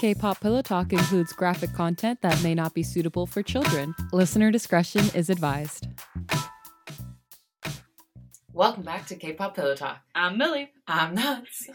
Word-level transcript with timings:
K 0.00 0.14
pop 0.14 0.40
Pillow 0.40 0.62
Talk 0.62 0.94
includes 0.94 1.30
graphic 1.34 1.74
content 1.74 2.22
that 2.22 2.42
may 2.42 2.54
not 2.54 2.72
be 2.72 2.82
suitable 2.82 3.26
for 3.26 3.42
children. 3.42 3.94
Listener 4.14 4.50
discretion 4.50 5.04
is 5.14 5.28
advised. 5.28 5.88
Welcome 8.54 8.82
back 8.82 9.06
to 9.08 9.16
K-pop 9.16 9.54
Pillow 9.54 9.74
Talk. 9.74 10.00
I'm 10.14 10.38
Milly. 10.38 10.70
I'm 10.88 11.14
Nads. 11.14 11.66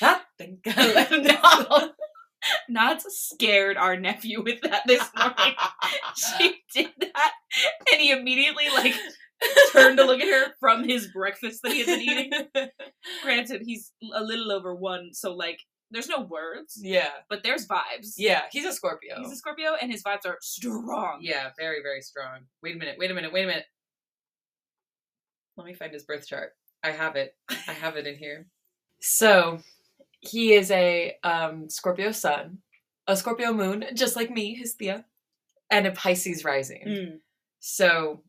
Nothing 0.00 0.60
gonna 0.64 1.92
Nads 2.70 3.02
scared 3.10 3.76
our 3.76 4.00
nephew 4.00 4.42
with 4.42 4.62
that 4.62 4.84
this 4.86 5.06
morning. 5.14 5.54
she 6.38 6.62
did 6.72 6.92
that, 6.98 7.32
and 7.92 8.00
he 8.00 8.10
immediately 8.10 8.70
like 8.74 8.94
turned 9.72 9.98
to 9.98 10.04
look 10.06 10.22
at 10.22 10.28
her 10.28 10.54
from 10.60 10.88
his 10.88 11.08
breakfast 11.08 11.60
that 11.62 11.72
he 11.72 11.80
had 11.80 11.86
been 11.88 12.00
eating. 12.00 12.32
Granted, 13.22 13.64
he's 13.66 13.92
a 14.14 14.24
little 14.24 14.50
over 14.50 14.74
one, 14.74 15.10
so 15.12 15.34
like 15.34 15.58
there's 15.90 16.08
no 16.08 16.20
words, 16.20 16.78
yeah, 16.80 17.10
but 17.28 17.42
there's 17.42 17.66
vibes. 17.66 18.14
yeah. 18.16 18.42
He's 18.50 18.64
a 18.64 18.72
Scorpio. 18.72 19.16
He's 19.18 19.32
a 19.32 19.36
Scorpio, 19.36 19.74
and 19.80 19.90
his 19.90 20.02
vibes 20.02 20.26
are 20.26 20.38
strong. 20.40 21.18
yeah, 21.20 21.50
very, 21.58 21.82
very 21.82 22.02
strong. 22.02 22.40
Wait 22.62 22.76
a 22.76 22.78
minute. 22.78 22.96
Wait 22.98 23.10
a 23.10 23.14
minute. 23.14 23.32
Wait 23.32 23.44
a 23.44 23.46
minute. 23.46 23.64
Let 25.56 25.66
me 25.66 25.74
find 25.74 25.92
his 25.92 26.04
birth 26.04 26.26
chart. 26.26 26.52
I 26.84 26.90
have 26.90 27.16
it. 27.16 27.34
I 27.48 27.72
have 27.72 27.96
it 27.96 28.06
in 28.06 28.16
here. 28.16 28.46
So, 29.00 29.60
he 30.20 30.52
is 30.52 30.70
a 30.70 31.16
um, 31.24 31.68
Scorpio 31.70 32.12
sun, 32.12 32.58
a 33.06 33.16
Scorpio 33.16 33.52
moon, 33.52 33.84
just 33.94 34.16
like 34.16 34.30
me, 34.30 34.54
his 34.54 34.74
Thea, 34.74 35.04
and 35.70 35.86
a 35.86 35.92
Pisces 35.92 36.44
rising. 36.44 36.84
Mm. 36.86 37.18
So, 37.60 38.22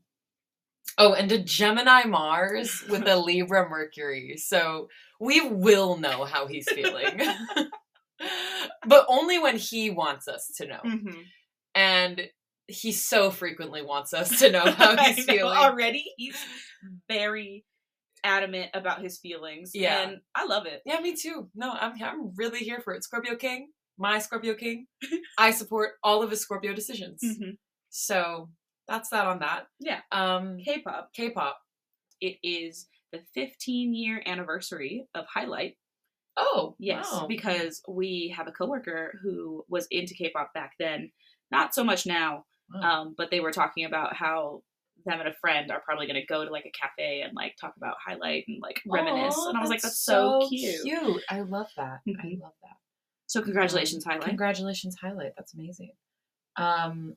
oh, 0.97 1.13
and 1.13 1.31
a 1.31 1.37
Gemini 1.37 2.03
Mars 2.03 2.83
with 2.89 3.07
a 3.07 3.15
Libra 3.19 3.69
Mercury. 3.69 4.35
So 4.37 4.87
we 5.19 5.41
will 5.41 5.97
know 5.97 6.23
how 6.25 6.47
he's 6.47 6.69
feeling. 6.69 7.19
but 8.87 9.05
only 9.07 9.39
when 9.39 9.57
he 9.57 9.89
wants 9.89 10.27
us 10.27 10.51
to 10.57 10.67
know. 10.67 10.79
Mhm. 10.85 11.23
And 11.75 12.21
he 12.67 12.91
so 12.91 13.31
frequently 13.31 13.81
wants 13.81 14.13
us 14.13 14.39
to 14.39 14.51
know 14.51 14.71
how 14.71 14.95
he's 15.03 15.25
know, 15.27 15.33
feeling. 15.33 15.57
already. 15.57 16.05
He's 16.17 16.37
very 17.07 17.65
adamant 18.23 18.71
about 18.73 19.01
his 19.01 19.17
feelings. 19.19 19.71
Yeah. 19.73 20.01
and 20.01 20.17
I 20.35 20.45
love 20.45 20.65
it. 20.65 20.81
Yeah, 20.85 20.99
me 20.99 21.15
too. 21.15 21.49
No, 21.55 21.71
I'm 21.71 21.93
I'm 22.03 22.31
really 22.35 22.59
here 22.59 22.81
for 22.83 22.93
it. 22.93 23.03
Scorpio 23.03 23.35
King, 23.35 23.69
my 23.97 24.19
Scorpio 24.19 24.55
King. 24.55 24.87
I 25.37 25.51
support 25.51 25.91
all 26.03 26.21
of 26.21 26.29
his 26.31 26.41
Scorpio 26.41 26.73
decisions. 26.73 27.21
Mhm. 27.23 27.57
So 27.89 28.49
that's 28.89 29.09
that 29.09 29.25
on 29.25 29.39
that. 29.39 29.67
Yeah. 29.79 29.99
Um 30.11 30.57
K-pop. 30.63 31.13
K-pop. 31.13 31.57
It 32.21 32.37
is 32.43 32.87
the 33.11 33.21
15 33.33 33.93
year 33.93 34.21
anniversary 34.25 35.07
of 35.15 35.25
Highlight. 35.33 35.77
Oh, 36.37 36.75
Yes, 36.79 37.09
wow. 37.11 37.25
because 37.27 37.81
we 37.87 38.33
have 38.37 38.47
a 38.47 38.51
coworker 38.51 39.17
who 39.21 39.63
was 39.67 39.87
into 39.91 40.13
K-pop 40.13 40.53
back 40.53 40.73
then. 40.79 41.11
Not 41.51 41.73
so 41.73 41.83
much 41.83 42.05
now, 42.05 42.45
Wow. 42.73 42.81
um, 43.01 43.15
but 43.17 43.29
they 43.31 43.39
were 43.39 43.51
talking 43.51 43.85
about 43.85 44.15
how 44.15 44.63
them 45.05 45.19
and 45.19 45.27
a 45.29 45.33
friend 45.33 45.71
are 45.71 45.79
probably 45.81 46.05
going 46.07 46.19
to 46.19 46.25
go 46.27 46.45
to 46.45 46.51
like 46.51 46.65
a 46.65 46.71
cafe 46.71 47.21
and 47.21 47.33
like 47.33 47.55
talk 47.59 47.73
about 47.77 47.95
Highlight 48.05 48.45
and 48.47 48.61
like 48.61 48.81
reminisce. 48.87 49.35
Aw, 49.37 49.49
and 49.49 49.57
I 49.57 49.61
was 49.61 49.69
like, 49.69 49.81
that's 49.81 49.99
so, 49.99 50.47
cute. 50.49 50.81
Cute. 50.83 51.23
I 51.29 51.41
love 51.41 51.67
that. 51.77 52.01
I 52.07 52.09
Mhm. 52.11 52.41
love 52.41 52.53
that. 52.63 52.77
So 53.27 53.41
congratulations, 53.41 54.05
Um, 54.05 54.11
Highlight. 54.11 54.27
Congratulations, 54.27 54.97
Highlight. 55.01 55.33
That's 55.37 55.53
amazing. 55.53 55.91
Um, 56.57 57.15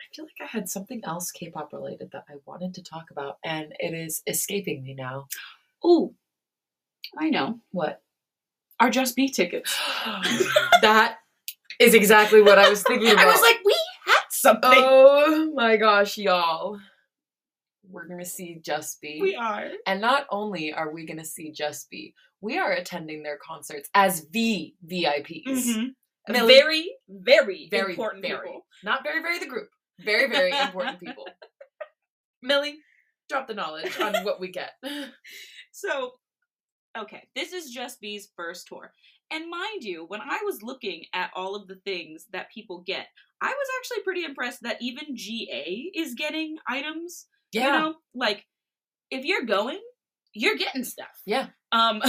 I 0.00 0.14
feel 0.14 0.24
like 0.24 0.40
I 0.40 0.46
had 0.46 0.68
something 0.68 1.00
else 1.04 1.30
K-pop 1.30 1.72
related 1.72 2.10
that 2.12 2.24
I 2.28 2.34
wanted 2.46 2.74
to 2.74 2.82
talk 2.82 3.10
about, 3.10 3.38
and 3.44 3.72
it 3.78 3.94
is 3.94 4.22
escaping 4.26 4.82
me 4.82 4.94
now. 4.94 5.26
Ooh, 5.84 6.14
I 7.18 7.30
know. 7.30 7.60
What? 7.72 8.02
Our 8.78 8.90
Just 8.90 9.14
B 9.16 9.28
tickets. 9.28 9.76
that 10.82 11.18
is 11.78 11.94
exactly 11.94 12.40
what 12.40 12.58
I 12.58 12.68
was 12.70 12.82
thinking 12.82 13.10
about. 13.12 13.24
I 13.26 13.30
was 13.30 13.40
like, 13.42 13.58
we 13.64 13.76
had 14.06 14.22
something. 14.30 14.70
oh 14.74 15.52
my 15.54 15.76
gosh, 15.76 16.16
y'all. 16.18 16.78
We're 17.88 18.06
gonna 18.06 18.24
see 18.24 18.60
Just 18.64 19.00
B. 19.00 19.18
we 19.20 19.34
are. 19.34 19.68
And 19.86 20.00
not 20.00 20.26
only 20.30 20.72
are 20.72 20.92
we 20.92 21.04
gonna 21.06 21.24
see 21.24 21.50
Just 21.50 21.90
B, 21.90 22.14
we 22.40 22.56
are 22.58 22.72
attending 22.72 23.22
their 23.22 23.36
concerts 23.38 23.90
as 23.94 24.20
V 24.32 24.76
VIPs. 24.86 25.44
Mhm. 25.46 25.94
Milly- 26.28 26.54
Very, 26.54 26.96
very, 27.08 27.68
very 27.70 27.92
important 27.92 28.22
very 28.22 28.46
people. 28.46 28.66
not 28.84 29.02
very 29.02 29.20
very 29.20 29.38
the 29.40 29.46
group 29.46 29.70
very 30.04 30.28
very 30.28 30.50
important 30.50 31.00
people 31.04 31.26
milly 32.42 32.78
drop 33.28 33.46
the 33.46 33.54
knowledge 33.54 33.98
on 34.00 34.24
what 34.24 34.40
we 34.40 34.48
get 34.48 34.72
So, 35.72 36.12
okay, 36.98 37.28
this 37.34 37.52
is 37.52 37.70
Just 37.70 38.00
B's 38.00 38.28
first 38.36 38.66
tour. 38.66 38.92
And 39.30 39.48
mind 39.48 39.84
you, 39.84 40.04
when 40.08 40.20
I 40.20 40.40
was 40.44 40.62
looking 40.62 41.04
at 41.14 41.30
all 41.34 41.54
of 41.54 41.68
the 41.68 41.76
things 41.86 42.26
that 42.32 42.50
people 42.52 42.82
get, 42.84 43.06
I 43.40 43.48
was 43.48 43.68
actually 43.78 44.02
pretty 44.02 44.24
impressed 44.24 44.62
that 44.62 44.82
even 44.82 45.16
GA 45.16 45.90
is 45.94 46.14
getting 46.14 46.56
items. 46.68 47.26
yeah 47.52 47.64
You 47.64 47.70
know, 47.70 47.94
like 48.14 48.44
if 49.10 49.24
you're 49.24 49.44
going, 49.44 49.80
you're 50.34 50.56
getting 50.56 50.84
stuff. 50.84 51.22
Yeah. 51.24 51.46
Um 51.72 52.02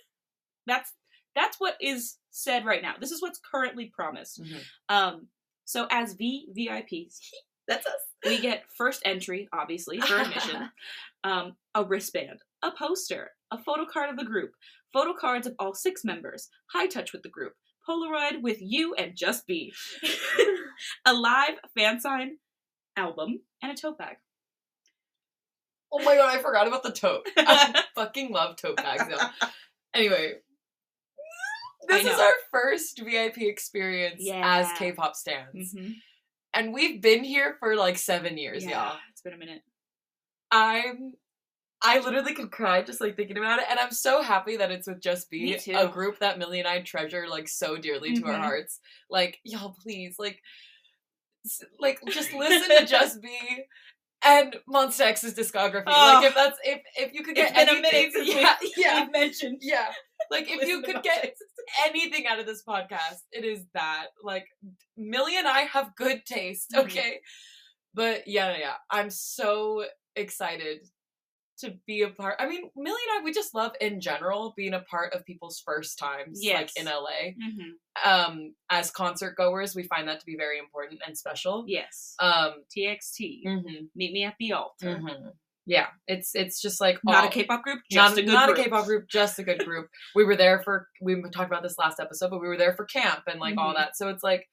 that's 0.66 0.92
that's 1.36 1.56
what 1.58 1.74
is 1.80 2.16
said 2.30 2.64
right 2.64 2.82
now. 2.82 2.94
This 2.98 3.10
is 3.10 3.20
what's 3.20 3.40
currently 3.52 3.92
promised. 3.94 4.42
Mhm. 4.42 4.60
Um 4.88 5.28
so 5.64 5.86
as 5.90 6.14
V 6.14 6.48
VIPs, 6.56 7.18
that's 7.68 7.86
us. 7.86 8.00
we 8.24 8.40
get 8.40 8.64
first 8.76 9.02
entry, 9.04 9.48
obviously, 9.52 10.00
for 10.00 10.16
admission, 10.16 10.70
um, 11.24 11.56
a 11.74 11.84
wristband, 11.84 12.40
a 12.62 12.70
poster, 12.70 13.30
a 13.50 13.58
photo 13.58 13.84
card 13.90 14.10
of 14.10 14.16
the 14.16 14.24
group, 14.24 14.52
photo 14.92 15.12
cards 15.12 15.46
of 15.46 15.54
all 15.58 15.74
six 15.74 16.04
members, 16.04 16.48
high 16.72 16.86
touch 16.86 17.12
with 17.12 17.22
the 17.22 17.28
group, 17.28 17.54
Polaroid 17.88 18.42
with 18.42 18.58
you 18.60 18.94
and 18.94 19.16
Just 19.16 19.46
B, 19.46 19.72
a 21.06 21.14
live 21.14 21.58
fan 21.76 22.00
sign 22.00 22.36
album, 22.96 23.40
and 23.62 23.72
a 23.72 23.74
tote 23.74 23.98
bag. 23.98 24.16
oh 25.92 26.02
my 26.02 26.16
god 26.16 26.36
i 26.36 26.42
forgot 26.42 26.66
about 26.66 26.82
the 26.82 26.92
tote. 26.92 27.26
I 27.36 27.82
fucking 27.94 28.30
love 28.32 28.56
tote 28.56 28.76
bags 28.76 29.04
though. 29.08 29.48
Anyway 29.94 30.34
this 31.88 32.04
is 32.06 32.18
our 32.18 32.32
first 32.50 33.00
vip 33.02 33.36
experience 33.38 34.22
as 34.32 34.70
k-pop 34.78 35.14
stands 35.16 35.74
Mhm. 35.74 35.94
and 36.54 36.72
we've 36.72 37.00
been 37.00 37.24
here 37.24 37.56
for 37.60 37.76
like 37.76 37.98
seven 37.98 38.36
years 38.38 38.64
Yeah, 38.64 38.70
y'all 38.90 38.98
it's 39.10 39.22
been 39.22 39.34
a 39.34 39.38
minute. 39.38 39.62
I'm 40.50 41.14
I 41.86 41.98
literally 41.98 42.32
could 42.34 42.50
cry 42.50 42.80
just 42.80 43.00
like 43.02 43.14
thinking 43.14 43.36
about 43.36 43.58
it, 43.58 43.66
and 43.68 43.78
I'm 43.78 43.90
so 43.90 44.22
happy 44.22 44.56
that 44.56 44.70
it's 44.70 44.86
with 44.86 45.00
Just 45.02 45.28
B, 45.28 45.54
a 45.68 45.86
group 45.86 46.18
that 46.20 46.38
Milly 46.38 46.58
and 46.58 46.66
I 46.68 46.80
treasure 46.80 47.28
like 47.28 47.46
so 47.46 47.76
dearly 47.76 48.14
to 48.14 48.24
our 48.24 48.32
Mhm. 48.34 48.40
hearts. 48.40 48.80
Like, 49.10 49.38
y'all, 49.44 49.76
please, 49.82 50.14
like, 50.18 50.40
like 51.78 52.00
just 52.08 52.32
listen 52.32 52.74
to 52.78 52.86
Just 52.86 53.20
B 53.20 53.28
and 54.22 54.56
Monsta 54.66 55.00
X's 55.02 55.34
discography. 55.34 55.82
Oh. 55.88 56.20
like, 56.22 56.24
if 56.30 56.34
that's 56.34 56.58
if 56.64 56.80
if 56.96 57.12
you 57.12 57.22
could 57.22 57.34
get 57.36 57.52
a 57.52 57.58
anything, 57.58 57.82
minute 57.82 58.12
yeah, 58.28 58.56
we, 58.62 58.72
yeah, 58.78 59.06
mentioned. 59.12 59.58
yeah. 59.60 59.92
Like, 60.30 60.46
if 60.50 60.66
you 60.68 60.82
could 60.82 61.02
get 61.02 61.34
anything 61.86 62.26
out 62.26 62.38
of 62.38 62.46
this 62.46 62.62
podcast, 62.62 63.20
it 63.32 63.44
is 63.44 63.64
that. 63.74 64.06
Like, 64.22 64.46
Milly 64.96 65.36
and 65.36 65.46
I 65.48 65.60
have 65.62 65.94
good 65.96 66.24
taste, 66.26 66.72
Mhm. 66.74 66.84
okay? 66.84 67.20
But 67.94 68.26
yeah, 68.26 68.52
yeah, 68.52 68.58
yeah. 68.58 68.74
I'm 68.90 69.10
so 69.10 69.86
excited 70.16 70.88
to 71.58 71.78
be 71.86 72.02
a 72.02 72.10
part. 72.10 72.34
I 72.40 72.48
mean, 72.48 72.68
Milly 72.74 73.00
and 73.08 73.20
I, 73.20 73.24
we 73.24 73.32
just 73.32 73.54
love 73.54 73.72
in 73.80 74.00
general 74.00 74.52
being 74.56 74.74
a 74.74 74.80
part 74.80 75.14
of 75.14 75.24
people's 75.24 75.60
first 75.60 75.98
times, 76.00 76.40
Yes. 76.42 76.56
like 76.60 76.76
in 76.76 76.88
LA. 76.88 77.34
Mhm. 77.40 77.70
Um, 78.04 78.54
as 78.70 78.90
concert 78.90 79.36
goers, 79.36 79.76
we 79.76 79.84
find 79.84 80.08
that 80.08 80.18
to 80.18 80.26
be 80.26 80.34
very 80.36 80.58
important 80.58 81.00
and 81.06 81.16
special. 81.16 81.64
Yes. 81.68 82.16
Um, 82.18 82.64
TXT. 82.76 83.44
mhm, 83.46 83.88
Meet 83.94 84.12
me 84.12 84.24
at 84.24 84.34
the 84.40 84.52
altar. 84.52 84.96
mhm. 84.96 85.32
Yeah, 85.66 85.86
it's 86.06 86.34
it's 86.34 86.60
just 86.60 86.80
like 86.80 86.98
Not 87.04 87.16
all- 87.16 87.28
a 87.28 87.30
K-pop 87.30 87.62
group, 87.62 87.80
just 87.90 88.10
not, 88.10 88.18
a 88.18 88.22
good 88.22 88.32
not 88.32 88.46
group. 88.48 88.58
a 88.58 88.62
K-pop 88.64 88.84
group, 88.86 89.08
just 89.08 89.38
a 89.38 89.42
good 89.42 89.64
group. 89.64 89.88
we 90.14 90.24
were 90.24 90.36
there 90.36 90.62
for 90.62 90.88
we 91.00 91.20
talked 91.32 91.50
about 91.50 91.62
this 91.62 91.78
last 91.78 92.00
episode, 92.00 92.30
but 92.30 92.40
we 92.40 92.48
were 92.48 92.56
there 92.56 92.74
for 92.74 92.84
camp 92.84 93.20
and 93.26 93.40
like 93.40 93.56
all 93.58 93.72
Mhm. 93.72 93.76
that. 93.76 93.96
So 93.96 94.08
it's 94.08 94.22
like 94.22 94.48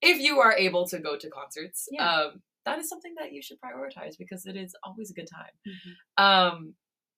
if 0.00 0.18
you 0.20 0.40
are 0.40 0.52
able 0.52 0.86
to 0.88 0.98
go 0.98 1.16
to 1.16 1.28
concerts, 1.30 1.88
Yeah. 1.90 2.08
um, 2.10 2.42
that 2.64 2.78
is 2.78 2.88
something 2.88 3.14
that 3.18 3.32
you 3.32 3.42
should 3.42 3.58
prioritize 3.60 4.16
because 4.18 4.46
it 4.46 4.56
is 4.56 4.74
always 4.84 5.10
a 5.10 5.14
good 5.14 5.28
time. 5.32 5.52
Mhm. 5.66 6.22
Um, 6.22 6.74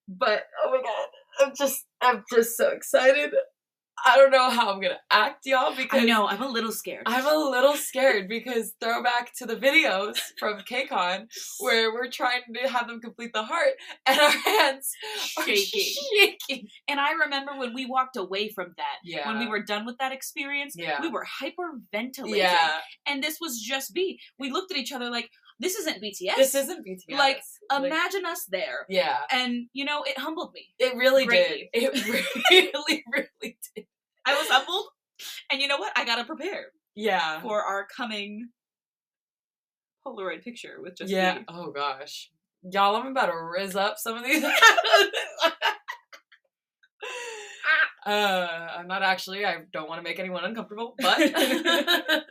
but 0.08 0.44
oh 0.64 0.70
my 0.70 0.82
god, 0.82 1.08
I'm 1.46 1.54
just 1.56 1.86
I'm 2.00 2.24
just 2.32 2.56
so 2.56 2.68
excited. 2.70 3.34
I 4.04 4.16
don't 4.16 4.30
know 4.30 4.50
how 4.50 4.72
I'm 4.72 4.80
gonna 4.80 5.00
act, 5.10 5.46
y'all, 5.46 5.74
because 5.74 6.02
I 6.02 6.04
know. 6.04 6.26
I'm 6.26 6.42
a 6.42 6.48
little 6.48 6.72
scared. 6.72 7.02
I'm 7.06 7.26
a 7.26 7.36
little 7.50 7.74
scared 7.74 8.28
because 8.28 8.72
throwback 8.80 9.32
to 9.38 9.46
the 9.46 9.56
videos 9.56 10.16
from 10.38 10.60
KCON 10.60 11.26
where 11.60 11.92
we're 11.92 12.10
trying 12.10 12.42
to 12.54 12.68
have 12.68 12.88
them 12.88 13.00
complete 13.00 13.32
the 13.32 13.42
heart 13.42 13.74
and 14.06 14.18
our 14.18 14.30
hands 14.30 14.90
are 15.38 15.44
Shaking. 15.44 15.94
shaking. 16.18 16.68
And 16.88 16.98
I 17.00 17.12
remember 17.12 17.56
when 17.58 17.74
we 17.74 17.86
walked 17.86 18.16
away 18.16 18.48
from 18.50 18.72
that, 18.76 18.96
Yeah. 19.04 19.28
when 19.28 19.38
we 19.38 19.46
were 19.46 19.62
done 19.62 19.84
with 19.86 19.98
that 19.98 20.12
experience, 20.12 20.74
Yeah. 20.76 21.00
we 21.00 21.08
were 21.08 21.26
hyperventilating. 21.42 22.36
Yeah. 22.38 22.78
And 23.06 23.22
this 23.22 23.38
was 23.40 23.60
Just 23.60 23.92
B. 23.94 24.18
We 24.38 24.50
looked 24.50 24.72
at 24.72 24.78
each 24.78 24.92
other 24.92 25.10
like, 25.10 25.30
this 25.60 25.76
isn't 25.76 26.02
BTS. 26.02 26.36
This 26.36 26.54
isn't 26.54 26.84
BTS. 26.86 27.16
Like, 27.16 27.40
Imagine 27.72 28.26
us 28.26 28.44
there. 28.50 28.86
yeah. 28.88 29.18
And, 29.30 29.66
you 29.72 29.84
know, 29.84 30.02
it 30.02 30.18
humbled 30.18 30.52
me. 30.54 30.68
It 30.78 30.96
really 30.96 31.26
Greatly. 31.26 31.70
did. 31.72 31.84
It 31.94 32.40
really, 32.50 33.04
really 33.12 33.58
did. 33.76 33.86
I 34.26 34.34
was 34.34 34.48
humbled 34.48 34.86
And 35.52 35.60
you 35.60 35.68
know 35.68 35.78
what? 35.78 35.92
I 35.96 36.04
gotta 36.04 36.24
prepare 36.24 36.66
Yeah. 36.94 37.40
for 37.42 37.62
our 37.62 37.86
coming 37.94 38.48
Polaroid 40.06 40.42
picture 40.42 40.78
with 40.82 40.96
just 40.96 41.10
yeah. 41.12 41.34
me. 41.40 41.44
Oh 41.48 41.70
gosh. 41.70 42.30
Y'all, 42.62 42.96
I'm 42.96 43.08
about 43.08 43.26
to 43.26 43.36
riz 43.36 43.76
up 43.76 43.98
some 43.98 44.16
of 44.16 44.24
these. 44.24 44.42
uh, 48.06 48.08
I'm 48.78 48.86
not 48.86 49.02
actually. 49.02 49.44
I 49.44 49.58
don't 49.72 49.88
want 49.88 49.98
to 49.98 50.02
make 50.02 50.18
anyone 50.18 50.44
uncomfortable, 50.44 50.94
but 50.98 51.18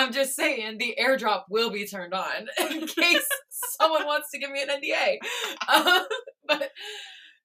I'm 0.00 0.12
just 0.12 0.34
saying 0.34 0.78
the 0.78 0.96
airdrop 0.98 1.42
will 1.50 1.70
be 1.70 1.86
turned 1.86 2.14
on 2.14 2.48
in 2.70 2.86
case 2.86 3.28
someone 3.78 4.06
wants 4.06 4.30
to 4.30 4.38
give 4.38 4.50
me 4.50 4.62
an 4.62 4.68
NDA. 4.68 5.18
Um, 5.68 6.06
but 6.48 6.70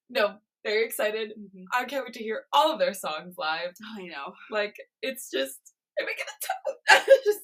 no, 0.09 0.35
very 0.65 0.85
excited. 0.85 1.33
Mhm. 1.37 1.65
I 1.73 1.83
can't 1.83 2.05
wait 2.05 2.13
to 2.13 2.23
hear 2.23 2.43
all 2.53 2.71
of 2.71 2.79
their 2.79 2.93
songs 2.93 3.35
live. 3.37 3.71
Oh, 3.83 4.01
I 4.01 4.05
know. 4.07 4.33
Like 4.49 4.75
it's 5.01 5.29
just, 5.29 5.59
I'm 5.99 6.05
making 6.05 6.23
a 6.91 6.95
just 7.25 7.39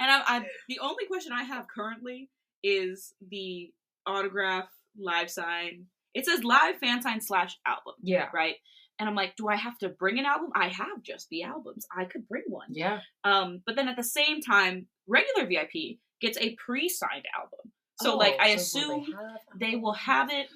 And 0.00 0.10
I, 0.10 0.22
I, 0.26 0.46
the 0.68 0.78
only 0.80 1.06
question 1.06 1.32
I 1.32 1.42
have 1.44 1.66
currently 1.68 2.30
is 2.64 3.12
the 3.30 3.70
autograph 4.06 4.68
live 4.98 5.30
sign. 5.30 5.86
It 6.14 6.24
says 6.24 6.42
live 6.42 6.76
fan 6.78 7.02
sign 7.02 7.20
slash 7.20 7.56
album, 7.66 7.94
yeah, 8.02 8.28
right? 8.32 8.56
And 9.00 9.08
I'm 9.08 9.14
like, 9.16 9.34
do 9.34 9.48
I 9.48 9.56
have 9.56 9.78
to 9.78 9.88
bring 9.88 10.18
an 10.18 10.26
album? 10.26 10.50
I 10.54 10.68
have 10.68 11.02
just 11.02 11.28
the 11.30 11.42
albums. 11.42 11.86
I 11.96 12.04
could 12.04 12.28
bring 12.28 12.44
one. 12.46 12.68
yeah. 12.70 13.00
Um, 13.24 13.62
but 13.66 13.74
then 13.74 13.88
at 13.88 13.96
the 13.96 14.04
same 14.04 14.40
time, 14.42 14.86
regular 15.08 15.46
VIP 15.46 15.98
gets 16.20 16.36
a 16.38 16.54
pre-signed 16.56 17.24
album. 17.36 17.72
So 18.02 18.16
like 18.16 18.36
I 18.38 18.52
Oh, 18.52 18.56
so 18.56 18.80
assume 18.80 19.04
have 19.12 19.38
they 19.58 19.76
will 19.76 19.94
have 19.94 20.30
it, 20.30 20.48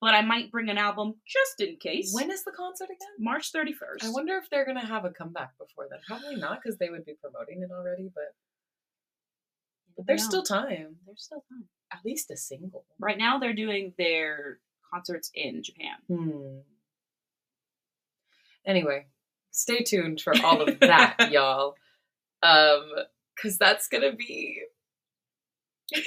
but 0.00 0.14
I 0.14 0.22
might 0.22 0.50
bring 0.50 0.68
an 0.70 0.78
album 0.78 1.14
just 1.26 1.60
in 1.60 1.76
case. 1.76 2.12
When 2.12 2.30
is 2.32 2.42
the 2.44 2.50
concert 2.52 2.86
again? 2.86 3.14
March 3.18 3.52
31st. 3.52 4.04
I 4.04 4.10
wonder 4.10 4.36
if 4.36 4.50
they're 4.50 4.66
gonna 4.66 4.84
have 4.84 5.04
a 5.04 5.10
comeback 5.10 5.56
before 5.58 5.86
then. 5.90 6.00
Probably 6.06 6.36
not, 6.36 6.60
because 6.62 6.78
they 6.78 6.90
would 6.90 7.04
be 7.04 7.14
promoting 7.20 7.62
it 7.62 7.70
already. 7.72 8.10
But 8.14 8.34
but 9.96 10.06
there's 10.06 10.24
still 10.24 10.42
time. 10.42 10.96
There's 11.06 11.22
still 11.24 11.44
time. 11.48 11.64
At 11.92 12.00
least 12.04 12.30
a 12.30 12.36
single. 12.36 12.84
Right 12.98 13.18
now 13.18 13.38
they're 13.38 13.52
doing 13.54 13.92
their 13.98 14.58
concerts 14.92 15.30
in 15.34 15.62
Japan. 15.62 15.96
Hmm. 16.08 16.58
Anyway, 18.66 19.06
stay 19.50 19.82
tuned 19.82 20.20
for 20.20 20.34
all 20.44 20.62
of 20.62 20.80
that, 20.80 21.16
y'all. 21.30 21.74
Um, 22.42 22.90
because 23.34 23.58
that's 23.58 23.88
gonna 23.88 24.14
be. 24.14 24.62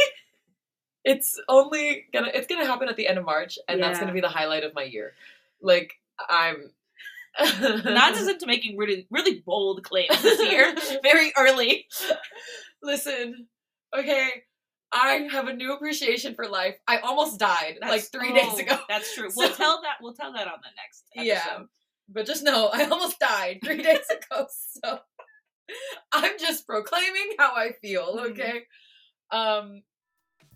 it's 1.04 1.40
only 1.48 2.06
gonna. 2.14 2.32
It's 2.34 2.48
gonna 2.48 2.66
happen 2.66 2.90
at 2.90 2.96
the 2.96 3.08
end 3.08 3.18
of 3.18 3.26
March, 3.26 3.58
and 3.68 3.82
that's 3.82 4.00
gonna 4.00 4.14
be 4.14 4.22
the 4.22 4.30
highlight 4.30 4.64
of 4.64 4.74
my 4.74 4.84
year. 4.84 5.14
Like 5.62 5.94
I'm. 6.30 6.72
Not 7.60 8.16
as 8.16 8.30
into 8.30 8.48
making 8.48 8.78
really 8.78 9.08
really 9.12 9.42
bold 9.46 9.84
claims 9.84 10.22
this 10.22 10.42
year, 10.50 10.74
very 11.04 11.34
early. 11.38 11.86
Listen, 12.82 13.48
okay, 13.94 14.30
I 14.96 15.28
have 15.32 15.48
a 15.50 15.54
new 15.54 15.74
appreciation 15.74 16.34
for 16.36 16.48
life. 16.48 16.76
I 16.88 17.00
almost 17.00 17.38
died 17.38 17.78
like 17.82 18.04
That's- 18.04 18.10
three 18.10 18.32
oh, 18.32 18.36
days 18.36 18.60
ago. 18.60 18.78
That's 18.88 19.14
true. 19.14 19.30
We'll 19.36 19.50
So- 19.50 19.56
tell 19.56 19.82
that. 19.82 19.96
We'll 20.02 20.14
tell 20.14 20.32
that 20.34 20.48
on 20.48 20.60
the 20.64 20.70
next 20.78 21.04
episode. 21.16 21.28
Yeah. 21.28 21.66
But 22.08 22.26
just 22.26 22.44
know, 22.44 22.68
I 22.74 22.86
almost 22.86 23.20
died 23.20 23.60
three 23.64 23.82
days 23.82 24.06
ago. 24.10 24.48
So 24.84 25.00
I'm 26.12 26.38
just 26.38 26.68
proclaiming 26.68 27.32
how 27.40 27.54
I 27.56 27.72
feel, 27.82 28.18
Mhm. 28.18 28.32
okay? 28.32 28.64
Um, 29.32 29.82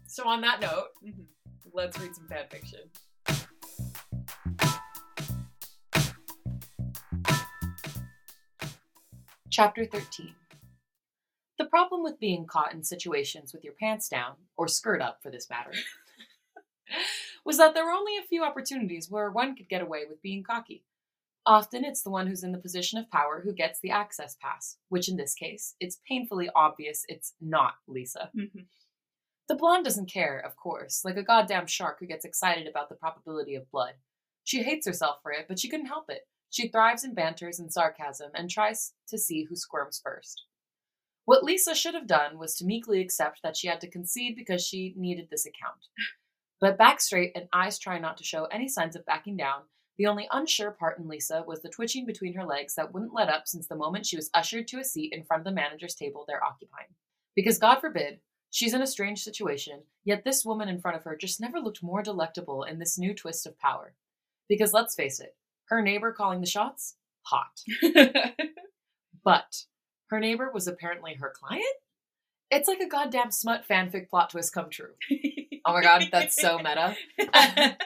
so 0.05 0.27
on 0.27 0.41
that 0.41 0.59
note, 0.59 0.89
Mhm. 1.03 1.25
let's 1.73 1.97
read 1.97 2.15
some 2.15 2.27
fan 2.27 2.45
fiction. 2.49 2.91
Chapter 9.49 9.85
13 9.85 10.35
The 11.57 11.65
problem 11.65 12.03
with 12.03 12.19
being 12.19 12.45
caught 12.45 12.73
in 12.73 12.83
situations 12.83 13.53
with 13.53 13.63
your 13.63 13.73
pants 13.73 14.07
down, 14.07 14.35
or 14.57 14.67
skirt 14.67 15.01
up 15.01 15.21
for 15.21 15.29
this 15.31 15.49
matter, 15.49 15.71
was 17.45 17.57
that 17.57 17.73
there 17.73 17.85
were 17.85 17.91
only 17.91 18.17
a 18.17 18.23
few 18.27 18.43
opportunities 18.43 19.09
where 19.09 19.31
one 19.31 19.55
could 19.55 19.69
get 19.69 19.81
away 19.81 20.05
with 20.07 20.21
being 20.21 20.43
cocky. 20.43 20.83
Often 21.49 21.83
it's 21.83 22.03
the 22.03 22.11
one 22.11 22.27
who's 22.27 22.43
in 22.43 22.51
the 22.51 22.59
position 22.59 22.99
of 22.99 23.09
power 23.09 23.41
who 23.43 23.53
gets 23.53 23.79
the 23.79 23.89
access 23.89 24.37
pass, 24.39 24.77
which 24.89 25.09
in 25.09 25.17
this 25.17 25.33
case, 25.33 25.73
it's 25.79 25.99
painfully 26.07 26.47
obvious 26.55 27.05
it's 27.07 27.33
not 27.41 27.73
Lisa. 27.87 28.29
Mhm. 28.35 28.67
The 29.47 29.55
blonde 29.55 29.83
doesn't 29.83 30.05
care, 30.05 30.37
of 30.37 30.55
course, 30.55 31.03
like 31.03 31.17
a 31.17 31.23
goddamn 31.23 31.65
shark 31.65 31.99
who 31.99 32.05
gets 32.05 32.23
excited 32.23 32.67
about 32.67 32.87
the 32.87 32.95
probability 32.95 33.55
of 33.55 33.71
blood. 33.71 33.95
She 34.43 34.61
hates 34.61 34.85
herself 34.85 35.23
for 35.23 35.31
it, 35.31 35.47
but 35.47 35.57
she 35.57 35.69
couldn't 35.69 35.87
help 35.87 36.11
it. 36.11 36.27
She 36.51 36.67
thrives 36.67 37.03
in 37.03 37.15
banters 37.15 37.57
and 37.59 37.73
sarcasm 37.73 38.29
and 38.35 38.47
tries 38.47 38.93
to 39.07 39.17
see 39.17 39.45
who 39.45 39.55
squirms 39.55 39.99
first. 39.99 40.45
What 41.25 41.43
Lisa 41.43 41.73
should 41.73 41.95
have 41.95 42.05
done 42.05 42.37
was 42.37 42.55
to 42.57 42.65
meekly 42.65 43.01
accept 43.01 43.41
that 43.41 43.57
she 43.57 43.67
had 43.67 43.81
to 43.81 43.89
concede 43.89 44.35
because 44.35 44.63
she 44.63 44.93
needed 44.95 45.31
this 45.31 45.47
account. 45.47 45.87
But 46.59 46.77
back 46.77 47.01
straight 47.01 47.31
and 47.35 47.49
eyes 47.51 47.79
trying 47.79 48.03
not 48.03 48.17
to 48.17 48.23
show 48.23 48.45
any 48.45 48.67
signs 48.67 48.95
of 48.95 49.05
backing 49.05 49.35
down, 49.35 49.67
the 49.99 50.07
only 50.07 50.27
unsure 50.31 50.71
part 50.71 50.97
in 50.97 51.07
Lisa 51.07 51.43
was 51.45 51.61
the 51.61 51.69
twitching 51.69 52.07
between 52.07 52.33
her 52.33 52.45
legs 52.45 52.73
that 52.75 52.91
wouldn't 52.93 53.13
let 53.13 53.29
up 53.29 53.47
since 53.47 53.67
the 53.67 53.75
moment 53.75 54.07
she 54.07 54.15
was 54.15 54.31
ushered 54.33 54.67
to 54.69 54.79
a 54.79 54.83
seat 54.83 55.13
in 55.13 55.23
front 55.23 55.41
of 55.41 55.45
the 55.45 55.51
manager's 55.51 55.93
table 55.93 56.25
they're 56.27 56.43
occupying. 56.43 56.87
Because 57.35 57.59
God 57.59 57.79
forbid, 57.79 58.19
she's 58.49 58.73
in 58.73 58.81
a 58.81 58.87
strange 58.87 59.21
situation, 59.21 59.83
yet 60.03 60.23
this 60.23 60.43
woman 60.43 60.69
in 60.69 60.81
front 60.81 60.97
of 60.97 61.03
her 61.03 61.15
just 61.15 61.39
never 61.39 61.59
looked 61.59 61.83
more 61.83 62.01
delectable 62.01 62.63
in 62.63 62.79
this 62.79 62.97
new 62.97 63.13
twist 63.13 63.45
of 63.45 63.59
power. 63.59 63.93
Because 64.47 64.73
let's 64.73 64.95
face 64.95 65.19
it, 65.19 65.35
her 65.65 65.81
neighbor 65.81 66.11
calling 66.11 66.41
the 66.41 66.47
shots? 66.47 66.95
Hot. 67.23 67.61
But 69.23 69.63
her 70.09 70.19
neighbor 70.19 70.49
was 70.53 70.67
apparently 70.67 71.15
her 71.15 71.31
client? 71.35 71.63
It's 72.51 72.67
like 72.67 72.79
a 72.79 72.87
goddamn 72.87 73.31
smut 73.31 73.63
fanfic 73.69 74.09
plot 74.09 74.31
twist 74.31 74.53
come 74.53 74.69
true. 74.69 74.93
Oh 75.65 75.73
my 75.73 75.81
god, 75.81 76.07
that's 76.11 76.39
so 76.41 76.57
meta. 76.57 76.95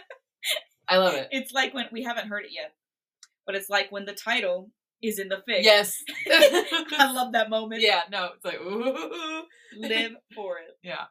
I 0.88 0.98
love 0.98 1.14
it. 1.16 1.30
it's 1.32 1.54
like 1.54 1.74
when 1.74 1.86
we 1.92 2.04
haven't 2.04 2.28
heard 2.28 2.46
it 2.46 2.52
yet, 2.52 2.74
but 3.46 3.56
it's 3.56 3.70
like 3.70 3.92
when 3.92 4.06
the 4.06 4.14
title 4.14 4.70
is 5.02 5.20
in 5.20 5.30
the 5.30 5.38
fic. 5.48 5.64
Yes. 5.64 6.02
I 6.32 7.12
love 7.14 7.34
that 7.34 7.50
moment. 7.50 7.82
yeah, 7.82 8.02
no, 8.12 8.30
it's 8.36 8.46
like, 8.46 8.60
ooh. 8.62 9.44
Live 9.78 10.14
for 10.36 10.58
it. 10.60 10.78
Yeah. 10.82 11.06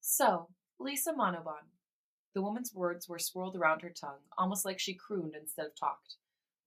So, 0.00 0.48
Lisa 0.78 1.12
Manoban. 1.12 1.68
The 2.34 2.42
woman's 2.42 2.72
words 2.74 3.08
were 3.08 3.18
swirled 3.18 3.56
around 3.56 3.82
her 3.82 3.90
tongue, 3.90 4.20
almost 4.38 4.64
like 4.64 4.78
she 4.78 4.94
crooned 4.94 5.34
instead 5.38 5.66
of 5.66 5.72
talked. 5.78 6.16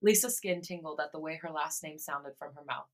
Lisa's 0.00 0.36
skin 0.36 0.60
tingled 0.62 1.00
at 1.00 1.10
the 1.10 1.18
way 1.18 1.40
her 1.42 1.50
last 1.50 1.82
name 1.82 1.98
sounded 1.98 2.34
from 2.38 2.54
her 2.54 2.62
mouth. 2.64 2.86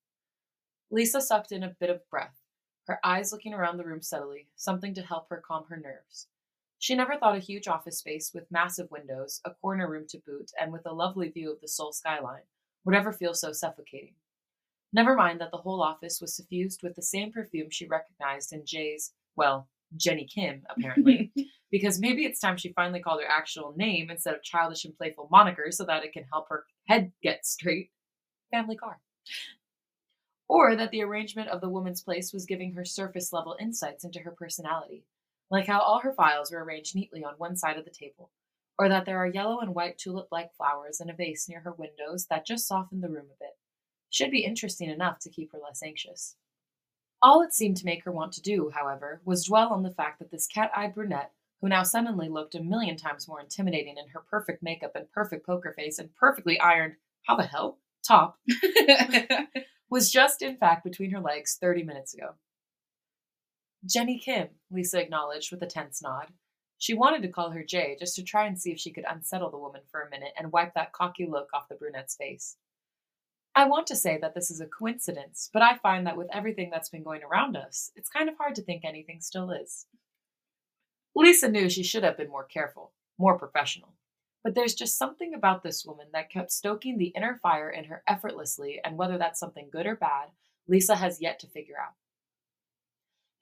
Lisa 0.90 1.21
sucked 1.21 1.52
in 1.52 1.62
a 1.62 1.76
bit 1.78 1.90
of 1.90 2.09
breath, 2.11 2.38
her 2.87 2.99
eyes 3.04 3.31
looking 3.31 3.52
around 3.52 3.76
the 3.76 3.85
room 3.85 4.00
steadily, 4.00 4.49
something 4.57 4.95
to 4.95 5.02
help 5.02 5.28
her 5.28 5.42
calm 5.47 5.64
her 5.69 5.76
nerves. 5.76 6.28
She 6.82 6.96
never 6.96 7.16
thought 7.16 7.36
a 7.36 7.38
huge 7.38 7.68
office 7.68 7.98
space 7.98 8.32
with 8.34 8.50
massive 8.50 8.90
windows, 8.90 9.40
a 9.44 9.52
corner 9.52 9.88
room 9.88 10.04
to 10.08 10.18
boot, 10.26 10.50
and 10.60 10.72
with 10.72 10.84
a 10.84 10.92
lovely 10.92 11.28
view 11.28 11.52
of 11.52 11.60
the 11.60 11.68
Seoul 11.68 11.92
skyline 11.92 12.42
would 12.84 12.96
ever 12.96 13.12
feel 13.12 13.34
so 13.34 13.52
suffocating. 13.52 14.14
Never 14.92 15.14
mind 15.14 15.40
that 15.40 15.52
the 15.52 15.58
whole 15.58 15.80
office 15.80 16.20
was 16.20 16.34
suffused 16.34 16.82
with 16.82 16.96
the 16.96 17.02
same 17.02 17.30
perfume 17.30 17.70
she 17.70 17.86
recognized 17.86 18.52
in 18.52 18.66
Jay's, 18.66 19.12
well, 19.36 19.68
Jennie 19.96 20.26
Kim, 20.26 20.64
apparently, 20.76 21.30
because 21.70 22.00
maybe 22.00 22.24
it's 22.24 22.40
time 22.40 22.56
she 22.56 22.72
finally 22.72 22.98
called 22.98 23.22
her 23.22 23.30
actual 23.30 23.72
name 23.76 24.10
instead 24.10 24.34
of 24.34 24.42
childish 24.42 24.84
and 24.84 24.98
playful 24.98 25.28
monikers 25.32 25.74
so 25.74 25.84
that 25.84 26.02
it 26.02 26.12
can 26.12 26.24
help 26.32 26.48
her 26.48 26.64
head 26.88 27.12
get 27.22 27.46
straight. 27.46 27.92
Family 28.50 28.74
car. 28.74 28.98
Or 30.48 30.74
that 30.74 30.90
the 30.90 31.04
arrangement 31.04 31.48
of 31.48 31.60
the 31.60 31.68
woman's 31.68 32.02
place 32.02 32.32
was 32.32 32.44
giving 32.44 32.74
her 32.74 32.84
surface 32.84 33.32
level 33.32 33.56
insights 33.60 34.02
into 34.02 34.18
her 34.18 34.32
personality, 34.32 35.04
like 35.52 35.66
how 35.66 35.80
all 35.80 36.00
her 36.00 36.14
files 36.14 36.50
were 36.50 36.64
arranged 36.64 36.97
neatly 36.97 37.23
on 37.23 37.35
one 37.37 37.56
side 37.56 37.76
of 37.76 37.85
the 37.85 37.90
table, 37.90 38.30
or 38.78 38.88
that 38.88 39.04
there 39.04 39.18
are 39.18 39.26
yellow 39.26 39.61
and 39.61 39.75
white 39.75 39.99
tulip 39.99 40.28
like 40.32 40.56
flowers 40.56 40.99
in 40.99 41.11
a 41.11 41.14
vase 41.14 41.47
near 41.47 41.61
her 41.61 41.73
windows 41.73 42.26
that 42.30 42.47
just 42.47 42.66
soften 42.66 43.02
the 43.02 43.11
room 43.11 43.26
a 43.26 43.38
bit. 43.38 43.59
Should 44.09 44.30
be 44.30 44.44
interesting 44.44 44.88
enough 44.88 45.18
to 45.21 45.30
keep 45.30 45.52
her 45.52 45.59
less 45.62 45.82
anxious. 45.82 46.37
All 47.21 47.42
it 47.42 47.52
seemed 47.52 47.76
to 47.76 47.85
make 47.85 48.02
her 48.04 48.11
want 48.11 48.32
to 48.32 48.42
do, 48.42 48.73
however, 48.75 49.21
was 49.26 49.44
dwell 49.44 49.68
on 49.68 49.82
the 49.82 49.90
fact 49.90 50.18
that 50.21 50.30
this 50.30 50.47
cat 50.47 50.71
eyed 50.75 50.94
brunette, 50.94 51.32
who 51.61 51.68
now 51.68 51.82
suddenly 51.82 52.30
looked 52.30 52.54
a 52.54 52.62
million 52.62 52.97
times 52.97 53.28
more 53.28 53.40
intimidating 53.40 53.99
in 53.99 54.09
her 54.09 54.21
perfect 54.21 54.62
makeup 54.62 54.92
and 54.94 55.12
perfect 55.12 55.47
poker 55.47 55.75
face 55.76 55.99
and 55.99 56.14
perfectly 56.16 56.59
ironed, 56.59 56.94
how 57.26 57.37
the 57.37 57.44
hell, 57.44 57.78
top, 58.02 58.38
was 59.90 60.11
just 60.11 60.40
in 60.40 60.56
fact 60.56 60.82
between 60.82 61.11
her 61.11 61.21
legs 61.21 61.59
30 61.61 61.85
minutes 61.85 62.14
ago. 62.14 62.37
Jennie 63.84 64.18
Kim, 64.18 64.48
Lisa 64.70 65.00
acknowledged 65.00 65.50
with 65.50 65.62
a 65.62 65.66
tense 65.66 66.02
nod. 66.02 66.28
She 66.78 66.94
wanted 66.94 67.22
to 67.22 67.28
call 67.28 67.50
her 67.50 67.64
Jay 67.64 67.96
just 67.98 68.14
to 68.16 68.22
try 68.22 68.46
and 68.46 68.60
see 68.60 68.70
if 68.70 68.78
she 68.78 68.92
could 68.92 69.04
unsettle 69.08 69.50
the 69.50 69.58
woman 69.58 69.82
for 69.90 70.02
a 70.02 70.10
minute 70.10 70.32
and 70.36 70.52
wipe 70.52 70.74
that 70.74 70.92
cocky 70.92 71.26
look 71.26 71.48
off 71.52 71.68
the 71.68 71.74
brunette's 71.74 72.16
face. 72.16 72.56
I 73.54 73.66
want 73.66 73.86
to 73.88 73.96
say 73.96 74.18
that 74.18 74.34
this 74.34 74.50
is 74.50 74.60
a 74.60 74.66
coincidence, 74.66 75.50
but 75.52 75.62
I 75.62 75.76
find 75.76 76.06
that 76.06 76.16
with 76.16 76.28
everything 76.32 76.70
that's 76.70 76.88
been 76.88 77.02
going 77.02 77.22
around 77.22 77.56
us, 77.56 77.90
it's 77.96 78.08
kind 78.08 78.28
of 78.28 78.36
hard 78.38 78.54
to 78.54 78.62
think 78.62 78.84
anything 78.84 79.20
still 79.20 79.50
is. 79.50 79.86
Lisa 81.14 81.48
knew 81.48 81.68
she 81.68 81.82
should 81.82 82.04
have 82.04 82.16
been 82.16 82.30
more 82.30 82.44
careful, 82.44 82.92
more 83.18 83.36
professional. 83.36 83.94
But 84.42 84.54
there's 84.54 84.74
just 84.74 84.96
something 84.96 85.34
about 85.34 85.62
this 85.62 85.84
woman 85.84 86.06
that 86.12 86.30
kept 86.30 86.50
stoking 86.50 86.98
the 86.98 87.12
inner 87.16 87.38
fire 87.42 87.70
in 87.70 87.84
her 87.84 88.02
effortlessly, 88.08 88.80
and 88.82 88.96
whether 88.96 89.18
that's 89.18 89.38
something 89.38 89.68
good 89.70 89.86
or 89.86 89.96
bad, 89.96 90.30
Lisa 90.66 90.96
has 90.96 91.20
yet 91.20 91.38
to 91.40 91.46
figure 91.46 91.76
out. 91.80 91.94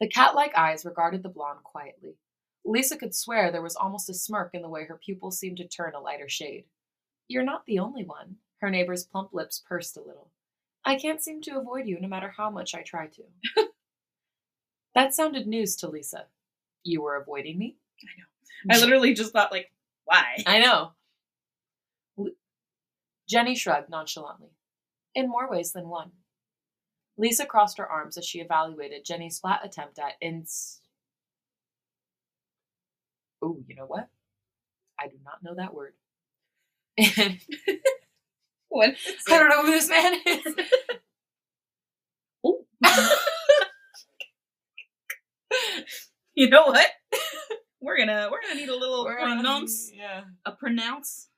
The 0.00 0.09
cat 0.09 0.35
like 0.35 0.57
eyes 0.57 0.85
regarded 0.85 1.23
the 1.23 1.28
blonde 1.28 1.62
quietly. 1.62 2.16
Lisa 2.64 2.97
could 2.97 3.14
swear 3.14 3.50
there 3.50 3.62
was 3.62 3.76
almost 3.76 4.09
a 4.11 4.14
smirk 4.14 4.50
in 4.54 4.62
the 4.62 4.69
way 4.69 4.85
her 4.85 4.99
pupils 5.02 5.38
seemed 5.38 5.59
to 5.59 5.69
turn 5.69 5.95
a 5.95 6.00
lighter 6.00 6.28
shade. 6.28 6.64
You're 7.28 7.45
not 7.45 7.66
the 7.66 7.78
only 7.78 8.04
one. 8.04 8.37
Her 8.61 8.71
neighbor's 8.71 9.04
plump 9.04 9.33
lips 9.33 9.62
pursed 9.66 9.97
a 9.97 10.02
little. 10.02 10.30
I 10.85 10.97
can't 10.97 11.23
seem 11.23 11.42
to 11.42 11.59
avoid 11.59 11.87
you 11.87 12.00
no 12.00 12.09
matter 12.09 12.33
how 12.35 12.50
much 12.50 12.75
I 12.75 12.83
try 12.83 13.09
to. 13.09 13.23
that 14.95 15.14
sounded 15.14 15.47
news 15.47 15.76
to 15.76 15.88
Lisa. 15.88 16.26
You 16.83 17.02
were 17.02 17.16
avoiding 17.16 17.59
me? 17.59 17.76
I 18.02 18.19
know. 18.19 18.75
I 18.75 18.80
literally 18.80 19.14
just 19.14 19.33
thought, 19.33 19.52
like, 19.52 19.71
why? 20.04 20.42
I 20.47 20.61
know. 20.61 20.92
Jennie 23.28 23.54
shrugged 23.54 23.90
nonchalantly. 23.90 24.50
In 25.14 25.28
more 25.28 25.50
ways 25.50 25.73
than 25.73 25.88
one. 25.88 26.11
Lisa 27.21 27.47
crossed 27.47 27.79
her 27.79 27.87
arms 27.89 28.19
as 28.19 28.25
she 28.27 28.41
evaluated 28.41 29.05
Jennie's 29.05 29.39
flat 29.41 29.61
attempt 29.65 29.99
at 29.99 30.15
ins. 30.23 30.81
Oh, 33.43 33.59
you 33.69 33.77
know 33.77 33.87
what? 33.87 34.09
I 35.00 35.09
do 35.09 35.17
not 35.25 35.43
know 35.43 35.55
that 35.57 35.75
word. 35.75 35.95
what? 38.69 38.95
I 39.29 39.39
don't 39.39 39.49
know 39.50 39.62
who 39.65 39.71
this 39.73 39.89
man 39.89 40.15
is. 40.27 40.55
Ooh. 42.47 42.65
you 46.35 46.49
know 46.50 46.67
what? 46.67 46.89
We're 47.81 47.99
gonna 47.99 48.29
we're 48.31 48.43
gonna 48.43 48.55
need 48.61 48.69
a 48.69 48.77
little 48.77 49.05
We're 49.05 49.17
pronounce 49.19 49.91
Yeah. 49.95 50.23
a 50.47 50.53
pronounce. 50.53 51.29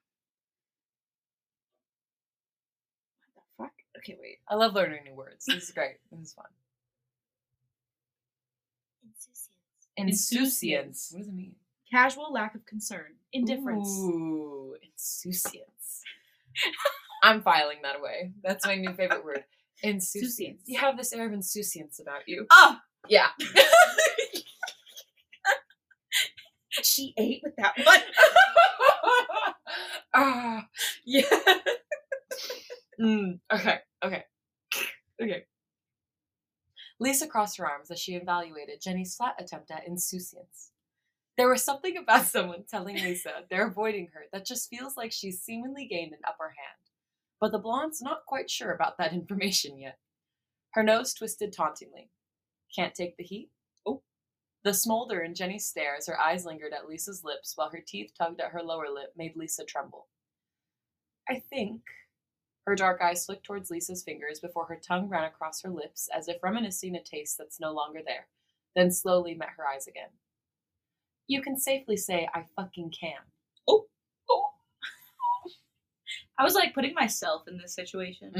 Okay, 4.02 4.16
wait. 4.20 4.38
I 4.48 4.56
love 4.56 4.74
learning 4.74 5.04
new 5.04 5.14
words. 5.14 5.44
This 5.46 5.64
is 5.64 5.70
great. 5.70 5.96
This 6.10 6.28
is 6.28 6.32
fun. 6.32 6.46
Insouciance. 9.96 11.10
What 11.12 11.18
does 11.20 11.28
it 11.28 11.34
mean? 11.34 11.54
Casual 11.90 12.32
lack 12.32 12.54
of 12.54 12.64
concern, 12.64 13.14
indifference. 13.32 13.88
Ooh, 13.88 14.74
insouciance. 14.82 16.02
I'm 17.22 17.42
filing 17.42 17.78
that 17.82 17.96
away. 17.98 18.32
That's 18.42 18.66
my 18.66 18.74
new 18.76 18.92
favorite 18.94 19.24
word. 19.24 19.44
Insouciance. 19.82 20.62
You 20.64 20.78
have 20.80 20.96
this 20.96 21.12
air 21.12 21.26
of 21.26 21.32
insouciance 21.32 22.00
about 22.00 22.26
you. 22.26 22.46
Oh, 22.50 22.78
Yeah. 23.08 23.28
she 26.82 27.12
ate 27.18 27.42
with 27.44 27.54
that 27.56 27.74
one. 27.84 28.00
Ah, 30.14 30.68
yeah. 31.06 31.22
Mm, 33.00 33.40
okay, 33.52 33.78
okay, 34.04 34.24
okay. 35.20 35.44
Lisa 37.00 37.26
crossed 37.26 37.56
her 37.58 37.68
arms 37.68 37.90
as 37.90 37.98
she 37.98 38.14
evaluated 38.14 38.80
Jennie's 38.80 39.16
flat 39.16 39.34
attempt 39.38 39.70
at 39.70 39.86
insouciance. 39.86 40.70
There 41.36 41.48
was 41.48 41.64
something 41.64 41.96
about 41.96 42.26
someone 42.28 42.64
telling 42.68 42.96
Lisa 42.96 43.44
they're 43.50 43.66
avoiding 43.66 44.08
her 44.14 44.26
that 44.32 44.46
just 44.46 44.70
feels 44.70 44.96
like 44.96 45.12
she's 45.12 45.40
seemingly 45.40 45.86
gained 45.86 46.12
an 46.12 46.20
upper 46.28 46.54
hand. 46.56 46.78
But 47.40 47.50
the 47.50 47.58
blonde's 47.58 48.02
not 48.02 48.26
quite 48.26 48.48
sure 48.48 48.72
about 48.72 48.98
that 48.98 49.12
information 49.12 49.78
yet. 49.78 49.98
Her 50.74 50.82
nose 50.82 51.12
twisted 51.12 51.52
tauntingly. 51.52 52.10
Can't 52.74 52.94
take 52.94 53.16
the 53.16 53.24
heat? 53.24 53.50
Oh. 53.84 54.02
The 54.62 54.72
smolder 54.72 55.20
in 55.20 55.34
Jennie's 55.34 55.66
stare 55.66 55.96
as 55.96 56.06
her 56.06 56.20
eyes 56.20 56.46
lingered 56.46 56.72
at 56.72 56.86
Lisa's 56.86 57.24
lips 57.24 57.54
while 57.56 57.70
her 57.70 57.82
teeth 57.84 58.12
tugged 58.16 58.40
at 58.40 58.52
her 58.52 58.62
lower 58.62 58.88
lip 58.88 59.12
made 59.16 59.34
Lisa 59.34 59.64
tremble. 59.64 60.06
I 61.28 61.42
think. 61.50 61.82
Her 62.66 62.76
dark 62.76 63.00
eyes 63.02 63.26
flicked 63.26 63.44
towards 63.44 63.70
Lisa's 63.70 64.02
fingers 64.04 64.40
before 64.40 64.66
her 64.66 64.80
tongue 64.86 65.08
ran 65.08 65.24
across 65.24 65.62
her 65.62 65.70
lips 65.70 66.08
as 66.16 66.28
if 66.28 66.42
reminiscing 66.42 66.94
a 66.94 67.02
taste 67.02 67.36
that's 67.38 67.58
no 67.60 67.72
longer 67.72 68.00
there, 68.04 68.28
then 68.76 68.90
slowly 68.90 69.34
met 69.34 69.50
her 69.56 69.64
eyes 69.66 69.86
again. 69.88 70.10
You 71.26 71.42
can 71.42 71.58
safely 71.58 71.96
say 71.96 72.28
I 72.32 72.44
fucking 72.56 72.92
can. 72.98 73.18
Oh, 73.68 73.86
oh. 74.30 74.44
I 76.38 76.44
was 76.44 76.54
like 76.54 76.74
putting 76.74 76.94
myself 76.94 77.48
in 77.48 77.58
this 77.58 77.74
situation. 77.74 78.32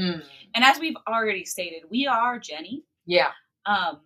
And 0.55 0.63
as 0.63 0.79
we've 0.79 0.95
already 1.07 1.43
stated, 1.43 1.83
we 1.89 2.07
are 2.07 2.39
Jennie. 2.39 2.83
Yeah. 3.05 3.31
Um 3.65 3.99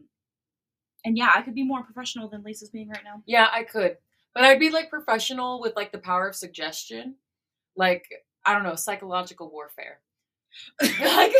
and 1.06 1.18
yeah, 1.18 1.32
I 1.34 1.42
could 1.42 1.56
be 1.56 1.64
more 1.64 1.84
professional 1.84 2.28
than 2.28 2.44
Lisa's 2.44 2.70
being 2.70 2.90
right 2.90 3.04
now. 3.04 3.22
Yeah, 3.26 3.48
I 3.52 3.64
could. 3.64 3.98
But 4.34 4.44
I'd 4.44 4.60
be 4.60 4.72
like 4.72 4.90
professional 4.90 5.62
with 5.62 5.76
like 5.76 5.92
the 5.92 6.00
power 6.00 6.28
of 6.28 6.36
suggestion. 6.36 7.16
Like, 7.76 8.06
I 8.46 8.54
don't 8.54 8.64
know, 8.64 8.76
psychological 8.76 9.50
warfare. 9.50 10.00
like, 10.82 11.34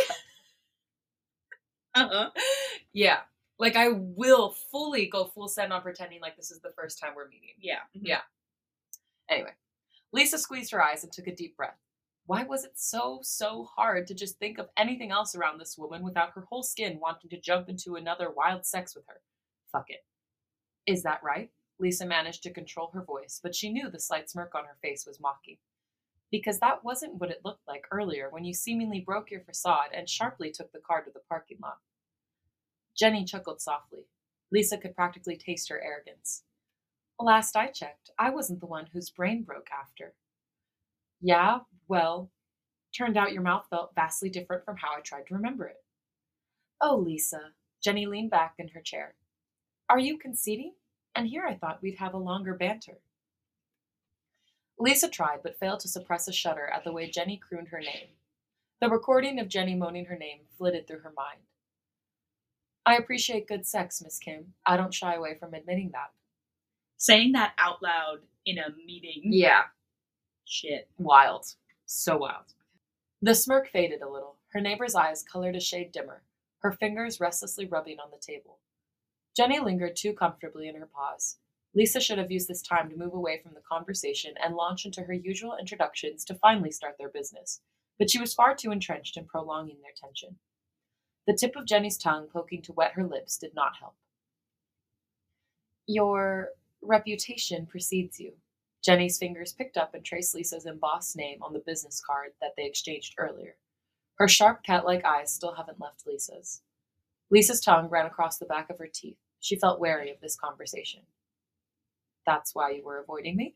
Uh-huh. 1.94 2.30
yeah. 2.92 3.20
Like 3.58 3.76
I 3.76 3.88
will 3.90 4.50
fully 4.70 5.06
go 5.06 5.24
full 5.24 5.48
send 5.48 5.72
on 5.72 5.82
pretending 5.82 6.20
like 6.20 6.36
this 6.36 6.50
is 6.50 6.60
the 6.60 6.72
first 6.76 7.00
time 7.00 7.12
we're 7.16 7.28
meeting. 7.28 7.54
Yeah. 7.60 7.80
Yeah. 7.92 8.20
Anyway, 9.28 9.52
Lisa 10.12 10.38
squeezed 10.38 10.70
her 10.72 10.82
eyes 10.82 11.02
and 11.02 11.12
took 11.12 11.26
a 11.26 11.34
deep 11.34 11.56
breath. 11.56 11.76
Why 12.26 12.44
was 12.44 12.64
it 12.64 12.72
so, 12.76 13.20
so 13.22 13.64
hard 13.64 14.06
to 14.06 14.14
just 14.14 14.38
think 14.38 14.58
of 14.58 14.68
anything 14.76 15.10
else 15.10 15.34
around 15.34 15.58
this 15.58 15.76
woman 15.78 16.02
without 16.02 16.32
her 16.34 16.42
whole 16.42 16.62
skin 16.62 16.98
wanting 17.00 17.30
to 17.30 17.40
jump 17.40 17.68
into 17.68 17.96
another 17.96 18.30
wild 18.30 18.64
sex 18.66 18.94
with 18.94 19.04
her? 19.08 19.20
Fuck 19.72 19.86
it. 19.88 20.04
Is 20.86 21.02
that 21.02 21.22
right? 21.22 21.50
Lisa 21.78 22.06
managed 22.06 22.42
to 22.44 22.52
control 22.52 22.90
her 22.92 23.02
voice, 23.02 23.40
but 23.42 23.54
she 23.54 23.70
knew 23.70 23.90
the 23.90 24.00
slight 24.00 24.28
smirk 24.30 24.54
on 24.54 24.64
her 24.64 24.76
face 24.82 25.06
was 25.06 25.20
mocking. 25.20 25.56
Because 26.30 26.58
that 26.60 26.84
wasn't 26.84 27.14
what 27.14 27.30
it 27.30 27.40
looked 27.44 27.66
like 27.66 27.86
earlier 27.90 28.28
when 28.30 28.44
you 28.44 28.52
seemingly 28.52 29.00
broke 29.00 29.30
your 29.30 29.40
facade 29.40 29.90
and 29.94 30.08
sharply 30.08 30.50
took 30.50 30.72
the 30.72 30.80
car 30.80 31.02
to 31.02 31.10
the 31.10 31.20
parking 31.28 31.58
lot. 31.62 31.78
Jennie 32.96 33.24
chuckled 33.24 33.60
softly. 33.60 34.06
Lisa 34.50 34.76
could 34.76 34.94
practically 34.94 35.36
taste 35.36 35.68
her 35.68 35.82
arrogance. 35.82 36.42
Last 37.20 37.56
I 37.56 37.68
checked, 37.68 38.10
I 38.18 38.30
wasn't 38.30 38.60
the 38.60 38.66
one 38.66 38.86
whose 38.92 39.10
brain 39.10 39.42
broke 39.42 39.68
after. 39.72 40.14
Yeah, 41.20 41.60
well, 41.88 42.30
turned 42.96 43.16
out 43.16 43.32
your 43.32 43.42
mouth 43.42 43.66
felt 43.70 43.94
vastly 43.94 44.30
different 44.30 44.64
from 44.64 44.76
how 44.76 44.94
I 44.96 45.00
tried 45.00 45.26
to 45.26 45.34
remember 45.34 45.66
it. 45.66 45.82
Oh, 46.80 46.96
Lisa. 46.96 47.52
Jennie 47.82 48.06
leaned 48.06 48.30
back 48.30 48.54
in 48.58 48.68
her 48.68 48.80
chair. 48.80 49.14
Are 49.88 49.98
you 49.98 50.18
conceding? 50.18 50.74
And 51.14 51.26
here 51.26 51.44
I 51.46 51.54
thought 51.54 51.82
we'd 51.82 51.98
have 51.98 52.14
a 52.14 52.18
longer 52.18 52.54
banter. 52.54 52.98
Lisa 54.78 55.08
tried, 55.08 55.42
but 55.42 55.58
failed 55.58 55.80
to 55.80 55.88
suppress 55.88 56.28
a 56.28 56.32
shudder 56.32 56.66
at 56.66 56.84
the 56.84 56.92
way 56.92 57.10
Jennie 57.10 57.36
crooned 57.36 57.68
her 57.68 57.80
name. 57.80 58.08
The 58.80 58.88
recording 58.88 59.40
of 59.40 59.48
Jennie 59.48 59.74
moaning 59.74 60.04
her 60.06 60.16
name 60.16 60.40
flitted 60.56 60.86
through 60.86 61.00
her 61.00 61.12
mind. 61.16 61.40
I 62.86 62.96
appreciate 62.96 63.48
good 63.48 63.66
sex, 63.66 64.00
Miss 64.02 64.18
Kim. 64.18 64.54
I 64.64 64.76
don't 64.76 64.94
shy 64.94 65.14
away 65.14 65.34
from 65.34 65.52
admitting 65.52 65.90
that. 65.92 66.12
Saying 66.96 67.32
that 67.32 67.52
out 67.58 67.82
loud 67.82 68.20
in 68.46 68.58
a 68.58 68.74
meeting. 68.86 69.22
Yeah. 69.24 69.64
Shit. 70.44 70.88
Wild. 70.98 71.46
So 71.86 72.16
wild. 72.16 72.54
The 73.20 73.34
smirk 73.34 73.68
faded 73.68 74.00
a 74.00 74.08
little. 74.08 74.36
Her 74.52 74.60
neighbor's 74.60 74.94
eyes 74.94 75.22
colored 75.22 75.56
a 75.56 75.60
shade 75.60 75.92
dimmer, 75.92 76.22
her 76.60 76.72
fingers 76.72 77.20
restlessly 77.20 77.66
rubbing 77.66 77.98
on 77.98 78.10
the 78.10 78.16
table. 78.16 78.58
Jennie 79.36 79.60
lingered 79.60 79.96
too 79.96 80.12
comfortably 80.12 80.68
in 80.68 80.76
her 80.76 80.86
pause. 80.86 81.36
Lisa 81.74 82.00
should 82.00 82.18
have 82.18 82.30
used 82.30 82.48
this 82.48 82.62
time 82.62 82.88
to 82.88 82.96
move 82.96 83.14
away 83.14 83.40
from 83.42 83.54
the 83.54 83.60
conversation 83.60 84.34
and 84.42 84.56
launch 84.56 84.84
into 84.84 85.02
her 85.02 85.12
usual 85.12 85.56
introductions 85.58 86.24
to 86.24 86.34
finally 86.34 86.70
start 86.70 86.96
their 86.98 87.10
business, 87.10 87.60
but 87.98 88.10
she 88.10 88.20
was 88.20 88.34
far 88.34 88.54
too 88.54 88.72
entrenched 88.72 89.16
in 89.16 89.26
prolonging 89.26 89.76
their 89.82 89.92
tension. 89.94 90.36
The 91.26 91.34
tip 91.34 91.56
of 91.56 91.66
Jennie's 91.66 91.98
tongue 91.98 92.28
poking 92.32 92.62
to 92.62 92.72
wet 92.72 92.92
her 92.92 93.04
lips 93.04 93.36
did 93.36 93.54
not 93.54 93.76
help. 93.78 93.94
Your 95.86 96.50
reputation 96.80 97.66
precedes 97.66 98.18
you. 98.18 98.32
Jennie's 98.82 99.18
fingers 99.18 99.52
picked 99.52 99.76
up 99.76 99.94
and 99.94 100.04
traced 100.04 100.34
Lisa's 100.34 100.64
embossed 100.64 101.16
name 101.16 101.42
on 101.42 101.52
the 101.52 101.58
business 101.66 102.00
card 102.00 102.30
that 102.40 102.52
they 102.56 102.64
exchanged 102.64 103.14
earlier. 103.18 103.56
Her 104.14 104.28
sharp 104.28 104.62
cat 104.62 104.84
like 104.86 105.04
eyes 105.04 105.32
still 105.32 105.54
haven't 105.54 105.80
left 105.80 106.06
Lisa's. 106.06 106.62
Lisa's 107.30 107.60
tongue 107.60 107.88
ran 107.88 108.06
across 108.06 108.38
the 108.38 108.46
back 108.46 108.70
of 108.70 108.78
her 108.78 108.88
teeth. 108.92 109.18
She 109.40 109.56
felt 109.56 109.80
wary 109.80 110.10
of 110.10 110.20
this 110.20 110.36
conversation. 110.36 111.02
That's 112.28 112.54
why 112.54 112.72
you 112.72 112.84
were 112.84 112.98
avoiding 112.98 113.36
me? 113.36 113.54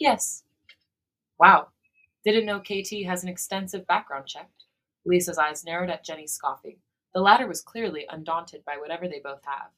Yes. 0.00 0.42
Wow. 1.38 1.68
Didn't 2.24 2.44
know 2.44 2.58
KT 2.58 3.04
has 3.06 3.22
an 3.22 3.28
extensive 3.28 3.86
background 3.86 4.26
check. 4.26 4.50
Lisa's 5.04 5.38
eyes 5.38 5.64
narrowed 5.64 5.88
at 5.88 6.04
Jennie, 6.04 6.26
scoffing. 6.26 6.78
The 7.14 7.20
latter 7.20 7.46
was 7.46 7.62
clearly 7.62 8.04
undaunted 8.10 8.64
by 8.64 8.76
whatever 8.76 9.06
they 9.06 9.20
both 9.22 9.44
have. 9.44 9.68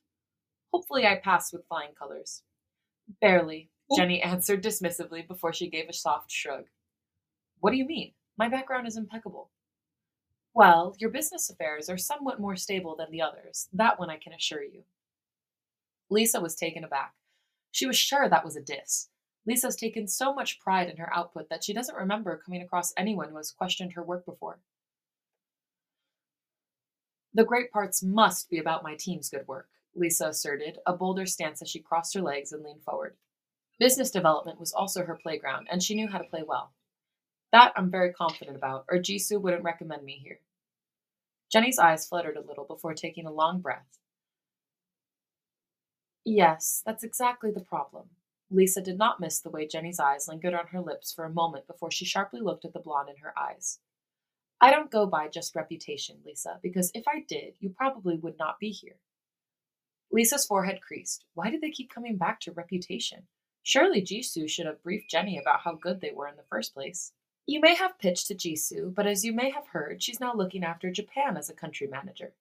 Hopefully, 0.73 1.07
I 1.07 1.17
passed 1.17 1.53
with 1.53 1.67
flying 1.69 1.91
colors. 1.99 2.45
Barely. 3.21 3.69
Jennie 3.95 4.23
answered 4.23 4.65
dismissively 4.65 5.29
before 5.29 5.53
she 5.53 5.69
gave 5.69 5.91
a 5.91 5.93
soft 5.93 6.31
shrug. 6.31 6.65
What 7.61 7.73
do 7.73 7.77
you 7.77 7.87
mean? 7.87 8.13
My 8.39 8.49
background 8.49 8.87
is 8.87 8.97
impeccable. 8.97 9.51
Well, 10.55 10.97
your 10.99 11.11
business 11.11 11.51
affairs 11.51 11.91
are 11.91 11.99
somewhat 11.99 12.41
more 12.41 12.57
stable 12.57 12.97
than 12.97 13.11
the 13.11 13.21
others. 13.21 13.69
That 13.75 13.99
one 13.99 14.09
I 14.09 14.17
can 14.17 14.33
assure 14.33 14.63
you. 14.63 14.85
Lisa 16.09 16.41
was 16.41 16.55
taken 16.55 16.85
aback. 16.85 17.13
She 17.71 17.87
was 17.87 17.97
sure 17.97 18.29
that 18.29 18.45
was 18.45 18.57
a 18.57 18.63
diss. 18.63 19.09
Lisa's 19.47 19.77
taken 19.77 20.07
so 20.07 20.35
much 20.35 20.61
pride 20.61 20.89
in 20.89 20.99
her 20.99 21.15
output 21.15 21.49
that 21.49 21.65
she 21.65 21.73
doesn't 21.73 21.97
remember 21.97 22.37
coming 22.45 22.63
across 22.63 22.93
anyone 22.97 23.31
who 23.31 23.37
has 23.37 23.51
questioned 23.51 23.93
her 23.95 24.03
work 24.03 24.27
before. 24.27 24.59
The 27.33 27.45
great 27.45 27.71
parts 27.71 28.03
must 28.03 28.51
be 28.51 28.59
about 28.59 28.83
my 28.83 28.95
team's 28.95 29.31
good 29.31 29.47
work, 29.47 29.69
Lisa 29.95 30.29
asserted, 30.29 30.79
a 30.87 30.93
bolder 30.93 31.27
stance 31.27 31.63
as 31.63 31.69
she 31.69 31.79
crossed 31.79 32.15
her 32.15 32.21
legs 32.21 32.53
and 32.53 32.63
leaned 32.63 32.83
forward. 32.83 33.17
Business 33.79 34.11
development 34.11 34.59
was 34.59 34.73
also 34.73 35.05
her 35.05 35.15
playground, 35.15 35.69
and 35.71 35.83
she 35.83 35.95
knew 35.95 36.09
how 36.09 36.19
to 36.19 36.25
play 36.25 36.43
well. 36.47 36.73
That 37.53 37.73
I'm 37.77 37.91
very 37.91 38.13
confident 38.13 38.57
about, 38.57 38.85
or 38.91 38.99
Jisoo 38.99 39.41
wouldn't 39.41 39.63
recommend 39.63 40.05
me 40.05 40.21
here. 40.23 40.41
Jennie's 41.51 41.79
eyes 41.79 42.07
fluttered 42.07 42.37
a 42.37 42.47
little 42.47 42.65
before 42.65 42.93
taking 42.95 43.25
a 43.25 43.33
long 43.33 43.61
breath. 43.61 43.99
Yes, 46.31 46.83
that's 46.85 47.05
exactly 47.05 47.51
the 47.51 47.63
problem. 47.63 48.11
Lisa 48.51 48.83
did 48.83 48.99
not 48.99 49.19
miss 49.19 49.41
the 49.41 49.49
way 49.49 49.67
Jennie's 49.67 49.99
eyes 49.99 50.29
lingered 50.29 50.53
on 50.53 50.67
her 50.67 50.81
lips 50.81 51.11
for 51.11 51.25
a 51.25 51.33
moment 51.33 51.67
before 51.67 51.91
she 51.91 52.05
sharply 52.05 52.43
looked 52.43 52.67
at 52.67 52.75
the 52.75 52.81
blonde 52.81 53.09
in 53.09 53.17
her 53.23 53.33
eyes. 53.39 53.79
I 54.61 54.71
don't 54.71 54.91
go 54.91 55.07
by 55.07 55.29
just 55.29 55.57
reputation, 55.57 56.19
Lisa, 56.27 56.59
because 56.63 56.91
if 56.93 57.05
I 57.09 57.25
did, 57.27 57.55
you 57.61 57.71
probably 57.71 58.19
would 58.19 58.39
not 58.39 58.59
be 58.59 58.69
here. 58.69 58.97
Lisa's 60.13 60.45
forehead 60.45 60.83
creased. 60.83 61.25
Why 61.33 61.49
did 61.49 61.63
they 61.63 61.71
keep 61.71 61.89
coming 61.89 62.19
back 62.19 62.41
to 62.41 62.53
reputation? 62.53 63.27
Surely 63.63 64.03
Jisoo 64.03 64.51
should 64.51 64.67
have 64.67 64.83
briefed 64.83 65.09
Jennie 65.09 65.39
about 65.39 65.61
how 65.61 65.77
good 65.77 66.03
they 66.03 66.13
were 66.13 66.29
in 66.29 66.37
the 66.37 66.43
first 66.51 66.75
place. 66.75 67.13
You 67.47 67.61
may 67.61 67.75
have 67.75 67.99
pitched 67.99 68.27
to 68.27 68.35
Jisoo, 68.35 68.95
but 68.95 69.07
as 69.07 69.25
you 69.25 69.33
may 69.33 69.49
have 69.49 69.69
heard, 69.69 70.03
she's 70.03 70.21
now 70.21 70.35
looking 70.35 70.63
after 70.63 70.91
Japan 70.91 71.39
as 71.39 71.49
a 71.49 71.55
country 71.55 71.87
manager. 71.87 72.35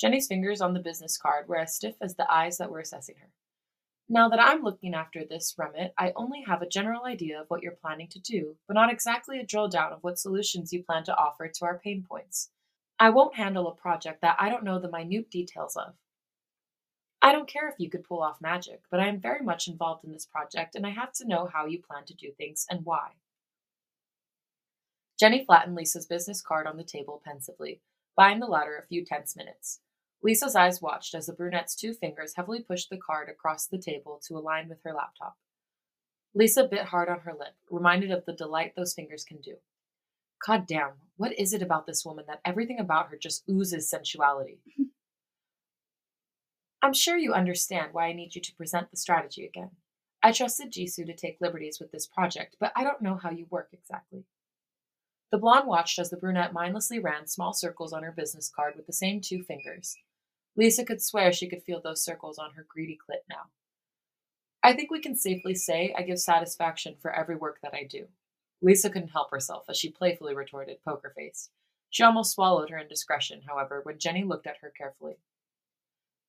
Jennie's 0.00 0.28
fingers 0.28 0.62
on 0.62 0.72
the 0.72 0.80
business 0.80 1.18
card 1.18 1.46
were 1.46 1.58
as 1.58 1.74
stiff 1.74 1.96
as 2.00 2.14
the 2.14 2.32
eyes 2.32 2.56
that 2.56 2.70
were 2.70 2.80
assessing 2.80 3.16
her. 3.20 3.28
Now 4.08 4.30
that 4.30 4.40
I'm 4.40 4.62
looking 4.62 4.94
after 4.94 5.24
this 5.24 5.54
remit, 5.58 5.92
I 5.98 6.12
only 6.16 6.42
have 6.46 6.62
a 6.62 6.68
general 6.68 7.04
idea 7.04 7.38
of 7.38 7.48
what 7.48 7.62
you're 7.62 7.72
planning 7.72 8.08
to 8.08 8.18
do, 8.18 8.56
but 8.66 8.74
not 8.74 8.90
exactly 8.90 9.38
a 9.38 9.44
drill 9.44 9.68
down 9.68 9.92
of 9.92 10.02
what 10.02 10.18
solutions 10.18 10.72
you 10.72 10.82
plan 10.82 11.04
to 11.04 11.16
offer 11.16 11.48
to 11.48 11.64
our 11.66 11.78
pain 11.78 12.04
points. 12.08 12.50
I 12.98 13.10
won't 13.10 13.36
handle 13.36 13.68
a 13.68 13.74
project 13.74 14.22
that 14.22 14.36
I 14.38 14.48
don't 14.48 14.64
know 14.64 14.80
the 14.80 14.90
minute 14.90 15.30
details 15.30 15.76
of. 15.76 15.94
I 17.22 17.32
don't 17.32 17.48
care 17.48 17.68
if 17.68 17.74
you 17.78 17.90
could 17.90 18.04
pull 18.04 18.22
off 18.22 18.40
magic, 18.40 18.80
but 18.90 19.00
I 19.00 19.06
am 19.06 19.20
very 19.20 19.44
much 19.44 19.68
involved 19.68 20.04
in 20.04 20.12
this 20.12 20.26
project 20.26 20.74
and 20.74 20.86
I 20.86 20.90
have 20.90 21.12
to 21.14 21.28
know 21.28 21.46
how 21.52 21.66
you 21.66 21.78
plan 21.78 22.04
to 22.06 22.14
do 22.14 22.32
things 22.32 22.66
and 22.70 22.86
why. 22.86 23.10
Jennie 25.18 25.44
flattened 25.44 25.76
Lisa's 25.76 26.06
business 26.06 26.40
card 26.40 26.66
on 26.66 26.78
the 26.78 26.84
table 26.84 27.20
pensively, 27.22 27.82
buying 28.16 28.40
the 28.40 28.46
latter 28.46 28.78
a 28.78 28.86
few 28.86 29.04
tense 29.04 29.36
minutes. 29.36 29.80
Lisa's 30.22 30.54
eyes 30.54 30.82
watched 30.82 31.14
as 31.14 31.26
the 31.26 31.32
brunette's 31.32 31.74
two 31.74 31.94
fingers 31.94 32.34
heavily 32.36 32.60
pushed 32.60 32.90
the 32.90 32.98
card 32.98 33.28
across 33.28 33.66
the 33.66 33.78
table 33.78 34.20
to 34.26 34.36
align 34.36 34.68
with 34.68 34.82
her 34.84 34.92
laptop. 34.92 35.36
Lisa 36.34 36.64
bit 36.64 36.86
hard 36.86 37.08
on 37.08 37.20
her 37.20 37.32
lip, 37.32 37.54
reminded 37.70 38.10
of 38.10 38.24
the 38.26 38.32
delight 38.32 38.74
those 38.76 38.94
fingers 38.94 39.24
can 39.24 39.38
do. 39.38 39.56
God 40.46 40.66
damn, 40.66 40.92
what 41.16 41.38
is 41.38 41.52
it 41.52 41.62
about 41.62 41.86
this 41.86 42.04
woman 42.04 42.24
that 42.28 42.40
everything 42.44 42.78
about 42.78 43.08
her 43.08 43.16
just 43.16 43.44
oozes 43.48 43.90
sensuality? 43.90 44.60
I'm 46.82 46.94
sure 46.94 47.16
you 47.16 47.34
understand 47.34 47.92
why 47.92 48.06
I 48.06 48.12
need 48.12 48.34
you 48.34 48.40
to 48.40 48.54
present 48.54 48.90
the 48.90 48.96
strategy 48.96 49.44
again. 49.44 49.70
I 50.22 50.32
trusted 50.32 50.72
Jisoo 50.72 51.06
to 51.06 51.14
take 51.14 51.38
liberties 51.40 51.78
with 51.80 51.92
this 51.92 52.06
project, 52.06 52.56
but 52.60 52.72
I 52.76 52.84
don't 52.84 53.02
know 53.02 53.16
how 53.16 53.30
you 53.30 53.46
work 53.50 53.68
exactly. 53.72 54.24
The 55.30 55.38
blonde 55.38 55.66
watched 55.66 55.98
as 55.98 56.10
the 56.10 56.16
brunette 56.16 56.52
mindlessly 56.52 56.98
ran 56.98 57.26
small 57.26 57.52
circles 57.52 57.92
on 57.92 58.02
her 58.02 58.12
business 58.12 58.50
card 58.54 58.74
with 58.76 58.86
the 58.86 58.92
same 58.92 59.20
two 59.20 59.42
fingers. 59.42 59.96
Lisa 60.56 60.84
could 60.84 61.02
swear 61.02 61.32
she 61.32 61.48
could 61.48 61.62
feel 61.62 61.80
those 61.80 62.04
circles 62.04 62.38
on 62.38 62.52
her 62.54 62.66
greedy 62.68 62.98
clit 62.98 63.22
now. 63.28 63.50
I 64.62 64.74
think 64.74 64.90
we 64.90 65.00
can 65.00 65.16
safely 65.16 65.54
say 65.54 65.94
I 65.96 66.02
give 66.02 66.18
satisfaction 66.18 66.96
for 67.00 67.12
every 67.12 67.36
work 67.36 67.60
that 67.62 67.74
I 67.74 67.84
do. 67.84 68.06
Lisa 68.60 68.90
couldn't 68.90 69.08
help 69.08 69.30
herself 69.30 69.64
as 69.68 69.78
she 69.78 69.90
playfully 69.90 70.34
retorted, 70.34 70.84
poker 70.84 71.12
face. 71.16 71.48
She 71.88 72.02
almost 72.02 72.32
swallowed 72.34 72.70
her 72.70 72.78
indiscretion, 72.78 73.42
however, 73.48 73.80
when 73.82 73.98
Jennie 73.98 74.24
looked 74.24 74.46
at 74.46 74.58
her 74.58 74.70
carefully. 74.76 75.16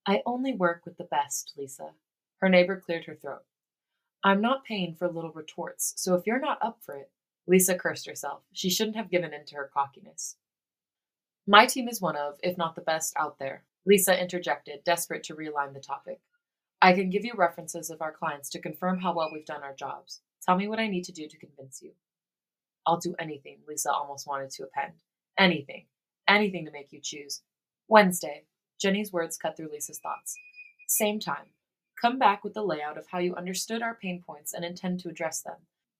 I 0.07 0.23
only 0.25 0.53
work 0.53 0.81
with 0.85 0.97
the 0.97 1.03
best, 1.03 1.53
Lisa. 1.57 1.89
Her 2.37 2.49
neighbor 2.49 2.81
cleared 2.83 3.05
her 3.05 3.15
throat. 3.15 3.43
I'm 4.23 4.41
not 4.41 4.65
paying 4.65 4.95
for 4.95 5.07
little 5.07 5.31
retorts, 5.31 5.93
so 5.97 6.15
if 6.15 6.25
you're 6.25 6.39
not 6.39 6.59
up 6.61 6.79
for 6.81 6.95
it, 6.95 7.11
Lisa 7.47 7.75
cursed 7.75 8.07
herself. 8.07 8.43
She 8.53 8.69
shouldn't 8.69 8.95
have 8.95 9.11
given 9.11 9.33
in 9.33 9.45
to 9.47 9.55
her 9.55 9.69
cockiness. 9.71 10.37
My 11.45 11.65
team 11.65 11.87
is 11.87 11.99
one 11.99 12.15
of, 12.15 12.39
if 12.41 12.57
not 12.57 12.75
the 12.75 12.81
best, 12.81 13.13
out 13.17 13.39
there. 13.39 13.63
Lisa 13.85 14.19
interjected, 14.19 14.83
desperate 14.83 15.23
to 15.23 15.35
realign 15.35 15.73
the 15.73 15.79
topic. 15.79 16.19
I 16.81 16.93
can 16.93 17.09
give 17.09 17.25
you 17.25 17.33
references 17.35 17.89
of 17.89 18.01
our 18.01 18.11
clients 18.11 18.49
to 18.51 18.61
confirm 18.61 18.99
how 18.99 19.13
well 19.13 19.29
we've 19.31 19.45
done 19.45 19.63
our 19.63 19.73
jobs. 19.73 20.21
Tell 20.45 20.55
me 20.55 20.67
what 20.67 20.79
I 20.79 20.87
need 20.87 21.03
to 21.05 21.11
do 21.11 21.27
to 21.27 21.37
convince 21.37 21.81
you. 21.81 21.91
I'll 22.85 22.99
do 22.99 23.15
anything, 23.19 23.59
Lisa 23.67 23.91
almost 23.91 24.27
wanted 24.27 24.49
to 24.51 24.63
append. 24.63 24.93
Anything. 25.37 25.85
Anything 26.27 26.65
to 26.65 26.71
make 26.71 26.91
you 26.91 26.99
choose. 27.01 27.41
Wednesday. 27.87 28.45
Jennie's 28.79 29.11
words 29.11 29.37
cut 29.37 29.55
through 29.55 29.69
Lisa's 29.71 29.99
thoughts. 29.99 30.35
Same 30.87 31.19
time. 31.19 31.53
Come 32.01 32.17
back 32.17 32.43
with 32.43 32.55
the 32.55 32.63
layout 32.63 32.97
of 32.97 33.05
how 33.11 33.19
you 33.19 33.35
understood 33.35 33.83
our 33.83 33.93
pain 33.93 34.23
points 34.25 34.53
and 34.53 34.65
intend 34.65 34.99
to 35.01 35.09
address 35.09 35.41
them. 35.41 35.57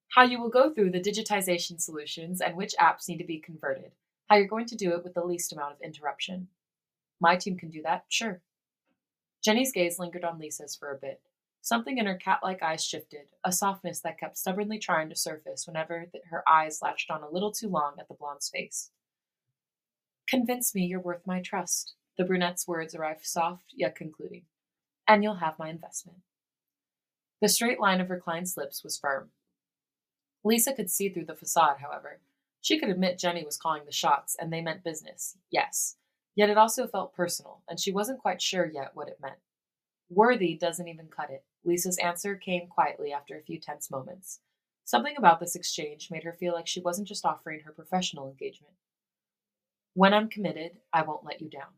How 0.09 0.23
you 0.23 0.41
will 0.41 0.49
go 0.49 0.73
through 0.73 0.91
the 0.91 0.99
digitization 0.99 1.79
solutions 1.79 2.41
and 2.41 2.57
which 2.57 2.73
apps 2.79 3.07
need 3.07 3.19
to 3.19 3.23
be 3.23 3.39
converted. 3.39 3.91
How 4.27 4.37
you're 4.37 4.47
going 4.47 4.65
to 4.65 4.75
do 4.75 4.93
it 4.93 5.03
with 5.03 5.13
the 5.13 5.23
least 5.23 5.53
amount 5.53 5.73
of 5.73 5.81
interruption. 5.81 6.47
My 7.21 7.37
team 7.37 7.55
can 7.55 7.69
do 7.69 7.83
that, 7.83 8.05
sure. 8.09 8.41
Jennie's 9.43 9.71
gaze 9.71 9.99
lingered 9.99 10.25
on 10.25 10.39
Lisa's 10.39 10.75
for 10.75 10.91
a 10.91 10.97
bit. 10.97 11.21
Something 11.61 11.99
in 11.99 12.07
her 12.07 12.15
cat 12.15 12.39
like 12.41 12.63
eyes 12.63 12.83
shifted, 12.83 13.27
a 13.45 13.51
softness 13.51 13.99
that 14.01 14.19
kept 14.19 14.37
stubbornly 14.37 14.79
trying 14.79 15.09
to 15.09 15.15
surface 15.15 15.67
whenever 15.67 16.07
her 16.31 16.43
eyes 16.49 16.79
latched 16.81 17.11
on 17.11 17.21
a 17.21 17.29
little 17.29 17.51
too 17.51 17.69
long 17.69 17.93
at 17.99 18.07
the 18.07 18.15
blonde's 18.15 18.49
face. 18.49 18.89
Convince 20.27 20.73
me 20.73 20.85
you're 20.85 20.99
worth 20.99 21.27
my 21.27 21.39
trust. 21.39 21.93
The 22.17 22.23
brunette's 22.23 22.67
words 22.67 22.95
arrived 22.95 23.25
soft 23.25 23.65
yet 23.75 23.95
concluding. 23.95 24.43
And 25.07 25.23
you'll 25.23 25.35
have 25.35 25.59
my 25.59 25.69
investment. 25.69 26.19
The 27.41 27.49
straight 27.49 27.79
line 27.79 28.01
of 28.01 28.07
her 28.07 28.19
client's 28.19 28.57
lips 28.57 28.83
was 28.83 28.97
firm. 28.97 29.29
Lisa 30.43 30.73
could 30.73 30.89
see 30.89 31.09
through 31.09 31.25
the 31.25 31.35
facade, 31.35 31.77
however. 31.81 32.19
She 32.61 32.79
could 32.79 32.89
admit 32.89 33.19
Jennie 33.19 33.45
was 33.45 33.57
calling 33.57 33.83
the 33.85 33.91
shots, 33.91 34.35
and 34.39 34.51
they 34.51 34.61
meant 34.61 34.83
business, 34.83 35.37
yes. 35.51 35.97
Yet 36.35 36.49
it 36.49 36.57
also 36.57 36.87
felt 36.87 37.13
personal, 37.13 37.61
and 37.67 37.79
she 37.79 37.91
wasn't 37.91 38.21
quite 38.21 38.41
sure 38.41 38.65
yet 38.65 38.91
what 38.93 39.09
it 39.09 39.19
meant. 39.21 39.39
Worthy 40.09 40.55
doesn't 40.55 40.87
even 40.87 41.07
cut 41.07 41.29
it. 41.29 41.43
Lisa's 41.63 41.97
answer 41.97 42.35
came 42.35 42.67
quietly 42.67 43.13
after 43.13 43.37
a 43.37 43.43
few 43.43 43.59
tense 43.59 43.91
moments. 43.91 44.39
Something 44.83 45.15
about 45.17 45.39
this 45.39 45.55
exchange 45.55 46.09
made 46.11 46.23
her 46.23 46.33
feel 46.33 46.53
like 46.53 46.67
she 46.67 46.81
wasn't 46.81 47.07
just 47.07 47.25
offering 47.25 47.61
her 47.61 47.71
professional 47.71 48.27
engagement. 48.27 48.73
When 49.93 50.13
I'm 50.13 50.29
committed, 50.29 50.77
I 50.91 51.03
won't 51.03 51.25
let 51.25 51.41
you 51.41 51.49
down. 51.49 51.73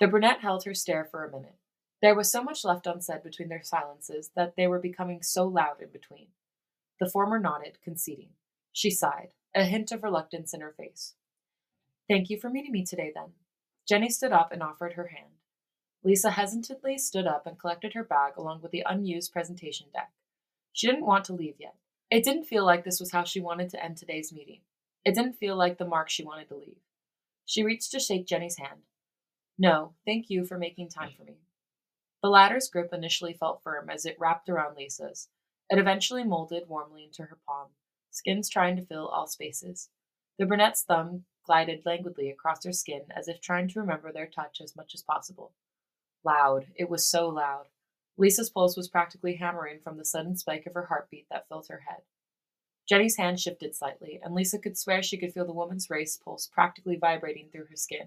The 0.00 0.06
brunette 0.06 0.40
held 0.40 0.64
her 0.64 0.74
stare 0.74 1.04
for 1.04 1.24
a 1.24 1.30
minute. 1.30 1.56
There 2.00 2.14
was 2.14 2.30
so 2.30 2.42
much 2.42 2.64
left 2.64 2.86
unsaid 2.86 3.22
between 3.22 3.48
their 3.48 3.62
silences 3.62 4.30
that 4.34 4.54
they 4.56 4.66
were 4.66 4.78
becoming 4.78 5.22
so 5.22 5.46
loud 5.46 5.82
in 5.82 5.90
between. 5.90 6.28
The 6.98 7.10
former 7.10 7.38
nodded, 7.38 7.78
conceding. 7.82 8.30
She 8.72 8.90
sighed, 8.90 9.32
a 9.54 9.64
hint 9.64 9.92
of 9.92 10.02
reluctance 10.02 10.54
in 10.54 10.60
her 10.60 10.74
face. 10.76 11.14
Thank 12.10 12.28
you 12.28 12.40
for 12.40 12.50
meeting 12.50 12.72
me 12.72 12.84
today, 12.84 13.12
then. 13.14 13.28
Jennie 13.88 14.08
stood 14.08 14.32
up 14.32 14.50
and 14.50 14.64
offered 14.64 14.94
her 14.94 15.06
hand. 15.06 15.30
Lisa 16.02 16.32
hesitantly 16.32 16.98
stood 16.98 17.24
up 17.24 17.46
and 17.46 17.56
collected 17.56 17.92
her 17.94 18.02
bag 18.02 18.32
along 18.36 18.62
with 18.62 18.72
the 18.72 18.82
unused 18.84 19.32
presentation 19.32 19.86
deck. 19.92 20.10
She 20.72 20.88
didn't 20.88 21.06
want 21.06 21.24
to 21.26 21.34
leave 21.34 21.54
yet. 21.60 21.76
It 22.10 22.24
didn't 22.24 22.46
feel 22.46 22.64
like 22.66 22.82
this 22.82 22.98
was 22.98 23.12
how 23.12 23.22
she 23.22 23.40
wanted 23.40 23.70
to 23.70 23.84
end 23.84 23.96
today's 23.96 24.32
meeting. 24.32 24.58
It 25.04 25.14
didn't 25.14 25.38
feel 25.38 25.54
like 25.54 25.78
the 25.78 25.84
mark 25.84 26.10
she 26.10 26.24
wanted 26.24 26.48
to 26.48 26.56
leave. 26.56 26.78
She 27.46 27.62
reached 27.62 27.92
to 27.92 28.00
shake 28.00 28.26
Jennie's 28.26 28.58
hand. 28.58 28.80
No, 29.56 29.92
thank 30.04 30.30
you 30.30 30.44
for 30.44 30.58
making 30.58 30.88
time 30.88 31.10
for 31.16 31.22
me. 31.22 31.36
The 32.24 32.28
latter's 32.28 32.68
grip 32.68 32.92
initially 32.92 33.34
felt 33.34 33.62
firm 33.62 33.88
as 33.88 34.04
it 34.04 34.16
wrapped 34.18 34.48
around 34.48 34.76
Lisa's. 34.76 35.28
It 35.70 35.78
eventually 35.78 36.24
molded 36.24 36.68
warmly 36.68 37.04
into 37.04 37.22
her 37.22 37.38
palm, 37.46 37.68
skins 38.10 38.48
trying 38.48 38.74
to 38.74 38.84
fill 38.84 39.06
all 39.06 39.28
spaces. 39.28 39.90
The 40.40 40.46
brunette's 40.46 40.82
thumb 40.82 41.24
glided 41.50 41.84
languidly 41.84 42.30
across 42.30 42.64
her 42.64 42.70
skin 42.70 43.02
as 43.10 43.26
if 43.26 43.40
trying 43.40 43.66
to 43.66 43.80
remember 43.80 44.12
their 44.12 44.28
touch 44.28 44.60
as 44.62 44.76
much 44.76 44.94
as 44.94 45.02
possible. 45.02 45.50
Loud. 46.22 46.66
It 46.76 46.88
was 46.88 47.04
so 47.04 47.28
loud. 47.28 47.64
Lisa's 48.16 48.48
pulse 48.48 48.76
was 48.76 48.86
practically 48.86 49.34
hammering 49.34 49.80
from 49.82 49.96
the 49.96 50.04
sudden 50.04 50.36
spike 50.36 50.64
of 50.66 50.74
her 50.74 50.86
heartbeat 50.86 51.26
that 51.28 51.48
filled 51.48 51.66
her 51.66 51.82
head. 51.88 52.02
Jennie's 52.88 53.16
hand 53.16 53.40
shifted 53.40 53.74
slightly, 53.74 54.20
and 54.22 54.32
Lisa 54.32 54.60
could 54.60 54.78
swear 54.78 55.02
she 55.02 55.16
could 55.16 55.32
feel 55.32 55.44
the 55.44 55.52
woman's 55.52 55.90
race 55.90 56.16
pulse 56.16 56.46
practically 56.46 56.94
vibrating 56.94 57.48
through 57.50 57.66
her 57.68 57.74
skin. 57.74 58.06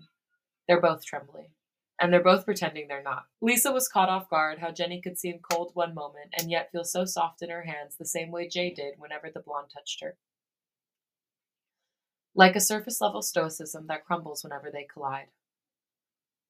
They're 0.65 0.79
both 0.79 1.03
trembling. 1.05 1.47
And 1.99 2.13
they're 2.13 2.23
both 2.23 2.45
pretending 2.45 2.87
they're 2.87 3.03
not. 3.03 3.25
Lisa 3.41 3.73
was 3.73 3.89
caught 3.89 4.07
off 4.07 4.29
guard 4.29 4.59
how 4.59 4.71
Jennie 4.71 5.01
could 5.01 5.19
seem 5.19 5.41
cold 5.51 5.71
one 5.73 5.93
moment 5.93 6.33
and 6.39 6.49
yet 6.49 6.71
feel 6.71 6.85
so 6.85 7.03
soft 7.03 7.41
in 7.41 7.49
her 7.49 7.63
hands 7.63 7.97
the 7.97 8.05
same 8.05 8.31
way 8.31 8.47
Jay 8.47 8.73
did 8.73 8.93
whenever 8.99 9.29
the 9.29 9.41
blonde 9.41 9.67
touched 9.73 10.01
her 10.01 10.15
like 12.35 12.55
a 12.55 12.61
surface 12.61 12.99
level 13.01 13.21
stoicism 13.21 13.87
that 13.87 14.05
crumbles 14.05 14.43
whenever 14.43 14.69
they 14.71 14.87
collide. 14.91 15.27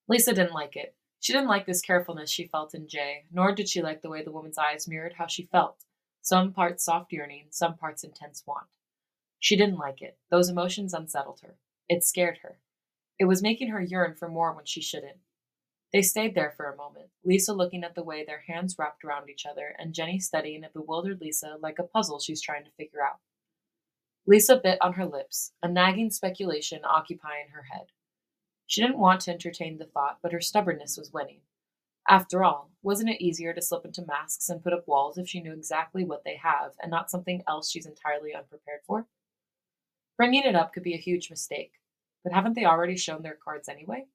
Lisa 0.08 0.34
didn't 0.34 0.54
like 0.54 0.76
it. 0.76 0.96
She 1.20 1.34
didn't 1.34 1.48
like 1.48 1.66
this 1.66 1.82
carefulness 1.82 2.30
she 2.30 2.48
felt 2.48 2.76
in 2.76 2.88
Jay, 2.88 3.26
nor 3.32 3.54
did 3.54 3.70
she 3.70 3.82
like 3.82 4.02
the 4.02 4.10
way 4.10 4.24
the 4.24 4.32
woman's 4.32 4.58
eyes 4.58 4.88
mirrored 4.88 5.14
how 5.18 5.28
she 5.28 5.48
felt 5.52 5.84
some 6.24 6.54
parts 6.54 6.86
soft 6.86 7.12
yearning, 7.12 7.48
some 7.50 7.76
parts 7.76 8.04
intense 8.06 8.44
want. 8.48 8.68
She 9.40 9.58
didn't 9.58 9.78
like 9.78 10.02
it. 10.02 10.18
Those 10.32 10.48
emotions 10.48 10.94
unsettled 10.94 11.42
her. 11.44 11.58
It 11.90 12.06
scared 12.06 12.40
her. 12.44 12.60
It 13.20 13.26
was 13.26 13.44
making 13.44 13.70
her 13.70 13.82
yearn 13.82 14.16
for 14.16 14.30
more 14.30 14.54
when 14.54 14.64
she 14.64 14.82
shouldn't. 14.82 15.18
They 15.92 16.02
stayed 16.02 16.34
there 16.34 16.54
for 16.56 16.72
a 16.72 16.78
moment, 16.78 17.10
Lisa 17.26 17.54
looking 17.54 17.84
at 17.84 17.94
the 17.94 18.04
way 18.04 18.24
their 18.24 18.44
hands 18.48 18.78
wrapped 18.80 19.04
around 19.04 19.30
each 19.30 19.46
other, 19.46 19.76
and 19.78 19.94
Jennie 19.94 20.20
studying 20.20 20.64
a 20.64 20.70
bewildered 20.70 21.20
Lisa 21.20 21.58
like 21.62 21.78
a 21.78 21.84
puzzle 21.84 22.20
she's 22.20 22.42
trying 22.42 22.64
to 22.64 22.72
figure 22.72 23.04
out. 23.04 23.20
Lisa 24.26 24.56
bit 24.56 24.78
on 24.82 24.94
her 24.94 25.06
lips, 25.06 25.52
a 25.62 25.68
nagging 25.68 26.10
speculation 26.10 26.82
occupying 26.86 27.50
her 27.50 27.64
head. 27.64 27.88
She 28.66 28.82
didn't 28.82 29.00
want 29.00 29.22
to 29.22 29.32
entertain 29.32 29.78
the 29.78 29.86
thought, 29.86 30.20
but 30.22 30.32
her 30.32 30.40
stubbornness 30.40 30.98
was 30.98 31.12
winning. 31.12 31.42
After 32.10 32.44
all, 32.44 32.72
wasn't 32.82 33.10
it 33.10 33.22
easier 33.22 33.54
to 33.54 33.62
slip 33.62 33.86
into 33.86 34.06
masks 34.06 34.50
and 34.50 34.64
put 34.64 34.74
up 34.74 34.88
walls 34.88 35.18
if 35.18 35.28
she 35.28 35.42
knew 35.42 35.54
exactly 35.54 36.06
what 36.06 36.24
they 36.24 36.38
have 36.38 36.74
and 36.82 36.90
not 36.90 37.12
something 37.12 37.44
else 37.48 37.70
she's 37.70 37.86
entirely 37.86 38.34
unprepared 38.34 38.82
for? 38.86 39.08
Bringing 40.18 40.44
it 40.44 40.56
up 40.56 40.74
could 40.74 40.84
be 40.84 40.94
a 40.94 40.98
huge 40.98 41.30
mistake, 41.30 41.74
but 42.24 42.34
haven't 42.34 42.54
they 42.54 42.66
already 42.66 42.98
shown 42.98 43.24
their 43.24 43.38
cards 43.42 43.68
anyway? 43.68 44.06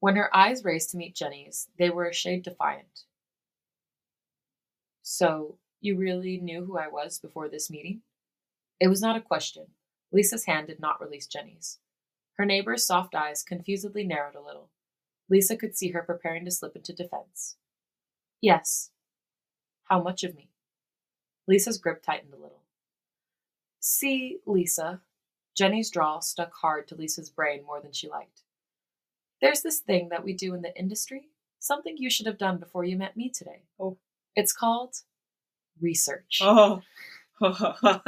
When 0.00 0.16
her 0.16 0.34
eyes 0.34 0.64
raised 0.64 0.90
to 0.90 0.96
meet 0.96 1.14
Jennie's, 1.14 1.68
they 1.78 1.90
were 1.90 2.06
a 2.06 2.14
shade 2.14 2.42
defiant. 2.42 3.04
So, 5.02 5.58
you 5.80 5.96
really 5.96 6.38
knew 6.38 6.64
who 6.64 6.78
I 6.78 6.88
was 6.88 7.18
before 7.18 7.48
this 7.48 7.70
meeting? 7.70 8.02
It 8.78 8.88
was 8.88 9.02
not 9.02 9.16
a 9.16 9.20
question. 9.20 9.66
Lisa's 10.12 10.46
hand 10.46 10.66
did 10.66 10.80
not 10.80 11.00
release 11.00 11.26
Jennie's. 11.26 11.78
Her 12.34 12.44
neighbor's 12.44 12.86
soft 12.86 13.14
eyes 13.14 13.42
confusedly 13.42 14.04
narrowed 14.04 14.34
a 14.34 14.42
little. 14.42 14.70
Lisa 15.28 15.56
could 15.56 15.76
see 15.76 15.90
her 15.90 16.02
preparing 16.02 16.44
to 16.44 16.50
slip 16.50 16.74
into 16.74 16.92
defense. 16.92 17.56
Yes. 18.40 18.90
How 19.84 20.02
much 20.02 20.24
of 20.24 20.34
me? 20.34 20.48
Lisa's 21.46 21.78
grip 21.78 22.02
tightened 22.02 22.32
a 22.32 22.36
little. 22.36 22.62
See, 23.80 24.38
Lisa. 24.46 25.00
Jennie's 25.56 25.90
drawl 25.90 26.20
stuck 26.22 26.52
hard 26.54 26.88
to 26.88 26.94
Lisa's 26.94 27.28
brain 27.28 27.64
more 27.64 27.80
than 27.80 27.92
she 27.92 28.08
liked. 28.08 28.42
There's 29.40 29.62
this 29.62 29.78
thing 29.78 30.08
that 30.10 30.24
we 30.24 30.32
do 30.32 30.54
in 30.54 30.62
the 30.62 30.76
industry, 30.78 31.28
something 31.58 31.96
you 31.96 32.10
should 32.10 32.26
have 32.26 32.38
done 32.38 32.58
before 32.58 32.84
you 32.84 32.96
met 32.96 33.16
me 33.16 33.28
today. 33.28 33.62
Oh. 33.78 33.98
It's 34.36 34.52
called 34.52 34.96
research. 35.80 36.42
Oh. 36.52 36.82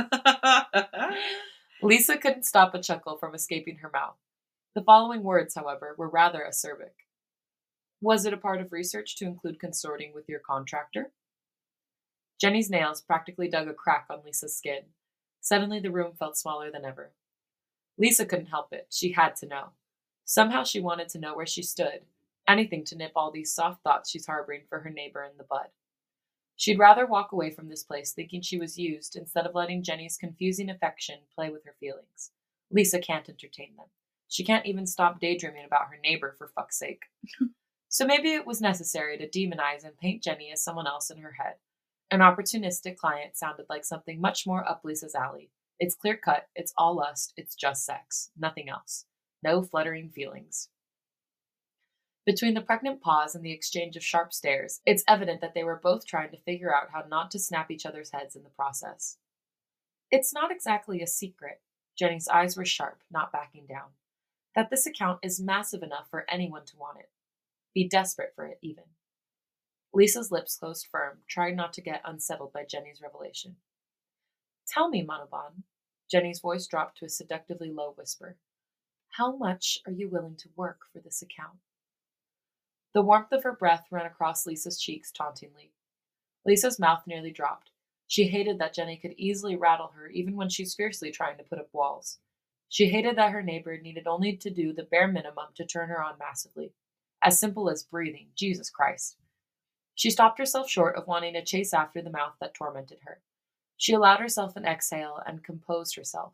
Lisa 1.82 2.18
couldn't 2.18 2.44
stop 2.44 2.74
a 2.74 2.82
chuckle 2.82 3.16
from 3.16 3.34
escaping 3.34 3.78
her 3.78 3.88
mouth. 3.90 4.16
The 4.74 4.82
following 4.82 5.22
words, 5.22 5.54
however, 5.54 5.94
were 5.96 6.08
rather 6.08 6.46
acerbic. 6.46 6.92
Was 8.02 8.26
it 8.26 8.34
a 8.34 8.36
part 8.36 8.60
of 8.60 8.72
research 8.72 9.16
to 9.16 9.24
include 9.24 9.58
consorting 9.58 10.12
with 10.12 10.28
your 10.28 10.40
contractor? 10.40 11.12
Jennie's 12.40 12.68
nails 12.68 13.00
practically 13.00 13.48
dug 13.48 13.68
a 13.68 13.74
crack 13.74 14.06
on 14.10 14.20
Lisa's 14.24 14.56
skin. 14.56 14.82
Suddenly, 15.40 15.80
the 15.80 15.90
room 15.90 16.12
felt 16.18 16.36
smaller 16.36 16.70
than 16.70 16.84
ever. 16.84 17.12
Lisa 17.98 18.26
couldn't 18.26 18.46
help 18.46 18.72
it. 18.72 18.88
She 18.90 19.12
had 19.12 19.36
to 19.36 19.46
know. 19.46 19.70
Somehow 20.24 20.64
she 20.64 20.80
wanted 20.80 21.08
to 21.10 21.18
know 21.18 21.36
where 21.36 21.46
she 21.46 21.62
stood, 21.62 22.00
anything 22.48 22.84
to 22.86 22.96
nip 22.96 23.12
all 23.16 23.30
these 23.30 23.54
soft 23.54 23.82
thoughts 23.82 24.10
she's 24.10 24.26
harboring 24.26 24.62
for 24.68 24.80
her 24.80 24.90
neighbor 24.90 25.22
in 25.22 25.36
the 25.36 25.44
bud. 25.44 25.68
She'd 26.56 26.78
rather 26.78 27.06
walk 27.06 27.32
away 27.32 27.50
from 27.50 27.68
this 27.68 27.82
place 27.82 28.12
thinking 28.12 28.42
she 28.42 28.58
was 28.58 28.78
used 28.78 29.16
instead 29.16 29.46
of 29.46 29.54
letting 29.54 29.82
Jennie's 29.82 30.16
confusing 30.16 30.70
affection 30.70 31.20
play 31.34 31.50
with 31.50 31.64
her 31.64 31.74
feelings. 31.80 32.30
Lisa 32.70 32.98
can't 32.98 33.28
entertain 33.28 33.74
them. 33.76 33.86
She 34.28 34.44
can't 34.44 34.66
even 34.66 34.86
stop 34.86 35.20
daydreaming 35.20 35.64
about 35.66 35.88
her 35.90 35.98
neighbor 36.02 36.34
for 36.38 36.48
fuck's 36.54 36.78
sake. 36.78 37.02
So 37.92 38.06
maybe 38.06 38.32
it 38.32 38.46
was 38.46 38.62
necessary 38.62 39.18
to 39.18 39.28
demonize 39.28 39.84
and 39.84 39.98
paint 39.98 40.22
Jennie 40.22 40.50
as 40.50 40.64
someone 40.64 40.86
else 40.86 41.10
in 41.10 41.18
her 41.18 41.32
head. 41.32 41.56
An 42.10 42.20
opportunistic 42.20 42.96
client 42.96 43.36
sounded 43.36 43.66
like 43.68 43.84
something 43.84 44.18
much 44.18 44.46
more 44.46 44.66
up 44.66 44.80
Lisa's 44.82 45.14
alley. 45.14 45.50
It's 45.78 45.94
clear 45.94 46.16
cut, 46.16 46.46
it's 46.54 46.72
all 46.78 46.96
lust, 46.96 47.34
it's 47.36 47.54
just 47.54 47.84
sex, 47.84 48.30
nothing 48.34 48.70
else. 48.70 49.04
No 49.42 49.60
fluttering 49.62 50.08
feelings. 50.08 50.70
Between 52.24 52.54
the 52.54 52.60
pregnant 52.60 53.00
pause 53.00 53.34
and 53.34 53.44
the 53.44 53.52
exchange 53.52 53.96
of 53.96 54.04
sharp 54.04 54.32
stares, 54.32 54.80
it's 54.86 55.04
evident 55.08 55.40
that 55.40 55.54
they 55.54 55.64
were 55.64 55.80
both 55.82 56.06
trying 56.06 56.30
to 56.30 56.36
figure 56.36 56.74
out 56.74 56.90
how 56.92 57.04
not 57.08 57.30
to 57.32 57.38
snap 57.38 57.70
each 57.70 57.84
other's 57.84 58.12
heads 58.12 58.36
in 58.36 58.44
the 58.44 58.50
process. 58.50 59.18
It's 60.10 60.32
not 60.32 60.52
exactly 60.52 61.02
a 61.02 61.06
secret. 61.06 61.60
Jennie's 61.98 62.28
eyes 62.28 62.56
were 62.56 62.64
sharp, 62.64 63.00
not 63.10 63.32
backing 63.32 63.66
down. 63.66 63.90
That 64.54 64.70
this 64.70 64.86
account 64.86 65.18
is 65.22 65.40
massive 65.40 65.82
enough 65.82 66.08
for 66.10 66.24
anyone 66.28 66.64
to 66.66 66.76
want 66.76 66.98
it 67.00 67.08
be 67.74 67.88
desperate 67.88 68.32
for 68.34 68.46
it, 68.46 68.58
even. 68.62 68.84
Lisa's 69.94 70.30
lips 70.30 70.56
closed 70.56 70.86
firm, 70.90 71.18
trying 71.28 71.56
not 71.56 71.72
to 71.74 71.80
get 71.80 72.02
unsettled 72.04 72.52
by 72.52 72.64
Jennie's 72.64 73.00
revelation. 73.02 73.56
Tell 74.66 74.88
me, 74.88 75.04
Manoban. 75.04 75.64
Jennie's 76.10 76.40
voice 76.40 76.66
dropped 76.66 76.98
to 76.98 77.06
a 77.06 77.10
seductively 77.10 77.70
low 77.70 77.94
whisper. 77.96 78.36
How 79.16 79.36
much 79.36 79.78
are 79.86 79.92
you 79.92 80.08
willing 80.08 80.36
to 80.36 80.48
work 80.56 80.80
for 80.92 81.00
this 81.00 81.22
account? 81.22 81.58
The 82.94 83.02
warmth 83.02 83.32
of 83.32 83.42
her 83.44 83.52
breath 83.52 83.86
ran 83.90 84.06
across 84.06 84.46
Lisa's 84.46 84.80
cheeks 84.80 85.10
tauntingly. 85.10 85.72
Lisa's 86.44 86.78
mouth 86.78 87.02
nearly 87.06 87.30
dropped. 87.30 87.70
She 88.06 88.24
hated 88.24 88.58
that 88.58 88.74
Jennie 88.74 88.98
could 88.98 89.14
easily 89.16 89.56
rattle 89.56 89.92
her 89.94 90.08
even 90.08 90.36
when 90.36 90.48
she's 90.48 90.74
fiercely 90.74 91.10
trying 91.10 91.38
to 91.38 91.44
put 91.44 91.58
up 91.58 91.68
walls. 91.72 92.18
She 92.68 92.88
hated 92.88 93.16
that 93.16 93.32
her 93.32 93.42
neighbor 93.42 93.78
needed 93.78 94.06
only 94.06 94.36
to 94.36 94.50
do 94.50 94.72
the 94.72 94.82
bare 94.82 95.08
minimum 95.08 95.48
to 95.54 95.64
turn 95.64 95.88
her 95.88 96.02
on 96.02 96.18
massively 96.18 96.72
as 97.22 97.38
simple 97.38 97.70
as 97.70 97.84
breathing. 97.84 98.28
Jesus 98.34 98.68
Christ. 98.68 99.16
She 99.94 100.10
stopped 100.10 100.38
herself 100.38 100.68
short 100.68 100.96
of 100.96 101.06
wanting 101.06 101.34
to 101.34 101.44
chase 101.44 101.72
after 101.72 102.02
the 102.02 102.10
mouth 102.10 102.34
that 102.40 102.54
tormented 102.54 102.98
her. 103.04 103.20
She 103.76 103.92
allowed 103.92 104.20
herself 104.20 104.56
an 104.56 104.64
exhale 104.64 105.20
and 105.26 105.44
composed 105.44 105.96
herself. 105.96 106.32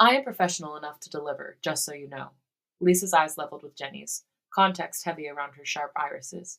I 0.00 0.16
am 0.16 0.24
professional 0.24 0.76
enough 0.76 0.98
to 1.00 1.10
deliver, 1.10 1.56
just 1.62 1.84
so 1.84 1.94
you 1.94 2.08
know. 2.08 2.30
Lisa's 2.80 3.14
eyes 3.14 3.38
leveled 3.38 3.62
with 3.62 3.76
Jennie's, 3.76 4.24
context 4.54 5.04
heavy 5.04 5.28
around 5.28 5.54
her 5.54 5.64
sharp 5.64 5.92
irises. 5.96 6.58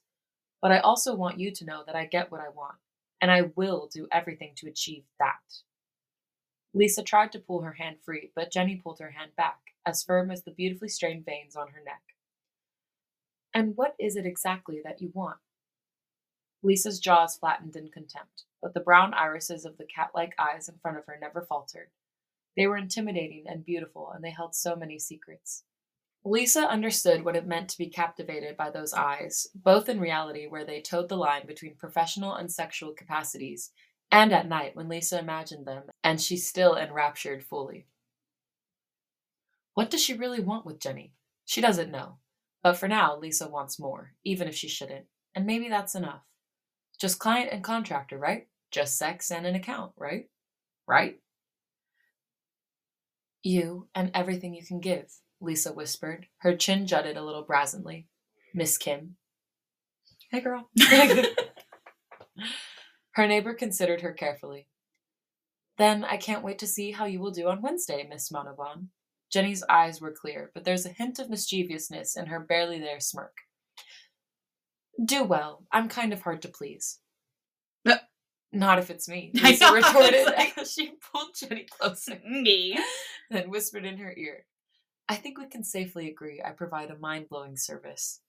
But 0.62 0.72
I 0.72 0.80
also 0.80 1.16
want 1.16 1.40
you 1.40 1.52
to 1.52 1.66
know 1.66 1.84
that 1.86 1.96
I 1.96 2.06
get 2.06 2.32
what 2.32 2.42
I 2.42 2.50
want, 2.50 2.76
and 3.22 3.32
I 3.32 3.52
will 3.56 3.90
do 3.94 4.08
everything 4.12 4.54
to 4.58 4.68
achieve 4.68 5.04
that. 5.20 5.62
Lisa 6.74 7.04
tried 7.04 7.32
to 7.32 7.40
pull 7.40 7.62
her 7.62 7.74
hand 7.74 7.98
free, 8.04 8.32
but 8.36 8.52
Jennie 8.52 8.82
pulled 8.84 9.00
her 9.00 9.12
hand 9.12 9.32
back, 9.38 9.60
as 9.86 10.04
firm 10.04 10.30
as 10.30 10.44
the 10.44 10.52
beautifully 10.52 10.90
strained 10.90 11.26
veins 11.26 11.56
on 11.56 11.70
her 11.70 11.82
neck. 11.86 12.02
And 13.54 13.78
what 13.78 13.96
is 13.98 14.18
it 14.18 14.26
exactly 14.26 14.82
that 14.84 15.02
you 15.02 15.12
want? 15.14 15.38
Lisa's 16.64 17.00
jaws 17.00 17.38
flattened 17.38 17.76
in 17.76 17.90
contempt, 17.90 18.44
but 18.62 18.74
the 18.74 18.80
brown 18.80 19.14
irises 19.14 19.64
of 19.64 19.78
the 19.78 19.86
cat 19.86 20.10
like 20.14 20.34
eyes 20.38 20.68
in 20.68 20.76
front 20.82 20.98
of 20.98 21.06
her 21.06 21.18
never 21.22 21.42
faltered. 21.42 21.90
They 22.58 22.68
were 22.68 22.78
intimidating 22.78 23.46
and 23.48 23.64
beautiful, 23.64 24.12
and 24.12 24.24
they 24.24 24.32
held 24.32 24.56
so 24.56 24.76
many 24.76 24.98
secrets. 25.00 25.64
Lisa 26.28 26.62
understood 26.62 27.24
what 27.24 27.36
it 27.36 27.46
meant 27.46 27.70
to 27.70 27.78
be 27.78 27.86
captivated 27.88 28.58
by 28.58 28.72
those 28.72 28.96
eyes, 28.96 29.48
both 29.54 29.88
in 29.88 30.00
reality, 30.00 30.48
where 30.48 30.66
they 30.66 30.82
towed 30.82 31.08
the 31.08 31.16
line 31.16 31.46
between 31.46 31.76
professional 31.76 32.34
and 32.34 32.52
sexual 32.52 32.94
capacities, 32.94 33.70
and 34.12 34.34
at 34.34 34.48
night 34.48 34.76
when 34.76 34.90
Lisa 34.90 35.20
imagined 35.20 35.68
them, 35.68 35.84
and 36.04 36.20
she 36.20 36.36
still 36.36 36.76
enraptured 36.76 37.44
fully. 37.44 37.86
What 39.76 39.92
does 39.92 40.02
she 40.02 40.16
really 40.16 40.40
want 40.40 40.66
with 40.66 40.80
Jennie? 40.80 41.14
She 41.46 41.62
doesn't 41.62 41.92
know. 41.92 42.18
But 42.64 42.78
for 42.78 42.88
now, 42.88 43.20
Lisa 43.20 43.48
wants 43.48 43.78
more, 43.78 44.14
even 44.24 44.48
if 44.48 44.56
she 44.56 44.68
shouldn't. 44.68 45.06
And 45.36 45.46
maybe 45.46 45.70
that's 45.70 45.94
enough. 45.94 46.24
Just 47.00 47.20
client 47.20 47.50
and 47.52 47.64
contractor, 47.64 48.18
right? 48.18 48.48
Just 48.72 48.98
sex 48.98 49.30
and 49.30 49.46
an 49.46 49.54
account, 49.54 49.92
right? 49.96 50.28
Right? 50.88 51.20
You 53.44 53.90
and 53.94 54.10
everything 54.16 54.56
you 54.56 54.66
can 54.66 54.80
give, 54.80 55.12
Lisa 55.46 55.72
whispered, 55.72 56.28
her 56.40 56.56
chin 56.56 56.88
jutted 56.88 57.18
a 57.18 57.24
little 57.24 57.44
brazenly. 57.44 58.08
Miss 58.54 58.78
Kim. 58.78 59.16
Hey, 60.32 60.42
girl. 60.42 60.70
her 63.12 63.28
neighbor 63.28 63.54
considered 63.54 64.02
her 64.02 64.14
carefully. 64.14 64.68
Then 65.78 66.04
I 66.04 66.18
can't 66.18 66.44
wait 66.44 66.60
to 66.60 66.68
see 66.68 66.92
how 66.92 67.06
you 67.06 67.20
will 67.20 67.32
do 67.32 67.48
on 67.48 67.62
Wednesday, 67.62 68.06
Miss 68.10 68.30
Manoban. 68.32 68.88
Jennie's 69.32 69.64
eyes 69.70 70.00
were 70.00 70.12
clear, 70.14 70.52
but 70.54 70.64
there's 70.64 70.86
a 70.86 70.90
hint 70.90 71.20
of 71.20 71.30
mischievousness 71.30 72.16
in 72.16 72.28
her 72.28 72.40
barely 72.40 72.80
there 72.80 73.00
smirk. 73.00 73.36
Do 75.04 75.24
well. 75.24 75.66
I'm 75.72 75.90
kind 75.90 76.14
of 76.14 76.22
hard 76.22 76.42
to 76.44 76.48
please. 76.48 77.00
Uh, 77.86 77.98
Not 78.54 78.80
if 78.80 78.90
it's 78.90 79.10
me, 79.10 79.32
I 79.44 79.50
Lisa 79.52 79.66
know, 79.66 79.74
retorted 79.74 80.26
like- 80.28 80.58
as 80.58 80.72
she 80.72 80.94
pulled 81.12 81.36
Jennie 81.36 81.66
closer, 81.70 82.20
Me. 82.26 82.80
then 83.30 83.50
whispered 83.50 83.86
in 83.86 83.98
her 83.98 84.14
ear. 84.16 84.46
I 85.08 85.16
think 85.16 85.38
we 85.38 85.48
can 85.48 85.64
safely 85.64 86.10
agree 86.10 86.42
I 86.44 86.52
provide 86.52 86.90
a 86.90 86.98
mind 86.98 87.30
blowing 87.30 87.58
service. 87.58 88.22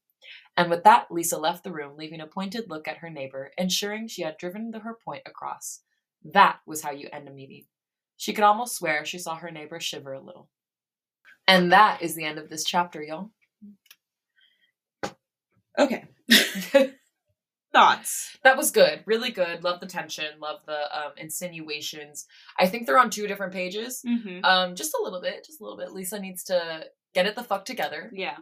And 0.56 0.70
with 0.70 0.84
that, 0.84 1.10
Lisa 1.10 1.38
left 1.38 1.64
the 1.64 1.72
room, 1.72 1.96
leaving 1.96 2.20
a 2.20 2.26
pointed 2.26 2.68
look 2.68 2.88
at 2.88 2.98
her 2.98 3.10
neighbor, 3.10 3.52
ensuring 3.58 4.08
she 4.08 4.22
had 4.22 4.38
driven 4.38 4.72
her 4.72 4.98
point 5.04 5.22
across. 5.26 5.80
That 6.24 6.58
was 6.66 6.82
how 6.82 6.90
you 6.90 7.08
end 7.12 7.28
a 7.28 7.32
meeting. 7.32 7.66
She 8.16 8.32
could 8.32 8.44
almost 8.44 8.76
swear 8.76 9.04
she 9.04 9.18
saw 9.18 9.36
her 9.36 9.50
neighbor 9.50 9.80
shiver 9.80 10.14
a 10.14 10.20
little. 10.20 10.48
And 11.46 11.72
that 11.72 12.02
is 12.02 12.14
the 12.14 12.24
end 12.24 12.38
of 12.38 12.48
this 12.48 12.64
chapter, 12.64 13.02
y'all. 13.02 13.30
Okay. 15.78 16.04
Thoughts? 17.76 18.36
That 18.42 18.56
was 18.56 18.70
good. 18.70 19.02
Really 19.06 19.30
good. 19.30 19.62
Love 19.62 19.80
the 19.80 19.86
tension. 19.86 20.26
Love 20.40 20.60
the 20.66 20.80
um, 20.96 21.12
insinuations. 21.16 22.26
I 22.58 22.66
think 22.66 22.86
they're 22.86 22.98
on 22.98 23.10
two 23.10 23.26
different 23.26 23.52
pages. 23.52 24.02
Mm-hmm. 24.06 24.44
Um, 24.44 24.74
just 24.74 24.94
a 24.94 25.02
little 25.02 25.20
bit. 25.20 25.44
Just 25.44 25.60
a 25.60 25.62
little 25.62 25.78
bit. 25.78 25.92
Lisa 25.92 26.18
needs 26.18 26.44
to 26.44 26.84
get 27.14 27.26
it 27.26 27.36
the 27.36 27.44
fuck 27.44 27.64
together. 27.64 28.10
Yeah. 28.14 28.36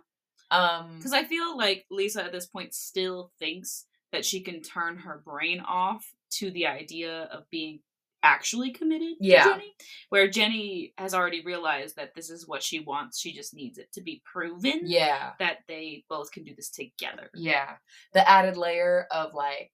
Um, 0.50 0.96
Because 0.98 1.12
I 1.12 1.24
feel 1.24 1.56
like 1.56 1.84
Lisa 1.90 2.24
at 2.24 2.32
this 2.32 2.46
point 2.46 2.74
still 2.74 3.32
thinks 3.38 3.86
that 4.12 4.24
she 4.24 4.40
can 4.40 4.62
turn 4.62 4.98
her 4.98 5.20
brain 5.24 5.60
off 5.60 6.12
to 6.38 6.50
the 6.50 6.66
idea 6.66 7.28
of 7.32 7.50
being 7.50 7.80
actually 8.24 8.72
committed 8.72 9.14
Yeah. 9.20 9.44
to 9.44 9.50
Jennie. 9.50 9.74
Where 10.08 10.28
Jennie 10.28 10.94
has 10.98 11.14
already 11.14 11.44
realized 11.44 11.94
that 11.96 12.14
this 12.16 12.30
is 12.30 12.48
what 12.48 12.62
she 12.62 12.80
wants. 12.80 13.20
She 13.20 13.32
just 13.32 13.54
needs 13.54 13.78
it 13.78 13.92
to 13.92 14.02
be 14.02 14.22
proven 14.24 14.80
yeah. 14.84 15.32
that 15.38 15.58
they 15.68 16.04
both 16.08 16.32
can 16.32 16.42
do 16.42 16.54
this 16.56 16.70
together. 16.70 17.30
Yeah. 17.34 17.74
The 18.14 18.28
added 18.28 18.56
layer 18.56 19.06
of 19.12 19.34
like 19.34 19.70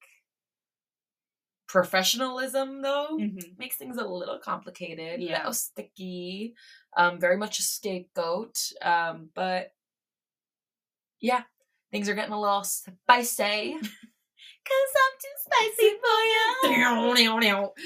professionalism 1.68 2.82
though 2.82 3.16
Mm-hmm. 3.18 3.50
makes 3.58 3.76
things 3.76 3.96
a 3.96 4.04
little 4.06 4.38
complicated, 4.38 5.20
a 5.20 5.22
Yeah. 5.22 5.38
little 5.38 5.52
sticky, 5.52 6.54
um, 6.96 7.20
very 7.20 7.36
much 7.36 7.58
a 7.60 7.62
scapegoat. 7.62 8.58
Um, 8.82 9.30
but 9.34 9.70
yeah, 11.20 11.42
things 11.92 12.08
are 12.08 12.14
getting 12.14 12.32
a 12.32 12.40
little 12.40 12.64
spicy. 12.64 13.76
Cause 14.66 14.92
I'm 15.02 15.14
too 15.20 15.36
spicy 15.44 15.90
for 16.02 16.20
you. 16.32 16.48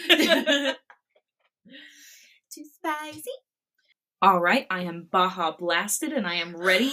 too 2.53 2.65
spicy. 2.75 3.37
All 4.23 4.41
right, 4.41 4.67
I 4.71 4.83
am 4.83 5.09
Baja 5.11 5.53
blasted 5.57 6.13
and 6.13 6.27
I 6.27 6.37
am 6.37 6.57
ready 6.57 6.93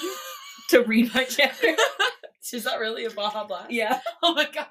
to 0.69 0.81
read 0.83 1.13
my 1.13 1.23
chapter. 1.23 1.75
Is 2.53 2.65
that 2.65 2.79
really 2.79 3.05
a 3.05 3.09
Baja 3.09 3.45
Blast? 3.45 3.71
yeah. 3.71 3.99
Oh 4.21 4.33
my 4.33 4.45
god. 4.53 4.67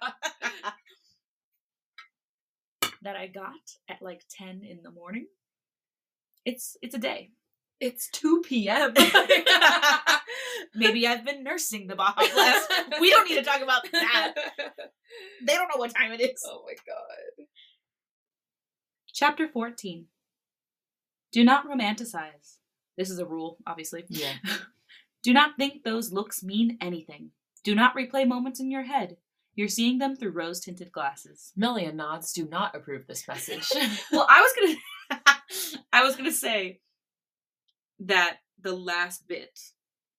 that 3.02 3.16
I 3.16 3.28
got 3.28 3.54
at 3.88 4.02
like 4.02 4.22
10 4.28 4.62
in 4.62 4.82
the 4.82 4.90
morning. 4.90 5.26
It's 6.44 6.76
it's 6.82 6.94
a 6.94 6.98
day. 6.98 7.30
It's 7.80 8.10
2 8.10 8.42
p.m. 8.46 8.92
Maybe 10.74 11.06
I've 11.06 11.24
been 11.24 11.42
nursing 11.42 11.86
the 11.86 11.96
Baja 11.96 12.14
Blast. 12.14 12.72
We 13.00 13.10
don't 13.10 13.28
need 13.28 13.36
to 13.36 13.42
talk 13.42 13.62
about 13.62 13.90
that. 13.92 14.34
They 15.44 15.54
don't 15.54 15.68
know 15.68 15.78
what 15.78 15.92
time 15.92 16.12
it 16.12 16.20
is. 16.20 16.40
Oh 16.46 16.62
my 16.64 16.74
god. 16.86 17.46
Chapter 19.12 19.48
14. 19.48 20.06
Do 21.32 21.44
not 21.44 21.66
romanticize. 21.66 22.58
This 22.96 23.10
is 23.10 23.18
a 23.18 23.26
rule, 23.26 23.58
obviously. 23.66 24.04
Yeah. 24.08 24.34
Do 25.22 25.32
not 25.32 25.56
think 25.58 25.82
those 25.82 26.12
looks 26.12 26.44
mean 26.44 26.78
anything. 26.80 27.30
Do 27.64 27.74
not 27.74 27.96
replay 27.96 28.26
moments 28.26 28.60
in 28.60 28.70
your 28.70 28.84
head. 28.84 29.16
You're 29.54 29.68
seeing 29.68 29.98
them 29.98 30.14
through 30.14 30.30
rose 30.30 30.60
tinted 30.60 30.92
glasses. 30.92 31.52
Milly 31.56 31.84
and 31.84 31.98
Nads 31.98 32.32
do 32.32 32.48
not 32.48 32.74
approve 32.74 33.06
this 33.06 33.26
message. 33.26 33.68
Well, 34.12 34.26
I 34.28 34.40
was 34.40 34.52
gonna 34.56 35.40
I 35.92 36.04
was 36.04 36.16
gonna 36.16 36.32
say 36.32 36.80
that 38.00 38.38
the 38.60 38.74
last 38.74 39.26
bit 39.28 39.58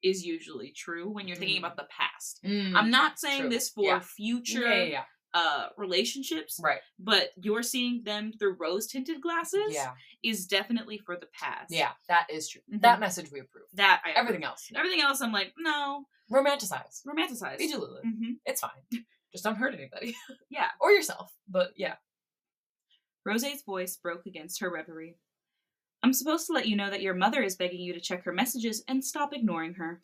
is 0.04 0.26
usually 0.26 0.72
true 0.72 1.10
when 1.10 1.28
you're 1.28 1.38
thinking 1.38 1.58
Mm. 1.62 1.66
about 1.66 1.78
the 1.78 1.88
past. 1.96 2.40
Mm, 2.44 2.76
I'm 2.76 2.90
not 2.90 3.20
saying 3.20 3.42
true. 3.42 3.50
this 3.50 3.70
for 3.70 3.84
Yeah. 3.84 4.00
future 4.00 4.62
yeah, 4.62 4.84
yeah, 4.84 5.04
uh 5.34 5.70
relationships, 5.78 6.60
Right. 6.62 6.82
but 6.98 7.30
you're 7.38 7.62
seeing 7.64 8.04
them 8.04 8.34
through 8.34 8.54
rose 8.60 8.88
tinted 8.88 9.22
glasses 9.22 9.74
Yeah. 9.74 9.94
is 10.24 10.48
definitely 10.48 10.98
for 10.98 11.16
the 11.18 11.28
past. 11.28 11.72
Yeah, 11.72 11.94
that 12.08 12.28
is 12.32 12.50
true. 12.50 12.62
Mhm. 12.72 12.82
That 12.82 13.00
message 13.00 13.32
we 13.32 13.40
approve. 13.42 13.68
That 13.74 14.02
I 14.04 14.12
Everything 14.14 14.44
else. 14.44 14.70
no. 14.72 14.80
everything 14.80 15.02
else 15.02 15.22
I'm 15.22 15.32
like, 15.32 15.54
no, 15.58 16.06
Romanticize. 16.32 17.06
romanticize. 17.06 17.58
Be 17.60 17.72
Delulu. 17.72 18.02
hmm 18.02 18.32
It's 18.46 18.62
fine. 18.62 19.06
Just 19.32 19.44
don't 19.44 19.56
hurt 19.56 19.74
anybody. 19.76 20.16
Yeah. 20.50 20.70
Or 20.80 20.92
yourself. 20.92 21.32
But 21.48 21.74
yeah. 21.78 21.98
Rosé's 23.28 23.62
voice 23.64 23.98
broke 23.98 24.26
against 24.26 24.60
her 24.62 24.70
reverie. 24.72 25.18
I'm 26.04 26.14
supposed 26.14 26.48
to 26.48 26.54
let 26.54 26.68
you 26.68 26.76
know 26.76 26.90
that 26.90 27.02
your 27.02 27.14
mother 27.14 27.42
is 27.42 27.56
begging 27.56 27.82
you 27.82 27.94
to 27.94 28.00
check 28.00 28.24
her 28.24 28.34
messages 28.34 28.84
and 28.88 29.04
stop 29.04 29.34
ignoring 29.34 29.76
her. 29.76 30.02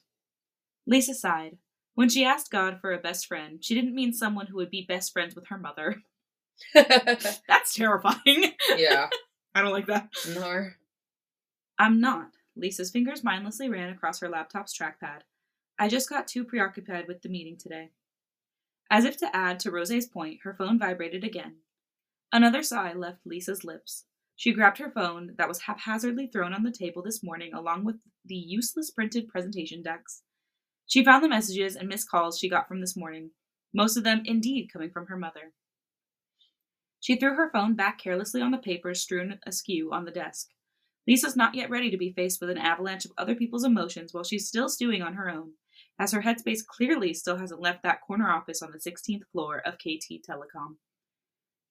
Lisa 0.86 1.14
sighed. 1.14 1.58
When 1.96 2.10
she 2.10 2.24
asked 2.24 2.52
God 2.52 2.80
for 2.80 2.94
a 2.94 3.00
best 3.00 3.26
friend, 3.26 3.64
she 3.64 3.74
didn't 3.74 3.96
mean 3.96 4.14
someone 4.14 4.46
who 4.48 4.58
would 4.58 4.70
be 4.70 4.86
best 4.88 5.12
friends 5.12 5.34
with 5.36 5.48
her 5.48 5.58
mother. 5.58 6.04
That's 6.74 7.74
terrifying. 7.74 8.54
yeah. 8.78 9.10
I 9.56 9.62
don't 9.64 9.74
like 9.74 9.88
that. 9.88 10.10
No. 10.36 10.70
I'm 11.80 12.00
not. 12.00 12.30
Lisa's 12.56 12.92
fingers 12.92 13.24
mindlessly 13.24 13.70
ran 13.70 13.90
across 13.90 14.20
her 14.20 14.30
laptop's 14.30 14.78
trackpad. 14.78 15.22
I 15.80 15.88
just 15.88 16.10
got 16.10 16.28
too 16.28 16.44
preoccupied 16.44 17.08
with 17.08 17.22
the 17.22 17.30
meeting 17.30 17.58
today. 17.58 17.90
As 18.90 19.06
if 19.06 19.18
to 19.18 19.36
add 19.36 19.60
to 19.62 19.72
Rosé's 19.72 20.08
point, 20.08 20.40
her 20.44 20.54
phone 20.54 20.80
vibrated 20.80 21.24
again. 21.24 21.58
Another 22.32 22.64
sigh 22.64 22.94
left 22.94 23.26
Lisa's 23.26 23.64
lips. 23.64 24.06
She 24.38 24.54
grabbed 24.54 24.78
her 24.78 24.91
phone 24.91 25.34
that 25.39 25.47
was 25.47 25.63
haphazardly 25.63 26.28
thrown 26.28 26.54
on 26.54 26.62
the 26.62 26.71
table 26.71 27.02
this 27.02 27.23
morning 27.23 27.54
along 27.56 27.86
with 27.86 27.95
the 28.23 28.36
useless 28.36 28.91
printed 28.91 29.28
presentation 29.28 29.82
decks. 29.82 30.21
She 30.86 31.04
found 31.04 31.23
the 31.23 31.30
messages 31.30 31.76
and 31.76 31.89
missed 31.89 32.10
calls 32.10 32.38
she 32.38 32.47
got 32.47 32.67
from 32.67 32.80
this 32.80 32.95
morning, 32.95 33.32
most 33.73 33.97
of 33.97 34.04
them 34.04 34.21
indeed 34.26 34.69
coming 34.71 34.91
from 34.91 35.08
her 35.08 35.17
mother. 35.17 35.54
She 37.00 37.15
threw 37.15 37.34
her 37.34 37.50
phone 37.52 37.76
back 37.76 38.00
carelessly 38.00 38.39
on 38.39 38.52
the 38.52 38.60
papers 38.60 39.02
strewn 39.02 39.39
askew 39.47 39.91
on 39.91 40.06
the 40.06 40.12
desk. 40.12 40.50
Lisa's 41.08 41.36
not 41.36 41.56
yet 41.56 41.71
ready 41.71 41.89
to 41.89 41.97
be 41.97 42.13
faced 42.13 42.39
with 42.39 42.52
an 42.52 42.58
avalanche 42.60 43.06
of 43.06 43.13
other 43.17 43.34
people's 43.34 43.63
emotions 43.63 44.13
while 44.13 44.23
she's 44.23 44.47
still 44.47 44.69
stewing 44.69 45.02
on 45.02 45.15
her 45.15 45.30
own, 45.30 45.54
as 46.00 46.12
her 46.12 46.21
headspace 46.21 46.63
clearly 46.63 47.12
still 47.12 47.38
hasn't 47.38 47.62
left 47.62 47.82
that 47.82 48.02
corner 48.02 48.30
office 48.30 48.62
on 48.62 48.71
the 48.71 48.78
16th 48.78 49.23
floor 49.32 49.63
of 49.65 49.80
KT 49.80 50.21
Telecom. 50.30 50.76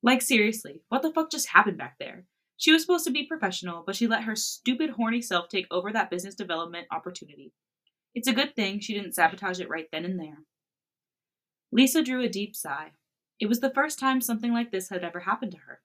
Like, 0.03 0.21
seriously, 0.21 0.81
what 0.89 1.03
the 1.03 1.13
fuck 1.13 1.31
just 1.31 1.51
happened 1.51 1.79
back 1.79 1.97
there? 2.01 2.27
She 2.57 2.73
was 2.73 2.83
supposed 2.83 3.05
to 3.05 3.13
be 3.13 3.27
professional, 3.27 3.83
but 3.85 3.97
she 3.97 4.07
let 4.07 4.25
her 4.25 4.37
stupid, 4.37 4.91
horny 4.91 5.21
self 5.21 5.49
take 5.49 5.67
over 5.71 5.93
that 5.93 6.11
business 6.11 6.35
development 6.35 6.87
opportunity. 6.91 7.53
It's 8.15 8.29
a 8.29 8.33
good 8.33 8.57
thing 8.57 8.81
she 8.81 8.95
didn't 8.95 9.15
sabotage 9.15 9.61
it 9.61 9.69
right 9.69 9.89
then 9.93 10.05
and 10.05 10.19
there. 10.19 10.39
Lisa 11.71 12.03
drew 12.03 12.23
a 12.23 12.29
deep 12.29 12.57
sigh. 12.57 12.93
It 13.39 13.47
was 13.47 13.61
the 13.61 13.71
first 13.75 13.99
time 13.99 14.21
something 14.21 14.53
like 14.53 14.71
this 14.71 14.89
had 14.89 15.05
ever 15.05 15.21
happened 15.21 15.53
to 15.53 15.59
her. 15.67 15.81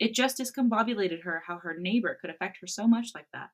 It 0.00 0.14
just 0.14 0.38
discombobulated 0.38 1.22
her 1.22 1.44
how 1.46 1.58
her 1.58 1.76
neighbor 1.78 2.18
could 2.20 2.30
affect 2.30 2.58
her 2.60 2.66
so 2.66 2.88
much 2.88 3.10
like 3.14 3.28
that. 3.32 3.50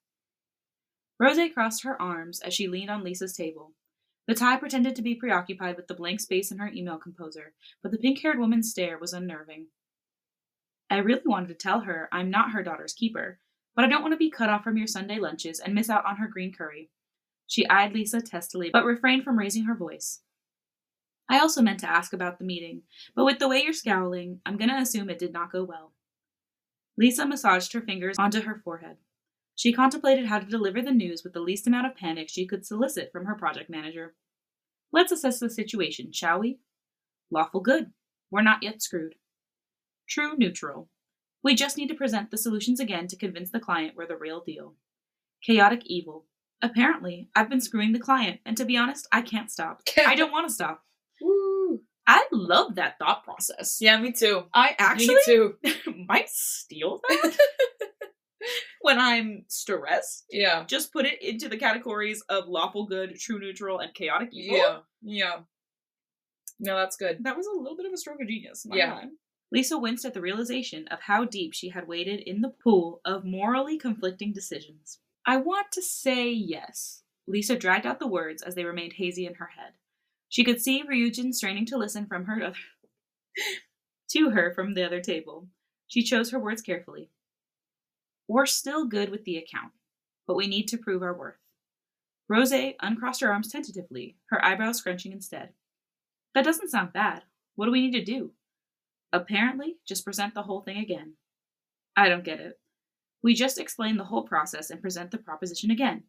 Rosé 1.20 1.52
crossed 1.52 1.84
her 1.84 2.00
arms 2.00 2.40
as 2.40 2.54
she 2.54 2.66
leaned 2.66 2.90
on 2.90 3.04
Lisa's 3.04 3.36
table. 3.36 3.72
The 4.26 4.34
Thai 4.34 4.56
pretended 4.56 4.96
to 4.96 5.02
be 5.02 5.14
preoccupied 5.14 5.76
with 5.76 5.86
the 5.86 5.94
blank 5.94 6.20
space 6.20 6.50
in 6.50 6.58
her 6.58 6.68
email 6.68 6.96
composer, 6.96 7.52
but 7.82 7.92
the 7.92 7.98
pink 7.98 8.20
haired 8.20 8.38
woman's 8.38 8.70
stare 8.70 8.98
was 8.98 9.12
unnerving. 9.12 9.66
I 10.94 10.98
really 10.98 11.22
wanted 11.24 11.48
to 11.48 11.54
tell 11.54 11.80
her 11.80 12.08
I'm 12.12 12.30
not 12.30 12.52
her 12.52 12.62
daughter's 12.62 12.92
keeper, 12.92 13.38
but 13.74 13.84
I 13.84 13.88
don't 13.88 14.02
want 14.02 14.12
to 14.12 14.18
be 14.18 14.30
cut 14.30 14.48
off 14.48 14.62
from 14.62 14.76
your 14.76 14.86
Sunday 14.86 15.18
lunches 15.18 15.58
and 15.58 15.74
miss 15.74 15.90
out 15.90 16.06
on 16.06 16.16
her 16.16 16.28
green 16.28 16.52
curry. 16.52 16.90
She 17.46 17.68
eyed 17.68 17.92
Lisa 17.92 18.20
testily, 18.20 18.70
but 18.72 18.84
refrained 18.84 19.24
from 19.24 19.38
raising 19.38 19.64
her 19.64 19.74
voice. 19.74 20.20
I 21.28 21.38
also 21.38 21.62
meant 21.62 21.80
to 21.80 21.90
ask 21.90 22.12
about 22.12 22.38
the 22.38 22.44
meeting, 22.44 22.82
but 23.16 23.24
with 23.24 23.38
the 23.38 23.48
way 23.48 23.62
you're 23.62 23.72
scowling, 23.72 24.40
I'm 24.46 24.56
going 24.56 24.68
to 24.68 24.76
assume 24.76 25.10
it 25.10 25.18
did 25.18 25.32
not 25.32 25.50
go 25.50 25.64
well. 25.64 25.92
Lisa 26.96 27.26
massaged 27.26 27.72
her 27.72 27.80
fingers 27.80 28.16
onto 28.18 28.42
her 28.42 28.60
forehead. 28.62 28.98
She 29.56 29.72
contemplated 29.72 30.26
how 30.26 30.38
to 30.38 30.46
deliver 30.46 30.82
the 30.82 30.92
news 30.92 31.24
with 31.24 31.32
the 31.32 31.40
least 31.40 31.66
amount 31.66 31.86
of 31.86 31.96
panic 31.96 32.28
she 32.28 32.46
could 32.46 32.64
solicit 32.64 33.10
from 33.10 33.24
her 33.24 33.34
project 33.34 33.70
manager. 33.70 34.14
Let's 34.92 35.12
assess 35.12 35.40
the 35.40 35.50
situation, 35.50 36.12
shall 36.12 36.38
we? 36.38 36.58
Lawful 37.30 37.60
good. 37.60 37.92
We're 38.30 38.42
not 38.42 38.62
yet 38.62 38.82
screwed. 38.82 39.14
True 40.08 40.34
neutral. 40.36 40.88
We 41.42 41.54
just 41.54 41.76
need 41.76 41.88
to 41.88 41.94
present 41.94 42.30
the 42.30 42.38
solutions 42.38 42.80
again 42.80 43.06
to 43.08 43.16
convince 43.16 43.50
the 43.50 43.60
client 43.60 43.94
we're 43.96 44.06
the 44.06 44.16
real 44.16 44.42
deal. 44.44 44.74
Chaotic 45.42 45.82
evil. 45.84 46.26
Apparently, 46.62 47.28
I've 47.36 47.50
been 47.50 47.60
screwing 47.60 47.92
the 47.92 47.98
client, 47.98 48.40
and 48.46 48.56
to 48.56 48.64
be 48.64 48.76
honest, 48.76 49.06
I 49.12 49.20
can't 49.20 49.50
stop. 49.50 49.82
I 50.06 50.14
don't 50.14 50.32
want 50.32 50.48
to 50.48 50.54
stop. 50.54 50.82
Woo. 51.20 51.82
I 52.06 52.26
love 52.32 52.76
that 52.76 52.98
thought 52.98 53.24
process. 53.24 53.78
Yeah, 53.80 53.98
me 53.98 54.12
too. 54.12 54.44
I 54.54 54.74
actually 54.78 55.14
me 55.14 55.20
too. 55.24 55.54
might 56.08 56.28
steal 56.28 57.00
that 57.08 57.38
when 58.80 58.98
I'm 58.98 59.44
stressed. 59.48 60.24
Yeah. 60.30 60.64
Just 60.64 60.92
put 60.92 61.06
it 61.06 61.22
into 61.22 61.48
the 61.48 61.56
categories 61.56 62.22
of 62.28 62.46
lawful 62.46 62.86
good, 62.86 63.16
true 63.18 63.38
neutral, 63.38 63.78
and 63.78 63.94
chaotic 63.94 64.30
evil. 64.32 64.56
Yeah. 64.56 64.78
Yeah. 65.02 65.36
No, 66.60 66.76
that's 66.76 66.96
good. 66.96 67.24
That 67.24 67.36
was 67.36 67.46
a 67.46 67.58
little 67.58 67.76
bit 67.76 67.86
of 67.86 67.92
a 67.92 67.96
stroke 67.96 68.20
of 68.20 68.28
genius. 68.28 68.66
Yeah. 68.70 68.94
lie. 68.94 69.04
Lisa 69.52 69.78
winced 69.78 70.04
at 70.04 70.14
the 70.14 70.20
realization 70.20 70.88
of 70.88 71.02
how 71.02 71.24
deep 71.24 71.54
she 71.54 71.68
had 71.68 71.86
waded 71.86 72.20
in 72.20 72.40
the 72.40 72.48
pool 72.48 73.00
of 73.04 73.24
morally 73.24 73.78
conflicting 73.78 74.32
decisions. 74.32 74.98
I 75.26 75.36
want 75.36 75.70
to 75.72 75.82
say 75.82 76.30
yes. 76.30 77.02
Lisa 77.26 77.56
dragged 77.56 77.86
out 77.86 77.98
the 77.98 78.06
words 78.06 78.42
as 78.42 78.54
they 78.54 78.64
remained 78.64 78.94
hazy 78.94 79.26
in 79.26 79.34
her 79.34 79.50
head. 79.56 79.72
She 80.28 80.44
could 80.44 80.60
see 80.60 80.82
Ryujin 80.82 81.32
straining 81.32 81.66
to 81.66 81.78
listen 81.78 82.06
from 82.06 82.24
her 82.24 82.42
other 82.42 82.56
to 84.10 84.30
her 84.30 84.52
from 84.52 84.74
the 84.74 84.84
other 84.84 85.00
table. 85.00 85.48
She 85.86 86.02
chose 86.02 86.30
her 86.30 86.38
words 86.38 86.60
carefully. 86.60 87.10
We're 88.26 88.46
still 88.46 88.86
good 88.86 89.10
with 89.10 89.24
the 89.24 89.36
account, 89.36 89.72
but 90.26 90.36
we 90.36 90.46
need 90.46 90.66
to 90.68 90.78
prove 90.78 91.02
our 91.02 91.16
worth. 91.16 91.36
Rosé 92.30 92.74
uncrossed 92.80 93.20
her 93.20 93.30
arms 93.30 93.52
tentatively, 93.52 94.16
her 94.30 94.44
eyebrows 94.44 94.78
scrunching 94.78 95.12
instead. 95.12 95.50
That 96.34 96.44
doesn't 96.44 96.70
sound 96.70 96.92
bad. 96.92 97.22
What 97.54 97.66
do 97.66 97.72
we 97.72 97.82
need 97.82 97.98
to 97.98 98.04
do? 98.04 98.32
Apparently, 99.14 99.76
just 99.86 100.04
present 100.04 100.34
the 100.34 100.42
whole 100.42 100.62
thing 100.62 100.78
again. 100.78 101.14
I 101.96 102.08
don't 102.08 102.24
get 102.24 102.40
it. 102.40 102.58
We 103.22 103.32
just 103.32 103.60
explain 103.60 103.96
the 103.96 104.04
whole 104.04 104.24
process 104.24 104.70
and 104.70 104.82
present 104.82 105.12
the 105.12 105.18
proposition 105.18 105.70
again. 105.70 106.02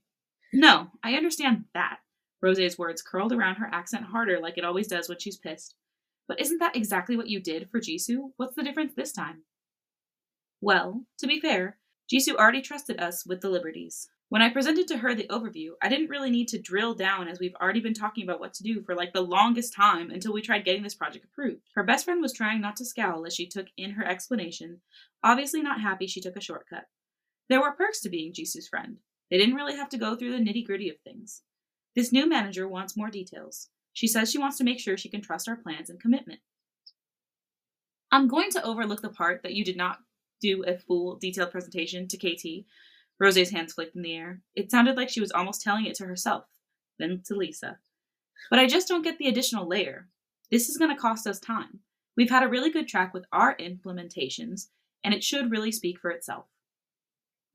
No, 0.51 0.87
I 1.03 1.13
understand 1.13 1.65
that. 1.75 1.99
Rosé's 2.43 2.79
words 2.79 3.03
curled 3.03 3.31
around 3.31 3.57
her 3.57 3.69
accent 3.71 4.05
harder 4.05 4.39
like 4.39 4.57
it 4.57 4.65
always 4.65 4.87
does 4.87 5.07
when 5.07 5.19
she's 5.19 5.37
pissed. 5.37 5.75
But 6.27 6.41
isn't 6.41 6.57
that 6.57 6.75
exactly 6.75 7.15
what 7.15 7.29
you 7.29 7.39
did 7.39 7.69
for 7.69 7.79
Jisoo? 7.79 8.31
What's 8.37 8.55
the 8.55 8.63
difference 8.63 8.93
this 8.95 9.11
time? 9.11 9.43
Well, 10.59 11.05
to 11.19 11.27
be 11.27 11.39
fair, 11.39 11.77
Jisoo 12.11 12.35
already 12.35 12.63
trusted 12.63 12.99
us 12.99 13.23
with 13.23 13.41
the 13.41 13.49
liberties. 13.49 14.09
When 14.29 14.41
I 14.41 14.49
presented 14.49 14.87
to 14.87 14.97
her 14.97 15.13
the 15.13 15.27
overview, 15.27 15.71
I 15.83 15.89
didn't 15.89 16.09
really 16.09 16.31
need 16.31 16.47
to 16.49 16.59
drill 16.59 16.95
down 16.95 17.27
as 17.27 17.39
we've 17.39 17.55
already 17.61 17.79
been 17.79 17.93
talking 17.93 18.23
about 18.23 18.39
what 18.39 18.53
to 18.55 18.63
do 18.63 18.81
for 18.81 18.95
like 18.95 19.13
the 19.13 19.21
longest 19.21 19.73
time 19.73 20.09
until 20.09 20.33
we 20.33 20.41
tried 20.41 20.65
getting 20.65 20.81
this 20.81 20.95
project 20.95 21.25
approved. 21.25 21.61
Her 21.75 21.83
best 21.83 22.05
friend 22.05 22.21
was 22.21 22.33
trying 22.33 22.59
not 22.59 22.75
to 22.77 22.85
scowl 22.85 23.25
as 23.25 23.35
she 23.35 23.47
took 23.47 23.67
in 23.77 23.91
her 23.91 24.05
explanation, 24.05 24.81
obviously 25.23 25.61
not 25.61 25.79
happy 25.79 26.07
she 26.07 26.21
took 26.21 26.35
a 26.35 26.41
shortcut. 26.41 26.85
There 27.49 27.61
were 27.61 27.73
perks 27.73 28.01
to 28.01 28.09
being 28.09 28.33
Jisoo's 28.33 28.67
friend. 28.67 28.97
They 29.29 29.37
didn't 29.37 29.55
really 29.55 29.75
have 29.75 29.89
to 29.89 29.97
go 29.97 30.15
through 30.15 30.31
the 30.31 30.43
nitty 30.43 30.65
gritty 30.65 30.89
of 30.89 30.97
things. 31.03 31.43
This 31.95 32.11
new 32.11 32.27
manager 32.27 32.67
wants 32.67 32.97
more 32.97 33.09
details. 33.09 33.69
She 33.93 34.07
says 34.07 34.31
she 34.31 34.39
wants 34.39 34.57
to 34.57 34.63
make 34.63 34.79
sure 34.79 34.97
she 34.97 35.09
can 35.09 35.21
trust 35.21 35.47
our 35.47 35.55
plans 35.55 35.89
and 35.89 35.99
commitment. 35.99 36.39
I'm 38.11 38.27
going 38.27 38.49
to 38.51 38.63
overlook 38.63 39.01
the 39.01 39.09
part 39.09 39.43
that 39.43 39.53
you 39.53 39.63
did 39.63 39.77
not 39.77 39.99
do 40.41 40.63
a 40.65 40.77
full 40.77 41.17
detailed 41.17 41.51
presentation 41.51 42.07
to 42.07 42.17
KT. 42.17 42.65
Rose's 43.19 43.51
hands 43.51 43.73
flicked 43.73 43.95
in 43.95 44.01
the 44.01 44.15
air. 44.15 44.41
It 44.55 44.71
sounded 44.71 44.97
like 44.97 45.09
she 45.09 45.21
was 45.21 45.31
almost 45.31 45.61
telling 45.61 45.85
it 45.85 45.95
to 45.95 46.05
herself, 46.05 46.45
then 46.99 47.21
to 47.25 47.35
Lisa. 47.35 47.79
But 48.49 48.59
I 48.59 48.67
just 48.67 48.87
don't 48.87 49.03
get 49.03 49.17
the 49.17 49.27
additional 49.27 49.67
layer. 49.67 50.07
This 50.51 50.69
is 50.69 50.77
going 50.77 50.93
to 50.93 51.01
cost 51.01 51.25
us 51.25 51.39
time. 51.39 51.79
We've 52.17 52.29
had 52.29 52.43
a 52.43 52.49
really 52.49 52.71
good 52.71 52.87
track 52.87 53.13
with 53.13 53.25
our 53.31 53.55
implementations, 53.57 54.67
and 55.03 55.13
it 55.13 55.23
should 55.23 55.51
really 55.51 55.71
speak 55.71 55.99
for 55.99 56.11
itself. 56.11 56.45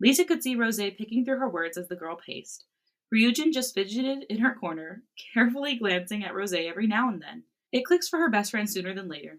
Lisa 0.00 0.24
could 0.24 0.42
see 0.42 0.56
Rose 0.56 0.78
picking 0.78 1.24
through 1.24 1.38
her 1.38 1.48
words 1.48 1.76
as 1.76 1.88
the 1.88 1.96
girl 1.96 2.16
paced. 2.16 2.64
Ryujin 3.14 3.52
just 3.52 3.74
fidgeted 3.74 4.24
in 4.30 4.38
her 4.38 4.54
corner, 4.54 5.02
carefully 5.34 5.76
glancing 5.76 6.24
at 6.24 6.34
Rose 6.34 6.52
every 6.52 6.86
now 6.86 7.08
and 7.08 7.20
then. 7.20 7.42
It 7.72 7.84
clicks 7.84 8.08
for 8.08 8.18
her 8.18 8.30
best 8.30 8.50
friend 8.50 8.68
sooner 8.68 8.94
than 8.94 9.08
later. 9.08 9.38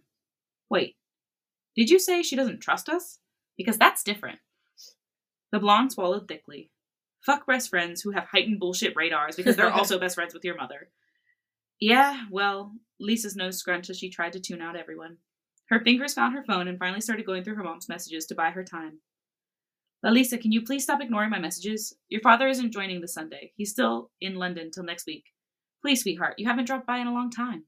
Wait, 0.69 0.97
did 1.75 1.89
you 1.89 1.99
say 1.99 2.21
she 2.21 2.35
doesn't 2.35 2.59
trust 2.59 2.89
us? 2.89 3.19
Because 3.57 3.77
that's 3.77 4.03
different. 4.03 4.39
The 5.51 5.59
blonde 5.59 5.91
swallowed 5.91 6.27
thickly. 6.27 6.71
Fuck 7.25 7.45
best 7.45 7.69
friends 7.69 8.01
who 8.01 8.11
have 8.11 8.25
heightened 8.25 8.59
bullshit 8.59 8.93
radars 8.95 9.35
because 9.35 9.55
they're 9.55 9.71
also 9.73 9.99
best 9.99 10.15
friends 10.15 10.33
with 10.33 10.43
your 10.43 10.57
mother. 10.57 10.89
Yeah, 11.79 12.25
well, 12.31 12.73
Lisa's 12.99 13.35
nose 13.35 13.57
scrunched 13.57 13.89
as 13.89 13.97
she 13.97 14.09
tried 14.09 14.33
to 14.33 14.39
tune 14.39 14.61
out 14.61 14.75
everyone. 14.75 15.17
Her 15.69 15.79
fingers 15.79 16.13
found 16.13 16.35
her 16.35 16.43
phone 16.43 16.67
and 16.67 16.77
finally 16.77 17.01
started 17.01 17.25
going 17.25 17.43
through 17.43 17.55
her 17.55 17.63
mom's 17.63 17.89
messages 17.89 18.25
to 18.27 18.35
buy 18.35 18.51
her 18.51 18.63
time. 18.63 18.99
Lisa, 20.03 20.37
can 20.37 20.51
you 20.51 20.63
please 20.63 20.83
stop 20.83 21.01
ignoring 21.01 21.29
my 21.29 21.39
messages? 21.39 21.95
Your 22.09 22.21
father 22.21 22.47
isn't 22.47 22.71
joining 22.71 23.01
this 23.01 23.13
Sunday. 23.13 23.53
He's 23.55 23.69
still 23.69 24.09
in 24.19 24.35
London 24.35 24.71
till 24.71 24.83
next 24.83 25.05
week. 25.05 25.25
Please, 25.81 26.01
sweetheart, 26.01 26.35
you 26.37 26.47
haven't 26.47 26.65
dropped 26.65 26.87
by 26.87 26.97
in 26.97 27.07
a 27.07 27.13
long 27.13 27.29
time. 27.29 27.65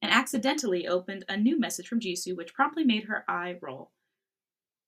And 0.00 0.10
accidentally 0.12 0.86
opened 0.86 1.24
a 1.28 1.36
new 1.36 1.58
message 1.58 1.88
from 1.88 2.00
Jisoo, 2.00 2.36
which 2.36 2.54
promptly 2.54 2.84
made 2.84 3.04
her 3.04 3.24
eye 3.28 3.56
roll. 3.60 3.92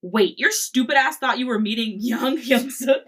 Wait, 0.03 0.39
your 0.39 0.51
stupid 0.51 0.97
ass 0.97 1.19
thought 1.19 1.39
you 1.39 1.47
were 1.47 1.59
meeting 1.59 1.97
young 2.01 2.39
Youngsuk? 2.41 3.03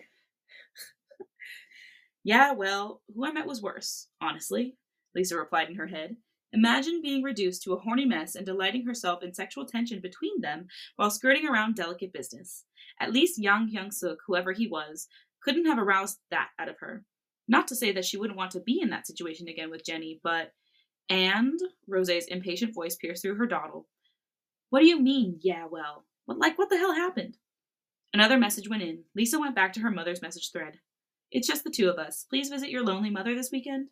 yeah, 2.24 2.52
well, 2.52 3.00
who 3.14 3.24
I 3.24 3.32
met 3.32 3.46
was 3.46 3.62
worse, 3.62 4.08
honestly, 4.20 4.76
Lisa 5.14 5.36
replied 5.36 5.70
in 5.70 5.76
her 5.76 5.86
head. 5.86 6.16
Imagine 6.54 7.00
being 7.02 7.22
reduced 7.22 7.62
to 7.62 7.72
a 7.72 7.78
horny 7.78 8.04
mess 8.04 8.34
and 8.34 8.44
delighting 8.44 8.84
herself 8.84 9.22
in 9.22 9.32
sexual 9.32 9.64
tension 9.64 10.00
between 10.02 10.42
them 10.42 10.66
while 10.96 11.10
skirting 11.10 11.48
around 11.48 11.76
delicate 11.76 12.12
business. 12.12 12.64
At 13.00 13.12
least 13.12 13.42
young 13.42 13.70
Hyung 13.70 13.90
whoever 14.26 14.52
he 14.52 14.68
was, 14.68 15.08
couldn't 15.42 15.64
have 15.66 15.78
aroused 15.78 16.18
that 16.30 16.50
out 16.58 16.68
of 16.68 16.78
her. 16.80 17.04
Not 17.48 17.68
to 17.68 17.76
say 17.76 17.90
that 17.92 18.04
she 18.04 18.18
wouldn't 18.18 18.36
want 18.36 18.50
to 18.52 18.60
be 18.60 18.80
in 18.82 18.90
that 18.90 19.06
situation 19.06 19.48
again 19.48 19.70
with 19.70 19.84
Jennie, 19.84 20.20
but. 20.22 20.52
And 21.08 21.58
Rose's 21.88 22.26
impatient 22.26 22.74
voice 22.74 22.94
pierced 22.94 23.22
through 23.22 23.34
her 23.34 23.46
dawdle. 23.46 23.86
What 24.70 24.80
do 24.80 24.86
you 24.86 25.00
mean, 25.00 25.38
yeah, 25.42 25.66
well? 25.70 26.04
What, 26.26 26.38
like, 26.38 26.58
what 26.58 26.70
the 26.70 26.78
hell 26.78 26.94
happened? 26.94 27.36
Another 28.14 28.38
message 28.38 28.68
went 28.68 28.82
in. 28.82 29.04
Lisa 29.16 29.38
went 29.38 29.54
back 29.54 29.72
to 29.74 29.80
her 29.80 29.90
mother's 29.90 30.22
message 30.22 30.52
thread. 30.52 30.78
It's 31.30 31.48
just 31.48 31.64
the 31.64 31.70
two 31.70 31.88
of 31.88 31.98
us. 31.98 32.26
Please 32.28 32.50
visit 32.50 32.70
your 32.70 32.84
lonely 32.84 33.10
mother 33.10 33.34
this 33.34 33.50
weekend. 33.50 33.88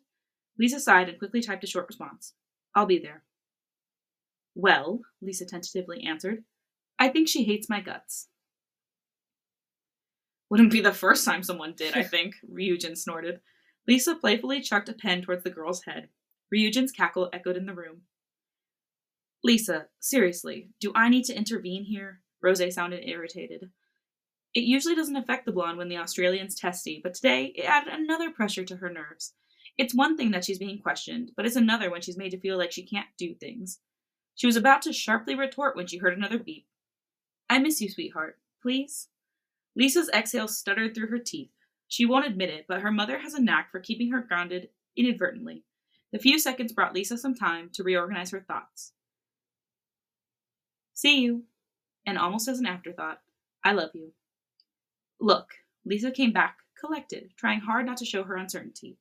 Lisa 0.59 0.79
sighed 0.79 1.09
and 1.09 1.17
quickly 1.17 1.41
typed 1.41 1.63
a 1.63 1.67
short 1.67 1.87
response. 1.87 2.33
I'll 2.75 2.85
be 2.85 2.99
there. 2.99 3.23
Well, 4.53 5.01
Lisa 5.21 5.45
tentatively 5.45 6.03
answered, 6.03 6.43
I 6.99 7.09
think 7.09 7.27
she 7.27 7.43
hates 7.45 7.69
my 7.69 7.81
guts. 7.81 8.27
Wouldn't 10.49 10.71
be 10.71 10.81
the 10.81 10.93
first 10.93 11.25
time 11.25 11.43
someone 11.43 11.73
did, 11.75 11.95
I 11.95 12.03
think, 12.03 12.35
Ryujin 12.51 12.97
snorted. 12.97 13.39
Lisa 13.87 14.15
playfully 14.15 14.61
chucked 14.61 14.89
a 14.89 14.93
pen 14.93 15.21
towards 15.21 15.43
the 15.43 15.49
girl's 15.49 15.83
head. 15.85 16.09
Ryujin's 16.53 16.91
cackle 16.91 17.29
echoed 17.33 17.57
in 17.57 17.65
the 17.65 17.73
room. 17.73 18.01
Lisa, 19.43 19.87
seriously, 19.99 20.69
do 20.79 20.91
I 20.93 21.09
need 21.09 21.25
to 21.25 21.35
intervene 21.35 21.83
here? 21.83 22.21
Rose 22.41 22.61
sounded 22.73 23.07
irritated. 23.07 23.69
It 24.53 24.61
usually 24.61 24.95
doesn't 24.95 25.15
affect 25.15 25.45
the 25.45 25.51
blonde 25.51 25.77
when 25.77 25.89
the 25.89 25.97
Australian's 25.97 26.55
testy, 26.55 26.99
but 27.01 27.13
today 27.13 27.53
it 27.55 27.63
added 27.63 27.93
another 27.93 28.31
pressure 28.31 28.65
to 28.65 28.77
her 28.77 28.89
nerves. 28.89 29.33
It's 29.77 29.95
one 29.95 30.17
thing 30.17 30.31
that 30.31 30.43
she's 30.43 30.59
being 30.59 30.79
questioned, 30.79 31.31
but 31.35 31.45
it's 31.45 31.55
another 31.55 31.89
when 31.89 32.01
she's 32.01 32.17
made 32.17 32.31
to 32.31 32.39
feel 32.39 32.57
like 32.57 32.71
she 32.71 32.83
can't 32.83 33.07
do 33.17 33.33
things. 33.33 33.79
She 34.35 34.47
was 34.47 34.55
about 34.55 34.81
to 34.83 34.93
sharply 34.93 35.35
retort 35.35 35.75
when 35.75 35.87
she 35.87 35.97
heard 35.97 36.17
another 36.17 36.37
beep. 36.37 36.67
I 37.49 37.59
miss 37.59 37.81
you, 37.81 37.89
sweetheart. 37.89 38.37
Please? 38.61 39.07
Lisa's 39.75 40.09
exhale 40.13 40.47
stuttered 40.47 40.93
through 40.93 41.07
her 41.07 41.19
teeth. 41.19 41.51
She 41.87 42.05
won't 42.05 42.27
admit 42.27 42.49
it, 42.49 42.65
but 42.67 42.81
her 42.81 42.91
mother 42.91 43.19
has 43.19 43.33
a 43.33 43.41
knack 43.41 43.71
for 43.71 43.79
keeping 43.79 44.11
her 44.11 44.21
grounded 44.21 44.69
inadvertently. 44.95 45.63
The 46.11 46.19
few 46.19 46.39
seconds 46.39 46.73
brought 46.73 46.93
Lisa 46.93 47.17
some 47.17 47.35
time 47.35 47.69
to 47.73 47.83
reorganize 47.83 48.31
her 48.31 48.41
thoughts. 48.41 48.93
See 50.93 51.21
you. 51.21 51.43
And 52.05 52.17
almost 52.17 52.47
as 52.47 52.59
an 52.59 52.65
afterthought, 52.65 53.21
I 53.63 53.73
love 53.73 53.91
you. 53.93 54.13
Look, 55.19 55.49
Lisa 55.85 56.11
came 56.11 56.33
back, 56.33 56.57
collected, 56.79 57.31
trying 57.37 57.61
hard 57.61 57.85
not 57.85 57.97
to 57.97 58.05
show 58.05 58.23
her 58.23 58.35
uncertainty. 58.35 58.97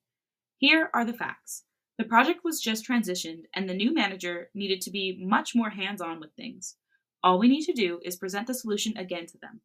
Here 0.59 0.91
are 0.93 1.05
the 1.05 1.15
facts. 1.15 1.65
The 1.99 2.05
project 2.05 2.41
was 2.45 2.61
just 2.61 2.87
transitioned, 2.87 3.45
and 3.55 3.69
the 3.69 3.75
new 3.75 3.95
manager 3.95 4.51
needed 4.55 4.81
to 4.83 4.91
be 4.91 5.19
much 5.23 5.55
more 5.55 5.71
hands 5.71 6.01
on 6.01 6.21
with 6.21 6.33
things. 6.33 6.77
All 7.23 7.39
we 7.39 7.49
need 7.49 7.65
to 7.65 7.73
do 7.73 8.01
is 8.05 8.17
present 8.17 8.47
the 8.47 8.55
solution 8.55 8.97
again 8.97 9.27
to 9.27 9.39
them 9.39 9.61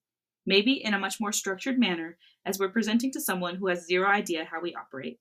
maybe 0.46 0.74
in 0.74 0.94
a 0.94 1.00
much 1.00 1.20
more 1.20 1.32
structured 1.32 1.80
manner, 1.80 2.18
as 2.46 2.60
we're 2.60 2.70
presenting 2.70 3.12
to 3.12 3.22
someone 3.22 3.56
who 3.56 3.68
has 3.68 3.86
zero 3.86 4.08
idea 4.08 4.46
how 4.46 4.62
we 4.62 4.76
operate. 4.76 5.20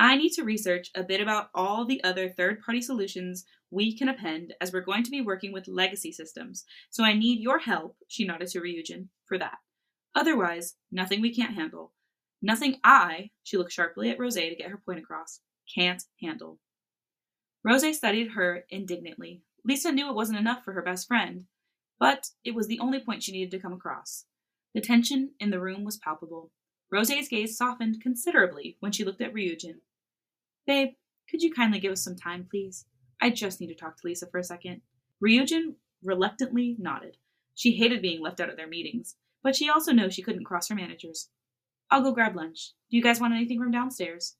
I 0.00 0.16
need 0.16 0.32
to 0.32 0.44
research 0.44 0.90
a 0.94 1.02
bit 1.02 1.20
about 1.20 1.50
all 1.54 1.84
the 1.84 2.02
other 2.02 2.30
third 2.30 2.62
party 2.62 2.80
solutions 2.80 3.44
we 3.70 3.94
can 3.94 4.08
append 4.08 4.54
as 4.58 4.72
we're 4.72 4.80
going 4.80 5.02
to 5.02 5.10
be 5.10 5.20
working 5.20 5.52
with 5.52 5.68
legacy 5.68 6.10
systems, 6.10 6.64
so 6.88 7.04
I 7.04 7.12
need 7.12 7.40
your 7.40 7.58
help, 7.58 7.96
she 8.08 8.24
nodded 8.24 8.48
to 8.48 8.62
Ryujin, 8.62 9.08
for 9.26 9.36
that. 9.36 9.58
Otherwise, 10.14 10.76
nothing 10.90 11.20
we 11.20 11.34
can't 11.34 11.54
handle. 11.54 11.92
Nothing 12.40 12.76
I, 12.82 13.28
she 13.42 13.58
looked 13.58 13.72
sharply 13.72 14.08
at 14.08 14.18
Rose 14.18 14.36
to 14.36 14.54
get 14.56 14.70
her 14.70 14.80
point 14.82 15.00
across, 15.00 15.40
can't 15.74 16.02
handle. 16.22 16.58
Rose 17.62 17.94
studied 17.94 18.30
her 18.30 18.64
indignantly. 18.70 19.42
Lisa 19.66 19.92
knew 19.92 20.08
it 20.08 20.16
wasn't 20.16 20.38
enough 20.38 20.64
for 20.64 20.72
her 20.72 20.82
best 20.82 21.08
friend, 21.08 21.44
but 21.98 22.28
it 22.42 22.54
was 22.54 22.68
the 22.68 22.80
only 22.80 23.00
point 23.00 23.22
she 23.22 23.32
needed 23.32 23.50
to 23.50 23.58
come 23.58 23.74
across. 23.74 24.24
The 24.72 24.80
tension 24.80 25.32
in 25.38 25.50
the 25.50 25.60
room 25.60 25.84
was 25.84 25.98
palpable. 25.98 26.52
Rose's 26.90 27.28
gaze 27.28 27.54
softened 27.54 28.00
considerably 28.00 28.78
when 28.80 28.92
she 28.92 29.04
looked 29.04 29.20
at 29.20 29.34
Ryujin. 29.34 29.80
Babe, 30.70 30.90
could 31.28 31.42
you 31.42 31.52
kindly 31.52 31.80
give 31.80 31.90
us 31.90 32.04
some 32.04 32.14
time, 32.14 32.46
please? 32.48 32.84
I 33.20 33.30
just 33.30 33.60
need 33.60 33.66
to 33.70 33.74
talk 33.74 33.96
to 33.96 34.06
Lisa 34.06 34.28
for 34.28 34.38
a 34.38 34.44
second. 34.44 34.82
Ryujin 35.20 35.74
reluctantly 36.00 36.76
nodded. 36.78 37.16
She 37.56 37.72
hated 37.72 38.00
being 38.00 38.22
left 38.22 38.38
out 38.38 38.50
of 38.50 38.56
their 38.56 38.68
meetings, 38.68 39.16
but 39.42 39.56
she 39.56 39.68
also 39.68 39.90
knew 39.90 40.12
she 40.12 40.22
couldn't 40.22 40.44
cross 40.44 40.68
her 40.68 40.76
managers. 40.76 41.28
I'll 41.90 42.04
go 42.04 42.12
grab 42.12 42.36
lunch. 42.36 42.74
Do 42.88 42.96
you 42.96 43.02
guys 43.02 43.20
want 43.20 43.34
anything 43.34 43.58
from 43.58 43.72
downstairs? 43.72 44.36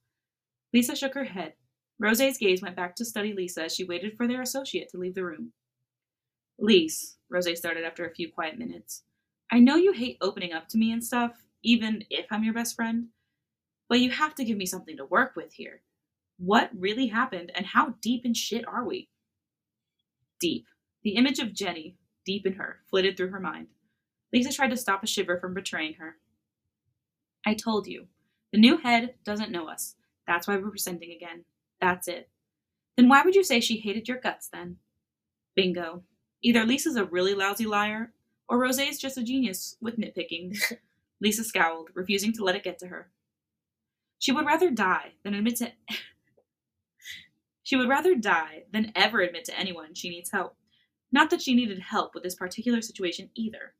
Lisa 0.72 0.94
shook 0.94 1.14
her 1.14 1.24
head. 1.24 1.55
Rose's 1.98 2.38
gaze 2.38 2.62
went 2.62 2.76
back 2.76 2.94
to 2.94 3.05
study 3.05 3.32
Lisa 3.32 3.64
as 3.64 3.74
she 3.74 3.82
waited 3.82 4.16
for 4.16 4.28
their 4.28 4.40
associate 4.40 4.88
to 4.90 4.98
leave 4.98 5.16
the 5.16 5.24
room. 5.24 5.50
Lise, 6.61 7.16
Rose 7.28 7.59
started 7.59 7.82
after 7.82 8.07
a 8.07 8.14
few 8.14 8.30
quiet 8.30 8.57
minutes, 8.57 9.02
I 9.50 9.59
know 9.59 9.74
you 9.74 9.90
hate 9.90 10.18
opening 10.20 10.52
up 10.52 10.68
to 10.68 10.78
me 10.78 10.92
and 10.92 11.02
stuff, 11.02 11.42
even 11.64 12.05
if 12.09 12.26
I'm 12.30 12.44
your 12.44 12.55
best 12.55 12.76
friend, 12.76 13.09
but 13.88 13.98
you 13.98 14.12
have 14.12 14.36
to 14.36 14.44
give 14.44 14.57
me 14.57 14.66
something 14.66 14.96
to 14.96 15.05
work 15.05 15.34
with 15.34 15.55
here. 15.55 15.82
What 16.43 16.70
really 16.74 17.09
happened, 17.09 17.53
and 17.55 17.66
how 17.66 17.97
deep 18.01 18.24
in 18.24 18.32
shit 18.32 18.66
are 18.66 18.82
we? 18.82 19.11
Deep. 20.41 20.64
The 21.03 21.16
image 21.16 21.38
of 21.38 21.53
Jennie, 21.53 21.99
deep 22.24 22.47
in 22.47 22.55
her, 22.55 22.78
flitted 22.88 23.18
through 23.18 23.28
her 23.28 23.41
mind. 23.41 23.66
Lisa 24.32 24.51
tried 24.51 24.70
to 24.70 24.76
stop 24.78 25.05
a 25.05 25.07
shiver 25.07 25.38
from 25.38 25.53
betraying 25.53 25.95
her. 25.95 26.16
I 27.45 27.53
told 27.53 27.86
you. 27.86 28.07
The 28.53 28.59
new 28.59 28.78
head 28.78 29.16
doesn't 29.22 29.53
know 29.53 29.68
us. 29.68 29.97
That's 30.26 30.49
why 30.49 30.57
we're 30.57 30.70
presenting 30.70 31.12
again. 31.12 31.45
That's 31.78 32.09
it. 32.09 32.30
Then 32.97 33.11
why 33.11 33.22
would 33.22 33.34
you 33.34 33.45
say 33.45 33.61
she 33.61 33.78
hated 33.78 34.09
your 34.09 34.18
guts 34.18 34.49
then? 34.51 34.76
Bingo. 35.55 36.05
Either 36.43 36.64
Lisa's 36.64 36.97
a 36.97 37.05
really 37.05 37.34
lousy 37.34 37.66
liar, 37.66 38.14
or 38.49 38.59
Rosé's 38.59 38.99
just 38.99 39.18
a 39.18 39.22
genius 39.22 39.76
with 39.82 39.99
nitpicking. 39.99 40.59
Lisa 41.20 41.45
scowled, 41.45 41.91
refusing 41.93 42.32
to 42.32 42.45
let 42.45 42.57
it 42.57 42.64
get 42.64 42.78
to 42.78 42.86
her. 42.86 43.11
She 44.18 44.32
would 44.32 44.47
rather 44.47 44.70
die 44.70 45.12
than 45.22 45.34
admit 45.34 45.57
to 45.57 45.72
She 47.70 47.76
would 47.76 47.88
rather 47.88 48.16
die 48.16 48.64
than 48.72 48.90
ever 48.96 49.20
admit 49.20 49.44
to 49.44 49.56
anyone 49.56 49.94
she 49.94 50.10
needs 50.10 50.32
help. 50.32 50.56
Not 51.12 51.30
that 51.30 51.40
she 51.40 51.54
needed 51.54 51.78
help 51.78 52.14
with 52.16 52.24
this 52.24 52.34
particular 52.34 52.82
situation 52.82 53.30
either. 53.36 53.74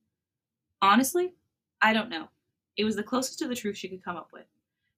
Honestly, 0.81 1.35
I 1.83 1.93
don't 1.93 2.09
know. 2.09 2.29
It 2.77 2.85
was 2.85 2.95
the 2.95 3.03
closest 3.03 3.41
to 3.41 3.49
the 3.49 3.57
truth 3.57 3.77
she 3.77 3.89
could 3.89 4.05
come 4.05 4.17
up 4.17 4.29
with. 4.33 4.45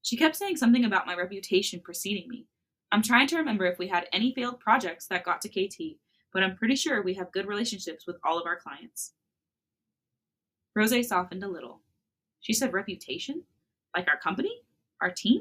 She 0.03 0.19
kept 0.19 0.37
saying 0.37 0.59
something 0.59 0.85
about 0.85 1.07
my 1.07 1.15
reputation 1.17 1.81
preceding 1.81 2.29
me. 2.29 2.45
I'm 2.93 3.01
trying 3.01 3.29
to 3.29 3.39
remember 3.39 3.65
if 3.65 3.79
we 3.79 3.87
had 3.89 4.09
any 4.13 4.35
failed 4.35 4.61
projects 4.61 5.07
that 5.07 5.25
got 5.25 5.41
to 5.41 5.49
KT, 5.49 5.97
but 6.31 6.43
I'm 6.43 6.55
pretty 6.55 6.77
sure 6.77 7.01
we 7.03 7.15
have 7.15 7.33
good 7.33 7.49
relationships 7.49 8.07
with 8.07 8.17
all 8.23 8.39
of 8.39 8.45
our 8.45 8.57
clients. 8.57 9.15
Rose 10.77 11.09
softened 11.09 11.43
a 11.43 11.49
little. 11.49 11.81
She 12.41 12.53
said 12.53 12.75
reputation? 12.75 13.45
Like 13.97 14.07
our 14.09 14.19
company? 14.19 14.61
Our 15.01 15.11
team? 15.11 15.41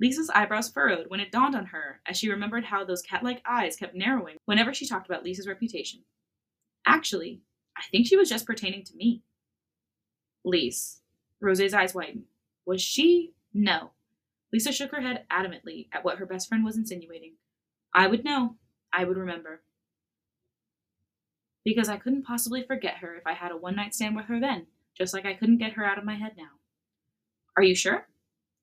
Lisa's 0.00 0.30
eyebrows 0.30 0.70
furrowed 0.70 1.06
when 1.08 1.20
it 1.20 1.30
dawned 1.30 1.54
on 1.54 1.66
her 1.66 2.00
as 2.06 2.16
she 2.16 2.30
remembered 2.30 2.64
how 2.64 2.84
those 2.84 3.02
cat 3.02 3.22
like 3.22 3.42
eyes 3.46 3.76
kept 3.76 3.94
narrowing 3.94 4.36
whenever 4.46 4.72
she 4.72 4.86
talked 4.86 5.06
about 5.06 5.22
Lisa's 5.22 5.46
reputation. 5.46 6.00
Actually, 6.86 7.42
I 7.76 7.82
think 7.90 8.06
she 8.06 8.16
was 8.16 8.28
just 8.28 8.46
pertaining 8.46 8.82
to 8.84 8.96
me. 8.96 9.22
Lise. 10.44 11.02
Rose's 11.40 11.74
eyes 11.74 11.94
widened. 11.94 12.24
Was 12.64 12.80
she? 12.80 13.34
No. 13.52 13.90
Lisa 14.52 14.72
shook 14.72 14.90
her 14.92 15.02
head 15.02 15.24
adamantly 15.30 15.88
at 15.92 16.04
what 16.04 16.18
her 16.18 16.26
best 16.26 16.48
friend 16.48 16.64
was 16.64 16.76
insinuating. 16.76 17.34
I 17.92 18.06
would 18.06 18.24
know. 18.24 18.56
I 18.92 19.04
would 19.04 19.16
remember. 19.16 19.62
Because 21.64 21.88
I 21.90 21.98
couldn't 21.98 22.24
possibly 22.24 22.62
forget 22.62 22.96
her 22.98 23.16
if 23.16 23.26
I 23.26 23.34
had 23.34 23.52
a 23.52 23.56
one 23.56 23.76
night 23.76 23.94
stand 23.94 24.16
with 24.16 24.26
her 24.26 24.40
then, 24.40 24.66
just 24.96 25.12
like 25.12 25.26
I 25.26 25.34
couldn't 25.34 25.58
get 25.58 25.74
her 25.74 25.84
out 25.84 25.98
of 25.98 26.04
my 26.04 26.14
head 26.14 26.32
now. 26.36 26.58
Are 27.56 27.62
you 27.62 27.74
sure? 27.74 28.06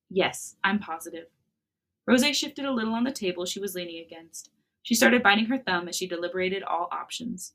Yes, 0.10 0.56
I'm 0.64 0.80
positive. 0.80 1.28
Rose 2.06 2.26
shifted 2.38 2.66
a 2.66 2.72
little 2.72 2.94
on 2.94 3.04
the 3.04 3.12
table 3.12 3.46
she 3.46 3.60
was 3.60 3.76
leaning 3.76 4.04
against. 4.06 4.50
She 4.84 4.96
started 4.96 5.22
biting 5.22 5.46
her 5.48 5.58
thumb 5.58 5.90
as 5.90 5.98
she 5.98 6.08
deliberated 6.08 6.64
all 6.64 6.88
options. 6.92 7.54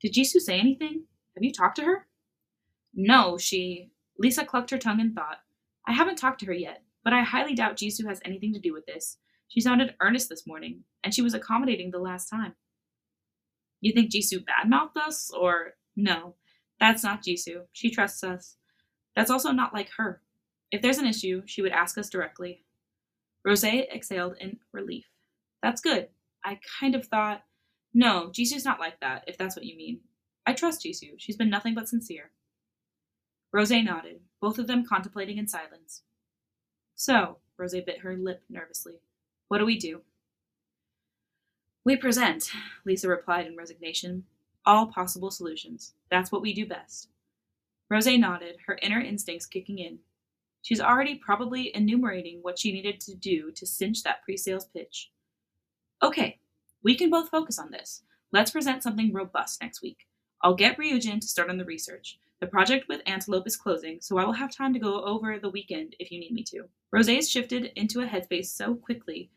Did 0.00 0.14
Jisoo 0.14 0.40
say 0.40 0.58
anything? 0.58 1.04
Have 1.34 1.44
you 1.44 1.52
talked 1.52 1.76
to 1.76 1.84
her? 1.84 2.06
No, 2.94 3.36
she. 3.36 3.90
Lisa 4.18 4.44
clucked 4.44 4.70
her 4.70 4.78
tongue 4.78 5.00
in 5.00 5.12
thought. 5.12 5.40
I 5.86 5.92
haven't 5.92 6.16
talked 6.16 6.40
to 6.40 6.46
her 6.46 6.54
yet, 6.54 6.82
but 7.02 7.12
I 7.12 7.22
highly 7.22 7.54
doubt 7.54 7.76
Jisoo 7.76 8.06
has 8.08 8.20
anything 8.24 8.54
to 8.54 8.60
do 8.60 8.72
with 8.72 8.86
this. 8.86 9.18
She 9.48 9.60
sounded 9.60 9.94
earnest 10.00 10.30
this 10.30 10.46
morning, 10.46 10.84
and 11.02 11.14
she 11.14 11.20
was 11.22 11.34
accommodating 11.34 11.90
the 11.90 11.98
last 11.98 12.30
time. 12.30 12.54
You 13.80 13.92
think 13.92 14.10
Jisoo 14.10 14.44
badmouthed 14.44 14.96
us, 14.96 15.30
or 15.38 15.74
no? 15.96 16.36
That's 16.80 17.04
not 17.04 17.22
Jisoo. 17.22 17.64
She 17.72 17.90
trusts 17.90 18.24
us. 18.24 18.56
That's 19.14 19.30
also 19.30 19.52
not 19.52 19.74
like 19.74 19.90
her. 19.98 20.22
If 20.70 20.82
there's 20.82 20.98
an 20.98 21.06
issue, 21.06 21.42
she 21.46 21.62
would 21.62 21.72
ask 21.72 21.96
us 21.98 22.10
directly. 22.10 22.64
Rose 23.44 23.64
exhaled 23.64 24.36
in 24.40 24.58
relief. 24.72 25.06
That's 25.62 25.80
good. 25.80 26.08
I 26.44 26.58
kind 26.80 26.94
of 26.94 27.06
thought, 27.06 27.42
no, 27.92 28.30
Jisoo's 28.32 28.64
not 28.64 28.80
like 28.80 29.00
that, 29.00 29.24
if 29.26 29.38
that's 29.38 29.56
what 29.56 29.64
you 29.64 29.76
mean. 29.76 30.00
I 30.46 30.52
trust 30.52 30.84
Jisoo. 30.84 31.14
She's 31.16 31.36
been 31.36 31.50
nothing 31.50 31.74
but 31.74 31.88
sincere. 31.88 32.30
Rose 33.52 33.70
nodded, 33.70 34.20
both 34.40 34.58
of 34.58 34.66
them 34.66 34.84
contemplating 34.84 35.38
in 35.38 35.46
silence. 35.46 36.02
So, 36.96 37.38
Rose 37.56 37.72
bit 37.72 38.00
her 38.00 38.16
lip 38.16 38.42
nervously. 38.50 39.00
What 39.48 39.58
do 39.58 39.64
we 39.64 39.78
do? 39.78 40.02
We 41.84 41.96
present, 41.96 42.50
Lisa 42.84 43.08
replied 43.08 43.46
in 43.46 43.56
resignation, 43.56 44.24
all 44.66 44.86
possible 44.86 45.30
solutions. 45.30 45.92
That's 46.10 46.32
what 46.32 46.42
we 46.42 46.54
do 46.54 46.66
best. 46.66 47.08
Rose 47.90 48.06
nodded, 48.06 48.56
her 48.66 48.78
inner 48.82 49.00
instincts 49.00 49.46
kicking 49.46 49.78
in. 49.78 49.98
She's 50.64 50.80
already 50.80 51.16
probably 51.16 51.76
enumerating 51.76 52.38
what 52.40 52.58
she 52.58 52.72
needed 52.72 52.98
to 53.02 53.14
do 53.14 53.52
to 53.52 53.66
cinch 53.66 54.02
that 54.02 54.22
pre 54.24 54.38
sales 54.38 54.64
pitch. 54.64 55.10
Okay, 56.02 56.38
we 56.82 56.94
can 56.94 57.10
both 57.10 57.28
focus 57.28 57.58
on 57.58 57.70
this. 57.70 58.02
Let's 58.32 58.50
present 58.50 58.82
something 58.82 59.12
robust 59.12 59.60
next 59.60 59.82
week. 59.82 60.06
I'll 60.42 60.54
get 60.54 60.78
Ryujin 60.78 61.20
to 61.20 61.28
start 61.28 61.50
on 61.50 61.58
the 61.58 61.66
research. 61.66 62.18
The 62.40 62.46
project 62.46 62.88
with 62.88 63.02
Antelope 63.04 63.46
is 63.46 63.58
closing, 63.58 63.98
so 64.00 64.16
I 64.16 64.24
will 64.24 64.32
have 64.32 64.50
time 64.50 64.72
to 64.72 64.78
go 64.78 65.04
over 65.04 65.38
the 65.38 65.50
weekend 65.50 65.96
if 65.98 66.10
you 66.10 66.18
need 66.18 66.32
me 66.32 66.42
to. 66.44 66.64
Rose's 66.90 67.30
shifted 67.30 67.70
into 67.76 68.00
a 68.00 68.06
headspace 68.06 68.46
so 68.46 68.74
quickly 68.74 69.30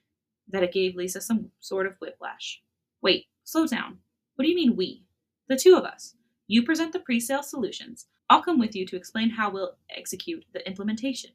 that 0.47 0.63
it 0.63 0.71
gave 0.71 0.95
Lisa 0.95 1.19
some 1.19 1.51
sort 1.59 1.87
of 1.87 1.97
whiplash. 1.99 2.61
Wait, 3.01 3.25
slow 3.43 3.67
down. 3.67 3.97
What 4.35 4.43
do 4.43 4.49
you 4.49 4.55
mean 4.55 4.77
we? 4.77 5.03
The 5.49 5.57
two 5.57 5.75
of 5.75 5.83
us. 5.83 6.15
You 6.47 6.63
present 6.63 6.93
the 6.93 6.99
pre 6.99 7.19
sale 7.19 7.43
solutions. 7.43 8.07
I'll 8.29 8.43
come 8.43 8.59
with 8.59 8.75
you 8.75 8.85
to 8.87 8.95
explain 8.97 9.29
how 9.29 9.49
we'll 9.49 9.77
execute 9.95 10.43
the 10.53 10.65
implementation. 10.67 11.31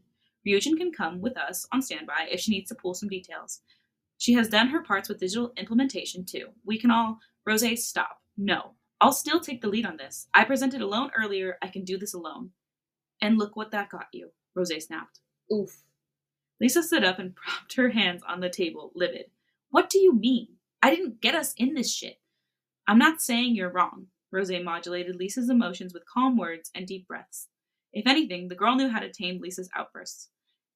Ryujin 0.47 0.77
can 0.77 0.93
come 0.93 1.21
with 1.21 1.37
us 1.39 1.67
on 1.73 1.83
standby 1.83 2.29
if 2.31 2.41
she 2.41 2.51
needs 2.51 2.69
to 2.69 2.75
pull 2.75 2.95
some 2.95 3.09
details. 3.09 3.61
She 4.19 4.35
has 4.35 4.49
done 4.49 4.69
her 4.69 4.83
parts 4.83 5.09
with 5.09 5.21
digital 5.21 5.53
implementation 5.57 6.25
too. 6.25 6.49
We 6.65 6.79
can 6.79 6.91
all. 6.91 7.19
Rose, 7.47 7.87
stop. 7.87 8.19
No. 8.37 8.73
I'll 9.01 9.13
still 9.13 9.41
take 9.41 9.61
the 9.63 9.69
lead 9.69 9.87
on 9.87 9.97
this. 9.97 10.29
I 10.35 10.45
presented 10.45 10.81
alone 10.81 11.11
earlier. 11.17 11.59
I 11.63 11.69
can 11.69 11.85
do 11.85 11.99
this 11.99 12.15
alone. 12.15 12.51
And 13.21 13.39
look 13.39 13.57
what 13.57 13.71
that 13.73 13.91
got 13.91 14.07
you, 14.13 14.31
Rose 14.55 14.73
snapped. 14.85 15.21
Oof. 15.53 15.83
Lisa 16.61 16.83
stood 16.83 17.05
up 17.05 17.19
and 17.19 17.35
propped 17.37 17.75
her 17.75 17.91
hands 17.91 18.23
on 18.29 18.41
the 18.41 18.51
table, 18.51 18.93
livid. 18.95 19.27
What 19.71 19.91
do 19.91 19.99
you 19.99 20.15
mean? 20.15 20.49
I 20.83 20.91
didn't 20.95 21.21
get 21.21 21.35
us 21.35 21.55
in 21.57 21.75
this 21.75 21.93
shit. 21.93 22.19
I'm 22.87 22.99
not 22.99 23.21
saying 23.21 23.55
you're 23.55 23.73
wrong. 23.73 24.09
Rose 24.33 24.51
modulated 24.65 25.17
Lisa's 25.17 25.51
emotions 25.51 25.93
with 25.93 26.09
calm 26.13 26.37
words 26.37 26.71
and 26.75 26.87
deep 26.87 27.07
breaths. 27.07 27.49
If 27.93 28.07
anything, 28.07 28.49
the 28.49 28.55
girl 28.55 28.75
knew 28.75 28.89
how 28.89 29.01
to 29.01 29.13
tame 29.13 29.41
Lisa's 29.41 29.69
outbursts. 29.77 30.31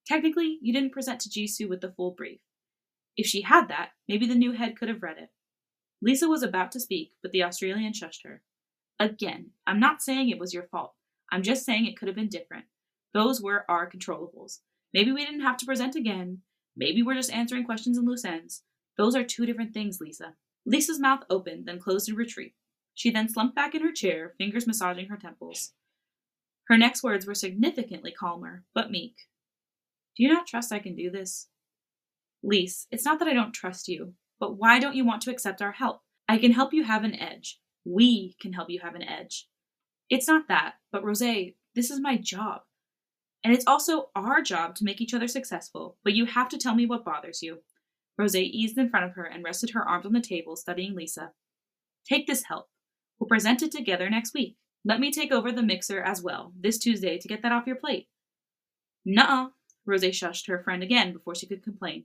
Technically, 0.07 0.59
you 0.61 0.73
didn't 0.73 0.93
present 0.93 1.21
to 1.21 1.31
Jisoo 1.31 1.69
with 1.69 1.81
the 1.81 1.91
full 1.91 2.11
brief. 2.11 2.41
If 3.17 3.27
she 3.27 3.41
had 3.41 3.69
that, 3.69 3.91
maybe 4.07 4.27
the 4.27 4.35
new 4.35 4.53
head 4.53 4.77
could 4.77 4.89
have 4.89 5.03
read 5.03 5.17
it. 5.19 5.31
Lisa 6.03 6.29
was 6.29 6.43
about 6.43 6.71
to 6.73 6.81
speak, 6.81 7.13
but 7.23 7.33
the 7.33 7.43
Australian 7.43 7.93
shushed 7.93 8.25
her. 8.25 8.43
Again, 9.01 9.51
I'm 9.67 9.81
not 9.81 10.03
saying 10.03 10.29
it 10.29 10.39
was 10.39 10.53
your 10.53 10.65
fault. 10.65 10.93
I'm 11.33 11.43
just 11.43 11.65
saying 11.65 11.87
it 11.87 11.99
could 11.99 12.09
have 12.09 12.15
been 12.15 12.29
different. 12.29 12.67
Those 13.15 13.41
were 13.41 13.65
our 13.69 13.91
controllables. 13.91 14.59
Maybe 14.93 15.13
we 15.13 15.25
didn't 15.25 15.41
have 15.41 15.57
to 15.59 15.67
present 15.67 15.97
again. 15.97 16.43
Maybe 16.77 17.03
we're 17.03 17.15
just 17.15 17.33
answering 17.33 17.65
questions 17.65 17.97
in 17.97 18.05
loose 18.05 18.25
ends. 18.25 18.63
Those 18.99 19.17
are 19.17 19.25
two 19.25 19.47
different 19.47 19.73
things, 19.73 19.99
Lisa. 20.01 20.35
Lisa's 20.67 21.01
mouth 21.01 21.21
opened, 21.31 21.67
then 21.67 21.81
closed 21.81 22.09
in 22.09 22.15
retreat. 22.15 22.55
She 22.97 23.11
then 23.11 23.29
slumped 23.29 23.55
back 23.55 23.75
in 23.75 23.83
her 23.83 23.93
chair, 23.93 24.33
fingers 24.39 24.67
massaging 24.67 25.09
her 25.09 25.19
temples. 25.19 25.75
Her 26.67 26.79
next 26.79 27.03
words 27.03 27.27
were 27.27 27.35
significantly 27.35 28.11
calmer, 28.11 28.65
but 28.75 28.91
meek. 28.91 29.15
Do 30.17 30.23
you 30.23 30.33
not 30.33 30.47
trust 30.47 30.73
I 30.73 30.79
can 30.79 30.97
do 30.97 31.11
this? 31.11 31.49
Lise, 32.43 32.87
it's 32.91 33.05
not 33.05 33.19
that 33.19 33.29
I 33.29 33.35
don't 33.35 33.53
trust 33.53 33.87
you, 33.87 34.15
but 34.41 34.57
why 34.57 34.81
don't 34.81 34.97
you 34.97 35.05
want 35.05 35.21
to 35.23 35.31
accept 35.31 35.61
our 35.61 35.73
help? 35.73 36.01
I 36.27 36.39
can 36.39 36.53
help 36.53 36.73
you 36.73 36.85
have 36.85 37.05
an 37.05 37.15
edge. 37.15 37.61
We 37.85 38.35
can 38.41 38.55
help 38.55 38.71
you 38.71 38.81
have 38.81 38.95
an 38.95 39.03
edge. 39.03 39.47
It's 40.09 40.27
not 40.27 40.49
that, 40.49 40.77
but 40.91 41.05
Rose, 41.05 41.19
this 41.19 41.91
is 41.91 42.01
my 42.01 42.17
job. 42.17 42.63
And 43.45 43.53
it's 43.53 43.67
also 43.67 44.09
our 44.17 44.41
job 44.41 44.75
to 44.77 44.85
make 44.85 45.03
each 45.03 45.13
other 45.13 45.29
successful, 45.29 45.99
but 46.03 46.15
you 46.15 46.25
have 46.25 46.49
to 46.49 46.59
tell 46.59 46.75
me 46.75 46.87
what 46.87 47.05
bothers 47.05 47.43
you. 47.43 47.59
Rose 48.17 48.35
eased 48.35 48.79
in 48.79 48.89
front 48.89 49.05
of 49.05 49.13
her 49.13 49.25
and 49.25 49.45
rested 49.45 49.71
her 49.71 49.87
arms 49.87 50.07
on 50.07 50.15
the 50.15 50.21
table, 50.23 50.57
studying 50.57 50.95
Lisa. 50.95 51.33
Take 52.09 52.27
this 52.27 52.45
help. 52.45 52.71
We'll 53.19 53.29
present 53.29 53.63
it 53.63 53.73
together 53.73 54.11
next 54.11 54.35
week. 54.35 54.57
Let 54.85 55.01
me 55.01 55.11
take 55.11 55.33
over 55.33 55.51
the 55.51 55.63
mixer 55.63 56.01
as 56.01 56.23
well, 56.23 56.53
this 56.59 56.79
Tuesday, 56.79 57.19
to 57.19 57.29
get 57.29 57.43
that 57.43 57.53
off 57.53 57.67
your 57.67 57.77
plate. 57.77 58.09
Nuh-uh. 59.05 59.49
Rose 59.85 60.03
shushed 60.03 60.49
her 60.49 60.59
friend 60.59 60.83
again 60.83 61.13
before 61.13 61.35
she 61.35 61.47
could 61.47 61.63
complain. 61.63 62.05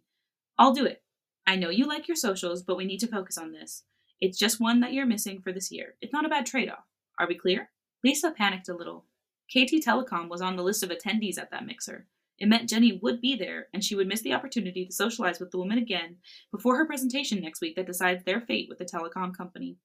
I'll 0.57 0.73
do 0.73 0.85
it. 0.85 1.03
I 1.47 1.55
know 1.55 1.69
you 1.69 1.87
like 1.87 2.07
your 2.07 2.15
socials, 2.15 2.61
but 2.61 2.77
we 2.77 2.85
need 2.85 2.99
to 2.99 3.07
focus 3.07 3.37
on 3.37 3.51
this. 3.51 3.83
It's 4.19 4.37
just 4.37 4.61
one 4.61 4.79
that 4.81 4.93
you're 4.93 5.07
missing 5.07 5.41
for 5.41 5.51
this 5.51 5.71
year. 5.71 5.95
It's 5.99 6.13
not 6.13 6.25
a 6.25 6.29
bad 6.29 6.45
trade 6.45 6.69
off. 6.69 6.85
Are 7.19 7.27
we 7.27 7.35
clear? 7.35 7.71
Lisa 8.03 8.31
panicked 8.31 8.69
a 8.69 8.75
little. 8.75 9.05
KT 9.49 9.83
Telecom 9.83 10.29
was 10.29 10.41
on 10.41 10.55
the 10.55 10.63
list 10.63 10.83
of 10.83 10.89
attendees 10.89 11.39
at 11.39 11.51
that 11.51 11.65
mixer. 11.65 12.07
It 12.39 12.47
meant 12.47 12.69
Jennie 12.69 12.99
would 13.01 13.21
be 13.21 13.35
there, 13.35 13.67
and 13.73 13.83
she 13.83 13.95
would 13.95 14.07
miss 14.07 14.21
the 14.21 14.33
opportunity 14.33 14.85
to 14.85 14.91
socialize 14.91 15.39
with 15.39 15.51
the 15.51 15.57
woman 15.57 15.77
again 15.77 16.17
before 16.51 16.77
her 16.77 16.85
presentation 16.85 17.41
next 17.41 17.61
week 17.61 17.75
that 17.75 17.85
decides 17.85 18.23
their 18.23 18.41
fate 18.41 18.69
with 18.69 18.77
the 18.77 18.85
telecom 18.85 19.35
company. 19.35 19.77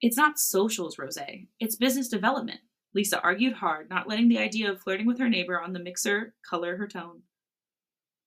It's 0.00 0.16
not 0.16 0.38
socials, 0.38 0.98
Rose. 0.98 1.18
It's 1.58 1.76
business 1.76 2.08
development. 2.08 2.60
Lisa 2.94 3.20
argued 3.20 3.54
hard, 3.54 3.88
not 3.90 4.08
letting 4.08 4.28
the 4.28 4.38
idea 4.38 4.70
of 4.70 4.80
flirting 4.80 5.06
with 5.06 5.18
her 5.18 5.28
neighbor 5.28 5.60
on 5.60 5.72
the 5.72 5.78
mixer 5.78 6.34
color 6.48 6.76
her 6.76 6.88
tone. 6.88 7.22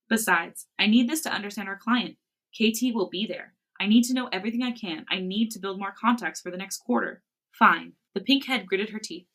Besides, 0.09 0.67
I 0.77 0.87
need 0.87 1.09
this 1.09 1.21
to 1.21 1.33
understand 1.33 1.67
our 1.67 1.77
client. 1.77 2.17
KT 2.53 2.93
will 2.93 3.09
be 3.09 3.25
there. 3.25 3.55
I 3.79 3.87
need 3.87 4.03
to 4.03 4.13
know 4.13 4.29
everything 4.31 4.61
I 4.61 4.71
can. 4.71 5.05
I 5.09 5.19
need 5.19 5.49
to 5.51 5.59
build 5.59 5.79
more 5.79 5.93
contacts 5.99 6.39
for 6.39 6.51
the 6.51 6.57
next 6.57 6.77
quarter. 6.77 7.23
Fine. 7.51 7.93
The 8.13 8.21
pink 8.21 8.45
head 8.45 8.67
gritted 8.67 8.91
her 8.91 8.99
teeth. 8.99 9.25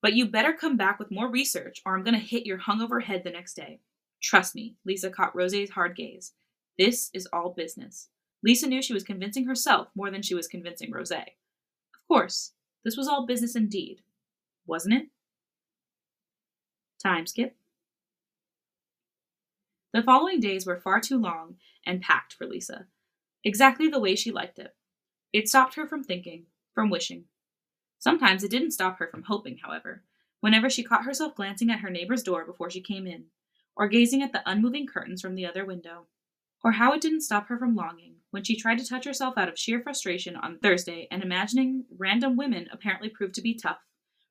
But 0.00 0.14
you 0.14 0.26
better 0.26 0.52
come 0.52 0.76
back 0.76 0.98
with 0.98 1.10
more 1.10 1.28
research, 1.28 1.82
or 1.84 1.96
I'm 1.96 2.04
going 2.04 2.14
to 2.14 2.20
hit 2.20 2.46
your 2.46 2.58
hungover 2.58 3.02
head 3.02 3.24
the 3.24 3.30
next 3.30 3.54
day. 3.54 3.80
Trust 4.22 4.54
me, 4.54 4.76
Lisa 4.84 5.10
caught 5.10 5.34
Rose's 5.34 5.70
hard 5.70 5.96
gaze. 5.96 6.32
This 6.78 7.10
is 7.12 7.28
all 7.32 7.52
business. 7.56 8.08
Lisa 8.42 8.66
knew 8.66 8.82
she 8.82 8.94
was 8.94 9.02
convincing 9.02 9.46
herself 9.46 9.88
more 9.94 10.10
than 10.10 10.22
she 10.22 10.34
was 10.34 10.46
convincing 10.48 10.90
Rose. 10.90 11.10
Of 11.10 11.24
course, 12.08 12.52
this 12.84 12.96
was 12.96 13.08
all 13.08 13.26
business 13.26 13.56
indeed, 13.56 14.02
wasn't 14.66 14.94
it? 14.94 15.06
Time 17.02 17.26
skip. 17.26 17.56
The 19.92 20.02
following 20.02 20.40
days 20.40 20.66
were 20.66 20.76
far 20.76 21.00
too 21.00 21.18
long 21.18 21.56
and 21.84 22.02
packed 22.02 22.34
for 22.34 22.46
Lisa, 22.46 22.86
exactly 23.42 23.88
the 23.88 24.00
way 24.00 24.14
she 24.14 24.30
liked 24.30 24.58
it. 24.58 24.74
It 25.32 25.48
stopped 25.48 25.74
her 25.74 25.86
from 25.86 26.04
thinking, 26.04 26.46
from 26.74 26.90
wishing. 26.90 27.24
Sometimes 27.98 28.44
it 28.44 28.50
didn't 28.50 28.72
stop 28.72 28.98
her 28.98 29.08
from 29.08 29.24
hoping, 29.24 29.58
however, 29.62 30.02
whenever 30.40 30.68
she 30.68 30.82
caught 30.82 31.04
herself 31.04 31.34
glancing 31.34 31.70
at 31.70 31.80
her 31.80 31.90
neighbor's 31.90 32.22
door 32.22 32.44
before 32.44 32.70
she 32.70 32.80
came 32.80 33.06
in, 33.06 33.24
or 33.74 33.88
gazing 33.88 34.22
at 34.22 34.32
the 34.32 34.42
unmoving 34.44 34.86
curtains 34.86 35.22
from 35.22 35.34
the 35.34 35.46
other 35.46 35.64
window. 35.64 36.06
Or 36.64 36.72
how 36.72 36.92
it 36.92 37.00
didn't 37.00 37.20
stop 37.20 37.48
her 37.48 37.58
from 37.58 37.76
longing 37.76 38.16
when 38.30 38.44
she 38.44 38.56
tried 38.56 38.78
to 38.78 38.86
touch 38.86 39.04
herself 39.04 39.38
out 39.38 39.48
of 39.48 39.58
sheer 39.58 39.80
frustration 39.80 40.36
on 40.36 40.58
Thursday 40.58 41.08
and 41.10 41.22
imagining 41.22 41.84
random 41.96 42.36
women 42.36 42.68
apparently 42.72 43.08
proved 43.08 43.34
to 43.34 43.42
be 43.42 43.54
tough. 43.54 43.78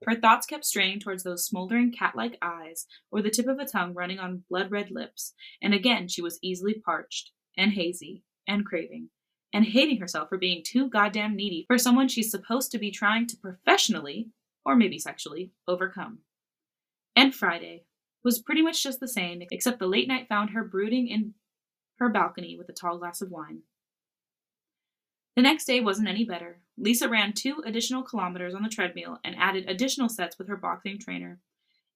Her 0.06 0.16
thoughts 0.16 0.46
kept 0.46 0.66
straying 0.66 1.00
towards 1.00 1.24
those 1.24 1.46
smoldering 1.46 1.92
cat 1.92 2.16
like 2.16 2.38
eyes 2.42 2.86
or 3.12 3.22
the 3.22 3.30
tip 3.30 3.48
of 3.48 3.60
a 3.60 3.66
tongue 3.66 3.94
running 3.94 4.20
on 4.20 4.44
blood 4.50 4.70
red 4.70 4.92
lips, 4.92 5.34
and 5.62 5.74
again 5.74 6.08
she 6.08 6.22
was 6.22 6.38
easily 6.44 6.76
parched, 6.86 7.32
and 7.58 7.72
hazy, 7.72 8.24
and 8.48 8.66
craving, 8.66 9.10
and 9.54 9.66
hating 9.66 10.00
herself 10.00 10.30
for 10.30 10.38
being 10.38 10.62
too 10.64 10.90
goddamn 10.90 11.36
needy 11.36 11.66
for 11.68 11.78
someone 11.78 12.08
she's 12.08 12.30
supposed 12.30 12.72
to 12.72 12.78
be 12.78 12.92
trying 12.92 13.26
to 13.28 13.38
professionally, 13.38 14.30
or 14.66 14.76
maybe 14.76 15.00
sexually, 15.00 15.52
overcome. 15.68 16.20
And 17.16 17.34
Friday 17.34 17.86
was 18.24 18.42
pretty 18.42 18.62
much 18.62 18.84
just 18.84 19.00
the 19.00 19.08
same, 19.08 19.42
except 19.52 19.80
the 19.80 19.88
late 19.88 20.08
night 20.08 20.28
found 20.28 20.50
her 20.50 20.64
brooding 20.64 21.08
in 21.08 21.34
her 22.00 22.10
balcony 22.10 22.56
with 22.58 22.70
a 22.70 22.74
tall 22.74 22.98
glass 22.98 23.22
of 23.22 23.32
wine. 23.32 23.62
The 25.36 25.42
next 25.42 25.66
day 25.66 25.82
wasn't 25.82 26.08
any 26.08 26.24
better. 26.24 26.62
Lisa 26.78 27.10
ran 27.10 27.34
two 27.34 27.62
additional 27.66 28.04
kilometers 28.04 28.56
on 28.56 28.64
the 28.64 28.70
treadmill 28.70 29.20
and 29.24 29.36
added 29.38 29.70
additional 29.70 30.10
sets 30.10 30.38
with 30.38 30.48
her 30.48 30.56
boxing 30.56 30.98
trainer. 31.00 31.40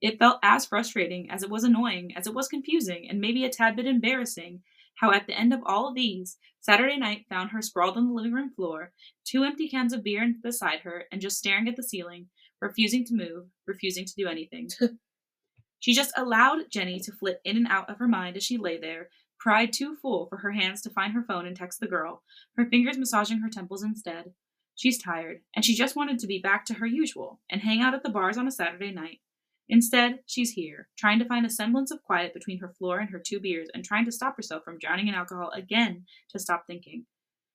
It 0.02 0.20
felt 0.20 0.39
as 0.43 0.66
frustrating 0.66 1.30
as 1.30 1.43
it 1.43 1.50
was 1.50 1.64
annoying, 1.64 2.14
as 2.16 2.28
it 2.28 2.34
was 2.34 2.47
confusing, 2.47 3.08
and 3.10 3.20
maybe 3.20 3.45
a 3.45 3.50
tad 3.50 3.76
bit 3.76 3.86
embarrassing 3.86 4.62
how 5.00 5.12
at 5.12 5.28
the 5.28 5.38
end 5.38 5.54
of 5.54 5.62
all 5.66 5.88
of 5.88 5.95
these, 5.95 6.38
Saturday 6.60 6.97
night 6.97 7.26
found 7.30 7.52
her 7.52 7.62
sprawled 7.62 7.95
on 7.95 8.08
the 8.08 8.14
living 8.14 8.34
room 8.34 8.50
floor, 8.50 8.91
two 9.24 9.43
empty 9.43 9.70
cans 9.70 9.93
of 9.93 10.04
beer 10.04 10.34
beside 10.43 10.82
her, 10.82 11.06
and 11.12 11.22
just 11.22 11.38
staring 11.38 11.70
at 11.70 11.78
the 11.78 11.84
ceiling, 11.84 12.28
refusing 12.62 13.06
to 13.06 13.16
move, 13.16 13.45
refusing 13.66 14.06
to 14.06 14.16
do 14.16 14.28
anything. 14.28 14.70
she 15.80 15.93
just 15.93 16.12
allowed 16.18 16.70
Jennie 16.70 17.00
to 17.00 17.14
flit 17.14 17.39
in 17.45 17.56
and 17.56 17.68
out 17.68 17.89
of 17.89 17.97
her 18.00 18.10
mind 18.10 18.36
as 18.36 18.43
she 18.43 18.58
lay 18.58 18.78
there, 18.78 19.10
pride 19.39 19.71
too 19.73 19.95
full 19.95 20.27
for 20.27 20.37
her 20.37 20.51
hands 20.51 20.81
to 20.81 20.89
find 20.89 21.13
her 21.13 21.23
phone 21.23 21.45
and 21.45 21.55
text 21.55 21.79
the 21.79 21.87
girl, 21.87 22.23
her 22.57 22.65
fingers 22.65 22.97
massaging 22.97 23.39
her 23.39 23.49
temples 23.49 23.83
instead. 23.83 24.33
She's 24.75 25.01
tired, 25.01 25.41
and 25.55 25.65
she 25.65 25.75
just 25.75 25.95
wanted 25.95 26.19
to 26.19 26.27
be 26.27 26.39
back 26.39 26.65
to 26.65 26.75
her 26.75 26.85
usual 26.85 27.41
and 27.49 27.61
hang 27.61 27.81
out 27.81 27.93
at 27.93 28.03
the 28.03 28.09
bars 28.09 28.37
on 28.37 28.47
a 28.47 28.51
Saturday 28.51 28.91
night. 28.91 29.19
Instead, 29.67 30.19
she's 30.25 30.51
here, 30.51 30.87
trying 30.97 31.19
to 31.19 31.25
find 31.25 31.45
a 31.45 31.49
semblance 31.49 31.91
of 31.91 32.03
quiet 32.03 32.33
between 32.33 32.59
her 32.59 32.73
floor 32.77 32.99
and 32.99 33.09
her 33.11 33.21
two 33.23 33.39
beers 33.39 33.67
and 33.73 33.85
trying 33.85 34.05
to 34.05 34.11
stop 34.11 34.35
herself 34.35 34.63
from 34.63 34.79
drowning 34.79 35.07
in 35.07 35.13
alcohol 35.13 35.51
again 35.53 36.05
to 36.29 36.39
stop 36.39 36.65
thinking. 36.65 37.05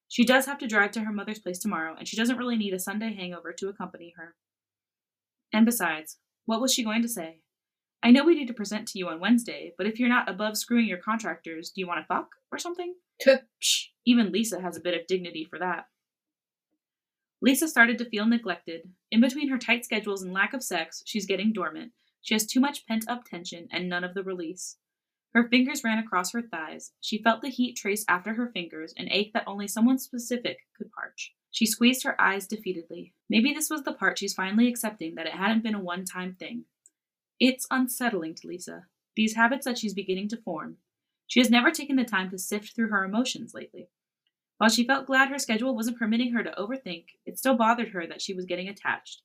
She 0.09 0.25
does 0.25 0.47
have 0.47 0.59
to 0.59 0.69
drive 0.69 0.93
to 0.93 1.01
her 1.01 1.13
mother's 1.13 1.41
place 1.41 1.59
tomorrow, 1.59 1.97
and 1.99 2.07
she 2.07 2.17
doesn't 2.17 2.37
really 2.37 2.57
need 2.57 2.73
a 2.73 2.79
Sunday 2.79 3.15
hangover 3.15 3.53
to 3.53 3.69
accompany 3.69 4.15
her. 4.17 4.37
And 5.53 5.67
besides, 5.67 6.19
what 6.47 6.61
was 6.61 6.73
she 6.73 6.85
going 6.85 7.03
to 7.03 7.09
say? 7.09 7.41
I 8.05 8.11
know 8.11 8.23
we 8.23 8.35
need 8.35 8.49
to 8.49 8.55
present 8.55 8.87
to 8.89 8.99
you 8.99 9.09
on 9.09 9.19
Wednesday, 9.19 9.73
but 9.79 9.87
if 9.87 9.99
you're 9.99 10.11
not 10.11 10.29
above 10.29 10.59
screwing 10.59 10.87
your 10.87 10.99
contractors, 10.99 11.71
do 11.71 11.81
you 11.81 11.87
want 11.87 12.01
to 12.01 12.07
fuck 12.07 12.29
or 12.53 12.59
something? 12.59 12.95
Psh, 13.27 13.87
even 14.05 14.31
Lisa 14.31 14.61
has 14.61 14.77
a 14.77 14.83
bit 14.83 14.93
of 14.93 15.07
dignity 15.07 15.47
for 15.49 15.59
that. 15.59 15.87
Lisa 17.41 17.67
started 17.67 17.97
to 17.97 18.09
feel 18.11 18.27
neglected. 18.27 18.83
In 19.11 19.23
between 19.23 19.49
her 19.49 19.57
tight 19.57 19.87
schedules 19.87 20.23
and 20.23 20.35
lack 20.35 20.53
of 20.53 20.63
sex, 20.63 21.03
she's 21.07 21.25
getting 21.25 21.55
dormant. 21.55 21.93
She 22.21 22.35
has 22.35 22.45
too 22.45 22.61
much 22.61 22.87
pent 22.87 23.09
up 23.09 23.25
tension 23.25 23.69
and 23.73 23.89
none 23.89 24.05
of 24.05 24.13
the 24.13 24.23
release. 24.23 24.77
Her 25.33 25.49
fingers 25.49 25.83
ran 25.83 25.99
across 25.99 26.33
her 26.33 26.43
thighs. 26.43 26.93
She 27.01 27.23
felt 27.23 27.41
the 27.41 27.49
heat 27.49 27.75
trace 27.75 28.05
after 28.07 28.35
her 28.35 28.51
fingers, 28.53 28.93
an 28.99 29.09
ache 29.11 29.33
that 29.33 29.45
only 29.47 29.67
someone 29.67 29.99
specific 29.99 30.59
could 30.77 30.91
parch. 30.93 31.33
She 31.51 31.65
squeezed 31.65 32.05
her 32.05 32.21
eyes 32.21 32.47
defeatedly. 32.47 33.13
Maybe 33.31 33.55
this 33.55 33.71
was 33.71 33.83
the 33.83 33.95
part 33.95 34.19
she's 34.19 34.35
finally 34.35 34.69
accepting 34.69 35.15
that 35.15 35.27
it 35.27 35.33
hadn't 35.33 35.63
been 35.63 35.75
a 35.75 35.81
one 35.81 36.05
time 36.05 36.35
thing. 36.35 36.67
It's 37.41 37.67
unsettling 37.71 38.35
to 38.37 38.47
Lisa, 38.47 38.87
these 39.17 39.35
habits 39.35 39.65
that 39.65 39.79
she's 39.79 39.95
beginning 39.95 40.29
to 40.29 40.37
form. 40.37 40.77
She 41.27 41.41
has 41.41 41.51
never 41.51 41.71
taken 41.71 41.97
the 41.97 42.05
time 42.05 42.31
to 42.31 42.39
sift 42.39 42.75
through 42.75 42.91
her 42.91 43.05
emotions 43.05 43.55
lately. 43.55 43.89
While 44.59 44.71
she 44.71 44.87
felt 44.87 45.07
glad 45.07 45.31
her 45.31 45.39
schedule 45.39 45.75
wasn't 45.75 45.99
permitting 45.99 46.33
her 46.33 46.45
to 46.45 46.55
overthink, 46.57 47.07
it 47.27 47.39
still 47.39 47.57
bothered 47.57 47.89
her 47.89 48.07
that 48.07 48.23
she 48.23 48.35
was 48.35 48.45
getting 48.45 48.69
attached. 48.69 49.23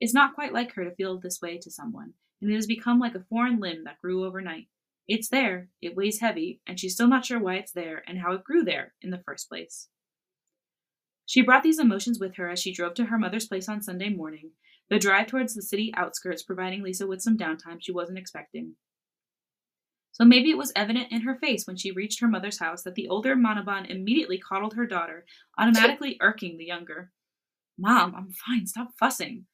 It's 0.00 0.14
not 0.14 0.34
quite 0.34 0.52
like 0.52 0.72
her 0.74 0.84
to 0.84 0.94
feel 0.94 1.18
this 1.18 1.40
way 1.42 1.58
to 1.58 1.70
someone, 1.70 2.14
and 2.40 2.50
it 2.50 2.54
has 2.54 2.66
become 2.66 3.00
like 3.00 3.14
a 3.14 3.24
foreign 3.28 3.58
limb 3.58 3.84
that 3.84 4.00
grew 4.00 4.24
overnight. 4.24 4.68
It's 5.08 5.28
there, 5.28 5.70
it 5.82 5.96
weighs 5.96 6.20
heavy, 6.20 6.60
and 6.66 6.78
she's 6.78 6.94
still 6.94 7.08
not 7.08 7.24
sure 7.24 7.40
why 7.40 7.56
it's 7.56 7.72
there 7.72 8.04
and 8.06 8.18
how 8.18 8.32
it 8.32 8.44
grew 8.44 8.62
there 8.62 8.94
in 9.02 9.10
the 9.10 9.22
first 9.26 9.48
place. 9.48 9.88
She 11.26 11.42
brought 11.42 11.64
these 11.64 11.80
emotions 11.80 12.18
with 12.20 12.36
her 12.36 12.48
as 12.48 12.60
she 12.60 12.72
drove 12.72 12.94
to 12.94 13.06
her 13.06 13.18
mother's 13.18 13.46
place 13.46 13.68
on 13.68 13.82
Sunday 13.82 14.08
morning, 14.08 14.52
the 14.90 14.98
drive 14.98 15.28
towards 15.28 15.54
the 15.54 15.62
city 15.62 15.92
outskirts 15.96 16.42
providing 16.42 16.82
Lisa 16.82 17.06
with 17.06 17.22
some 17.22 17.38
downtime 17.38 17.78
she 17.78 17.92
wasn't 17.92 18.18
expecting. 18.18 18.74
So 20.12 20.24
maybe 20.24 20.50
it 20.50 20.58
was 20.58 20.72
evident 20.76 21.12
in 21.12 21.22
her 21.22 21.36
face 21.36 21.66
when 21.66 21.76
she 21.76 21.92
reached 21.92 22.20
her 22.20 22.28
mother's 22.28 22.58
house 22.58 22.82
that 22.82 22.96
the 22.96 23.08
older 23.08 23.36
Manoban 23.36 23.88
immediately 23.88 24.38
coddled 24.38 24.74
her 24.74 24.86
daughter, 24.86 25.24
automatically 25.56 26.18
irking 26.20 26.58
the 26.58 26.66
younger. 26.66 27.12
Mom, 27.78 28.14
I'm 28.14 28.32
fine, 28.32 28.66
stop 28.66 28.90
fussing. 28.98 29.46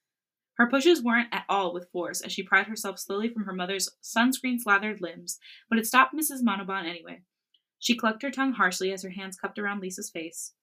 Her 0.56 0.66
pushes 0.66 1.02
weren't 1.02 1.28
at 1.32 1.44
all 1.50 1.74
with 1.74 1.90
force 1.92 2.22
as 2.22 2.32
she 2.32 2.42
pried 2.42 2.66
herself 2.66 2.98
slowly 2.98 3.28
from 3.28 3.44
her 3.44 3.52
mother's 3.52 3.90
sunscreen 4.02 4.58
slathered 4.58 5.02
limbs, 5.02 5.38
but 5.68 5.78
it 5.78 5.86
stopped 5.86 6.14
Mrs. 6.14 6.42
Manoban 6.42 6.86
anyway. 6.88 7.20
She 7.78 7.94
clucked 7.94 8.22
her 8.22 8.30
tongue 8.30 8.54
harshly 8.54 8.90
as 8.90 9.02
her 9.02 9.10
hands 9.10 9.36
cupped 9.36 9.58
around 9.58 9.80
Lisa's 9.80 10.10
face. 10.10 10.54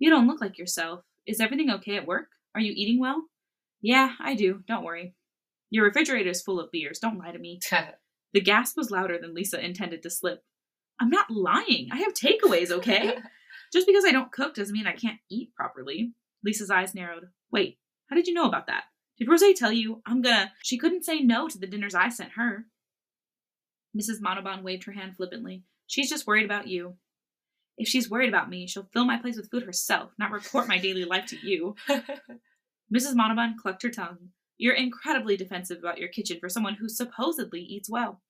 You 0.00 0.10
don't 0.10 0.26
look 0.26 0.40
like 0.40 0.58
yourself. 0.58 1.04
Is 1.24 1.40
everything 1.40 1.70
okay 1.70 1.96
at 1.96 2.06
work? 2.06 2.26
Are 2.54 2.60
you 2.60 2.72
eating 2.74 2.98
well? 2.98 3.22
Yeah, 3.80 4.14
I 4.20 4.34
do. 4.34 4.62
Don't 4.66 4.84
worry. 4.84 5.14
Your 5.70 5.84
refrigerator 5.84 6.30
is 6.30 6.42
full 6.42 6.60
of 6.60 6.70
beers. 6.70 6.98
Don't 6.98 7.18
lie 7.18 7.32
to 7.32 7.38
me. 7.38 7.60
the 8.32 8.40
gasp 8.40 8.76
was 8.76 8.90
louder 8.90 9.18
than 9.20 9.34
Lisa 9.34 9.64
intended 9.64 10.02
to 10.02 10.10
slip. 10.10 10.42
I'm 11.00 11.10
not 11.10 11.30
lying. 11.30 11.88
I 11.92 11.98
have 11.98 12.14
takeaways, 12.14 12.70
okay? 12.70 13.16
Just 13.72 13.86
because 13.86 14.04
I 14.04 14.12
don't 14.12 14.32
cook 14.32 14.54
doesn't 14.54 14.72
mean 14.72 14.86
I 14.86 14.92
can't 14.92 15.20
eat 15.30 15.54
properly. 15.54 16.12
Lisa's 16.44 16.70
eyes 16.70 16.94
narrowed. 16.94 17.26
Wait, 17.52 17.78
how 18.08 18.16
did 18.16 18.26
you 18.26 18.34
know 18.34 18.46
about 18.46 18.66
that? 18.66 18.84
Did 19.18 19.28
Rose 19.28 19.42
tell 19.56 19.72
you 19.72 20.00
I'm 20.06 20.22
gonna. 20.22 20.52
She 20.62 20.78
couldn't 20.78 21.04
say 21.04 21.20
no 21.20 21.48
to 21.48 21.58
the 21.58 21.66
dinners 21.66 21.94
I 21.94 22.08
sent 22.08 22.32
her. 22.32 22.66
Mrs. 23.96 24.20
Manoban 24.24 24.62
waved 24.62 24.84
her 24.84 24.92
hand 24.92 25.16
flippantly. 25.16 25.64
She's 25.86 26.08
just 26.08 26.26
worried 26.26 26.44
about 26.44 26.68
you. 26.68 26.96
If 27.76 27.88
she's 27.88 28.10
worried 28.10 28.28
about 28.28 28.50
me, 28.50 28.66
she'll 28.66 28.88
fill 28.92 29.04
my 29.04 29.18
place 29.18 29.36
with 29.36 29.50
food 29.50 29.64
herself, 29.64 30.12
not 30.18 30.30
report 30.30 30.68
my 30.68 30.78
daily 30.78 31.04
life 31.04 31.26
to 31.26 31.36
you. 31.36 31.74
Mrs. 32.94 33.14
Manoban 33.14 33.56
clucked 33.56 33.82
her 33.82 33.90
tongue. 33.90 34.30
You're 34.56 34.74
incredibly 34.74 35.36
defensive 35.36 35.78
about 35.78 35.98
your 35.98 36.08
kitchen 36.08 36.38
for 36.40 36.48
someone 36.48 36.74
who 36.74 36.88
supposedly 36.88 37.60
eats 37.60 37.90
well. 37.90 38.22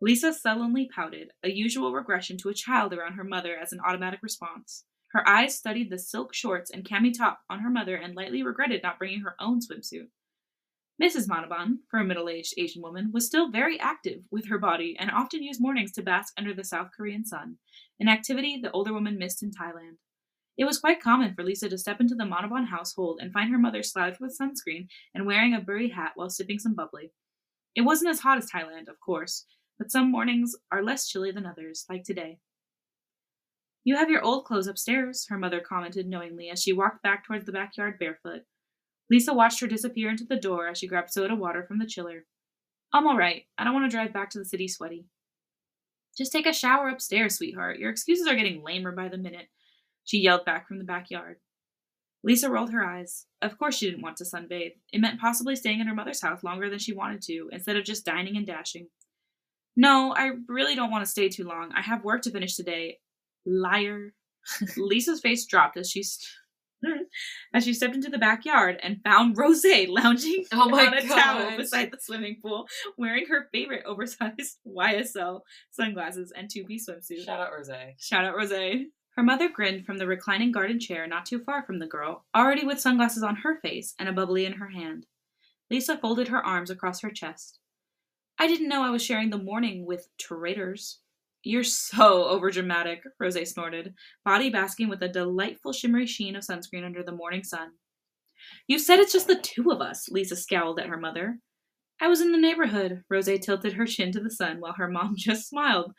Lisa 0.00 0.32
sullenly 0.32 0.88
pouted, 0.94 1.32
a 1.42 1.50
usual 1.50 1.92
regression 1.92 2.36
to 2.38 2.48
a 2.48 2.54
child 2.54 2.92
around 2.92 3.14
her 3.14 3.24
mother 3.24 3.56
as 3.56 3.72
an 3.72 3.80
automatic 3.84 4.20
response. 4.22 4.84
Her 5.12 5.26
eyes 5.26 5.56
studied 5.56 5.90
the 5.90 5.98
silk 5.98 6.34
shorts 6.34 6.70
and 6.70 6.84
cami 6.84 7.16
top 7.16 7.40
on 7.48 7.60
her 7.60 7.70
mother 7.70 7.96
and 7.96 8.14
lightly 8.14 8.42
regretted 8.42 8.82
not 8.82 8.98
bringing 8.98 9.20
her 9.20 9.34
own 9.40 9.60
swimsuit. 9.60 10.08
Mrs. 11.02 11.28
Manoban, 11.28 11.78
for 11.88 11.98
a 11.98 12.04
middle 12.04 12.28
aged 12.28 12.54
Asian 12.58 12.82
woman, 12.82 13.10
was 13.12 13.26
still 13.26 13.50
very 13.50 13.80
active 13.80 14.24
with 14.30 14.48
her 14.48 14.58
body 14.58 14.96
and 14.98 15.10
often 15.10 15.42
used 15.42 15.60
mornings 15.60 15.92
to 15.92 16.02
bask 16.02 16.34
under 16.36 16.52
the 16.52 16.64
South 16.64 16.90
Korean 16.94 17.24
sun, 17.24 17.56
an 17.98 18.08
activity 18.08 18.60
the 18.60 18.70
older 18.72 18.92
woman 18.92 19.16
missed 19.16 19.42
in 19.42 19.50
Thailand. 19.50 19.96
It 20.58 20.64
was 20.64 20.80
quite 20.80 21.00
common 21.00 21.34
for 21.34 21.44
Lisa 21.44 21.68
to 21.68 21.78
step 21.78 22.00
into 22.00 22.16
the 22.16 22.24
Manoban 22.24 22.66
household 22.66 23.20
and 23.22 23.32
find 23.32 23.48
her 23.50 23.58
mother 23.58 23.84
slouched 23.84 24.20
with 24.20 24.36
sunscreen 24.36 24.88
and 25.14 25.24
wearing 25.24 25.54
a 25.54 25.60
burry 25.60 25.90
hat 25.90 26.12
while 26.16 26.28
sipping 26.28 26.58
some 26.58 26.74
bubbly. 26.74 27.12
It 27.76 27.82
wasn't 27.82 28.10
as 28.10 28.20
hot 28.20 28.38
as 28.38 28.50
Thailand, 28.50 28.88
of 28.88 28.98
course, 28.98 29.46
but 29.78 29.92
some 29.92 30.10
mornings 30.10 30.56
are 30.72 30.82
less 30.82 31.08
chilly 31.08 31.30
than 31.30 31.46
others, 31.46 31.86
like 31.88 32.02
today. 32.02 32.40
You 33.84 33.96
have 33.96 34.10
your 34.10 34.20
old 34.20 34.46
clothes 34.46 34.66
upstairs, 34.66 35.26
her 35.28 35.38
mother 35.38 35.60
commented 35.60 36.08
knowingly 36.08 36.50
as 36.50 36.60
she 36.60 36.72
walked 36.72 37.04
back 37.04 37.24
towards 37.24 37.46
the 37.46 37.52
backyard 37.52 37.94
barefoot. 38.00 38.42
Lisa 39.08 39.32
watched 39.32 39.60
her 39.60 39.68
disappear 39.68 40.10
into 40.10 40.24
the 40.24 40.36
door 40.36 40.66
as 40.66 40.78
she 40.78 40.88
grabbed 40.88 41.12
soda 41.12 41.36
water 41.36 41.62
from 41.62 41.78
the 41.78 41.86
chiller. 41.86 42.26
I'm 42.92 43.06
all 43.06 43.16
right. 43.16 43.44
I 43.56 43.62
don't 43.62 43.74
want 43.74 43.88
to 43.88 43.96
drive 43.96 44.12
back 44.12 44.30
to 44.30 44.38
the 44.38 44.44
city 44.44 44.66
sweaty. 44.66 45.06
Just 46.16 46.32
take 46.32 46.46
a 46.46 46.52
shower 46.52 46.88
upstairs, 46.88 47.36
sweetheart. 47.36 47.78
Your 47.78 47.90
excuses 47.90 48.26
are 48.26 48.34
getting 48.34 48.64
lamer 48.64 48.90
by 48.90 49.08
the 49.08 49.16
minute 49.16 49.46
she 50.08 50.20
yelled 50.20 50.46
back 50.46 50.66
from 50.66 50.78
the 50.78 50.84
backyard. 50.84 51.36
Lisa 52.24 52.50
rolled 52.50 52.72
her 52.72 52.82
eyes. 52.82 53.26
Of 53.42 53.58
course 53.58 53.76
she 53.76 53.90
didn't 53.90 54.00
want 54.00 54.16
to 54.16 54.24
sunbathe. 54.24 54.72
It 54.90 55.00
meant 55.02 55.20
possibly 55.20 55.54
staying 55.54 55.80
in 55.80 55.86
her 55.86 55.94
mother's 55.94 56.22
house 56.22 56.42
longer 56.42 56.70
than 56.70 56.78
she 56.78 56.94
wanted 56.94 57.20
to, 57.24 57.50
instead 57.52 57.76
of 57.76 57.84
just 57.84 58.06
dining 58.06 58.34
and 58.38 58.46
dashing. 58.46 58.88
No, 59.76 60.14
I 60.16 60.30
really 60.48 60.74
don't 60.74 60.90
want 60.90 61.04
to 61.04 61.10
stay 61.10 61.28
too 61.28 61.44
long. 61.44 61.72
I 61.76 61.82
have 61.82 62.04
work 62.04 62.22
to 62.22 62.30
finish 62.30 62.56
today. 62.56 63.00
Liar. 63.44 64.14
Lisa's 64.78 65.20
face 65.20 65.44
dropped 65.44 65.76
as 65.76 65.90
she 65.90 66.02
st- 66.02 66.26
as 67.54 67.64
she 67.64 67.74
stepped 67.74 67.94
into 67.94 68.08
the 68.08 68.18
backyard 68.18 68.78
and 68.82 69.02
found 69.04 69.36
Rose 69.36 69.66
lounging 69.88 70.46
Oh 70.52 70.70
my 70.70 70.86
on 70.86 70.94
a 70.94 71.02
towel 71.02 71.56
beside 71.56 71.90
the 71.90 71.98
swimming 72.00 72.38
pool, 72.40 72.66
wearing 72.96 73.26
her 73.26 73.48
favorite 73.52 73.84
oversized 73.84 74.56
YSL 74.66 75.40
sunglasses 75.70 76.32
and 76.34 76.48
two-piece 76.50 76.88
swimsuit. 76.88 77.26
Shout 77.26 77.40
out 77.40 77.50
Rose. 77.52 77.70
Shout 77.98 78.24
out 78.24 78.36
Rose. 78.36 78.86
Her 79.18 79.24
mother 79.24 79.48
grinned 79.48 79.84
from 79.84 79.98
the 79.98 80.06
reclining 80.06 80.52
garden 80.52 80.78
chair 80.78 81.04
not 81.08 81.26
too 81.26 81.40
far 81.40 81.64
from 81.64 81.80
the 81.80 81.88
girl, 81.88 82.24
already 82.36 82.64
with 82.64 82.78
sunglasses 82.78 83.24
on 83.24 83.34
her 83.34 83.58
face 83.58 83.92
and 83.98 84.08
a 84.08 84.12
bubbly 84.12 84.44
in 84.44 84.52
her 84.52 84.68
hand. 84.68 85.06
Lisa 85.68 85.98
folded 85.98 86.28
her 86.28 86.46
arms 86.46 86.70
across 86.70 87.00
her 87.00 87.10
chest. 87.10 87.58
I 88.38 88.46
didn't 88.46 88.68
know 88.68 88.84
I 88.84 88.90
was 88.90 89.04
sharing 89.04 89.30
the 89.30 89.36
morning 89.36 89.84
with 89.84 90.06
traitors. 90.18 91.00
You're 91.42 91.64
so 91.64 92.28
overdramatic, 92.28 93.00
Rose 93.18 93.50
snorted, 93.50 93.92
body 94.24 94.50
basking 94.50 94.88
with 94.88 95.02
a 95.02 95.08
delightful 95.08 95.72
shimmery 95.72 96.06
sheen 96.06 96.36
of 96.36 96.44
sunscreen 96.44 96.84
under 96.84 97.02
the 97.02 97.10
morning 97.10 97.42
sun. 97.42 97.70
You 98.68 98.78
said 98.78 99.00
it's 99.00 99.12
just 99.12 99.26
the 99.26 99.40
two 99.40 99.72
of 99.72 99.80
us, 99.80 100.08
Lisa 100.08 100.36
scowled 100.36 100.78
at 100.78 100.86
her 100.86 100.96
mother. 100.96 101.40
I 102.00 102.06
was 102.06 102.20
in 102.20 102.30
the 102.30 102.38
neighborhood. 102.38 103.02
Rose 103.10 103.28
tilted 103.40 103.72
her 103.72 103.84
chin 103.84 104.12
to 104.12 104.20
the 104.20 104.30
sun 104.30 104.60
while 104.60 104.74
her 104.74 104.88
mom 104.88 105.14
just 105.18 105.48
smiled 105.48 105.92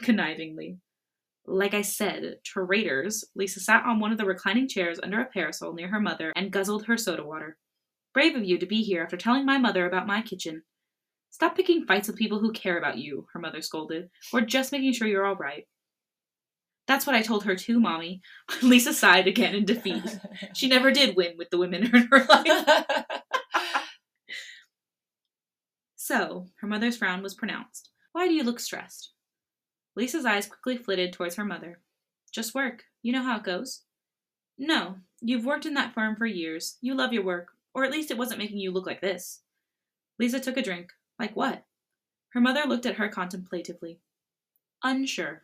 connivingly. 0.00 0.78
Like 1.46 1.74
I 1.74 1.82
said, 1.82 2.36
traitors, 2.44 3.24
Lisa 3.34 3.60
sat 3.60 3.84
on 3.84 3.98
one 3.98 4.12
of 4.12 4.18
the 4.18 4.24
reclining 4.24 4.68
chairs 4.68 5.00
under 5.02 5.20
a 5.20 5.26
parasol 5.26 5.72
near 5.72 5.88
her 5.88 6.00
mother 6.00 6.32
and 6.36 6.52
guzzled 6.52 6.86
her 6.86 6.96
soda 6.96 7.24
water. 7.24 7.58
Brave 8.14 8.36
of 8.36 8.44
you 8.44 8.58
to 8.58 8.66
be 8.66 8.82
here 8.82 9.02
after 9.02 9.16
telling 9.16 9.44
my 9.44 9.58
mother 9.58 9.86
about 9.86 10.06
my 10.06 10.22
kitchen. 10.22 10.62
Stop 11.30 11.56
picking 11.56 11.86
fights 11.86 12.08
with 12.08 12.16
people 12.16 12.38
who 12.38 12.52
care 12.52 12.78
about 12.78 12.98
you, 12.98 13.26
her 13.32 13.40
mother 13.40 13.62
scolded. 13.62 14.10
We're 14.32 14.42
just 14.42 14.70
making 14.70 14.92
sure 14.92 15.08
you're 15.08 15.26
all 15.26 15.34
right. 15.34 15.66
That's 16.86 17.06
what 17.06 17.16
I 17.16 17.22
told 17.22 17.44
her 17.44 17.56
too, 17.56 17.80
Mommy. 17.80 18.20
Lisa 18.62 18.92
sighed 18.92 19.26
again 19.26 19.54
in 19.54 19.64
defeat. 19.64 20.18
She 20.54 20.68
never 20.68 20.90
did 20.90 21.16
win 21.16 21.36
with 21.38 21.50
the 21.50 21.58
women 21.58 21.84
in 21.84 22.08
her 22.10 22.24
life. 22.28 22.84
So, 26.04 26.48
her 26.60 26.66
mother's 26.66 26.96
frown 26.96 27.22
was 27.22 27.32
pronounced. 27.32 27.88
Why 28.10 28.26
do 28.26 28.34
you 28.34 28.42
look 28.42 28.58
stressed? 28.58 29.12
Lisa's 29.96 30.24
eyes 30.24 30.46
quickly 30.46 30.76
flitted 30.76 31.12
towards 31.12 31.36
her 31.36 31.44
mother. 31.44 31.80
Just 32.32 32.54
work. 32.54 32.84
You 33.02 33.12
know 33.12 33.22
how 33.22 33.36
it 33.36 33.44
goes. 33.44 33.82
No, 34.58 34.96
you've 35.20 35.44
worked 35.44 35.66
in 35.66 35.74
that 35.74 35.94
firm 35.94 36.16
for 36.16 36.26
years. 36.26 36.76
You 36.80 36.94
love 36.94 37.12
your 37.12 37.24
work, 37.24 37.48
or 37.74 37.84
at 37.84 37.90
least 37.90 38.10
it 38.10 38.18
wasn't 38.18 38.38
making 38.38 38.58
you 38.58 38.70
look 38.70 38.86
like 38.86 39.00
this. 39.00 39.40
Lisa 40.18 40.40
took 40.40 40.56
a 40.56 40.62
drink. 40.62 40.92
Like 41.18 41.34
what? 41.36 41.64
Her 42.30 42.40
mother 42.40 42.62
looked 42.66 42.86
at 42.86 42.96
her 42.96 43.08
contemplatively. 43.08 43.98
Unsure. 44.82 45.42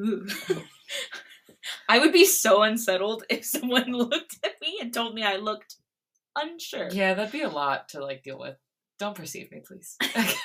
Ooh. 0.00 0.26
I 1.88 1.98
would 1.98 2.12
be 2.12 2.24
so 2.24 2.62
unsettled 2.62 3.24
if 3.28 3.44
someone 3.44 3.92
looked 3.92 4.38
at 4.44 4.60
me 4.60 4.78
and 4.80 4.92
told 4.94 5.14
me 5.14 5.22
I 5.22 5.36
looked 5.36 5.76
unsure. 6.36 6.88
yeah, 6.92 7.14
that'd 7.14 7.32
be 7.32 7.42
a 7.42 7.48
lot 7.48 7.88
to 7.90 8.00
like 8.00 8.22
deal 8.22 8.38
with. 8.38 8.56
Don't 8.98 9.16
perceive 9.16 9.50
me, 9.50 9.62
please. 9.66 9.96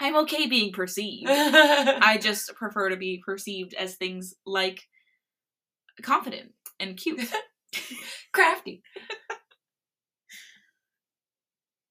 I'm 0.00 0.16
okay 0.16 0.46
being 0.46 0.72
perceived. 0.72 1.28
I 1.30 2.18
just 2.20 2.54
prefer 2.54 2.90
to 2.90 2.96
be 2.96 3.22
perceived 3.24 3.74
as 3.74 3.94
things 3.94 4.34
like 4.44 4.82
confident 6.02 6.52
and 6.80 6.96
cute. 6.96 7.20
crafty. 8.32 8.82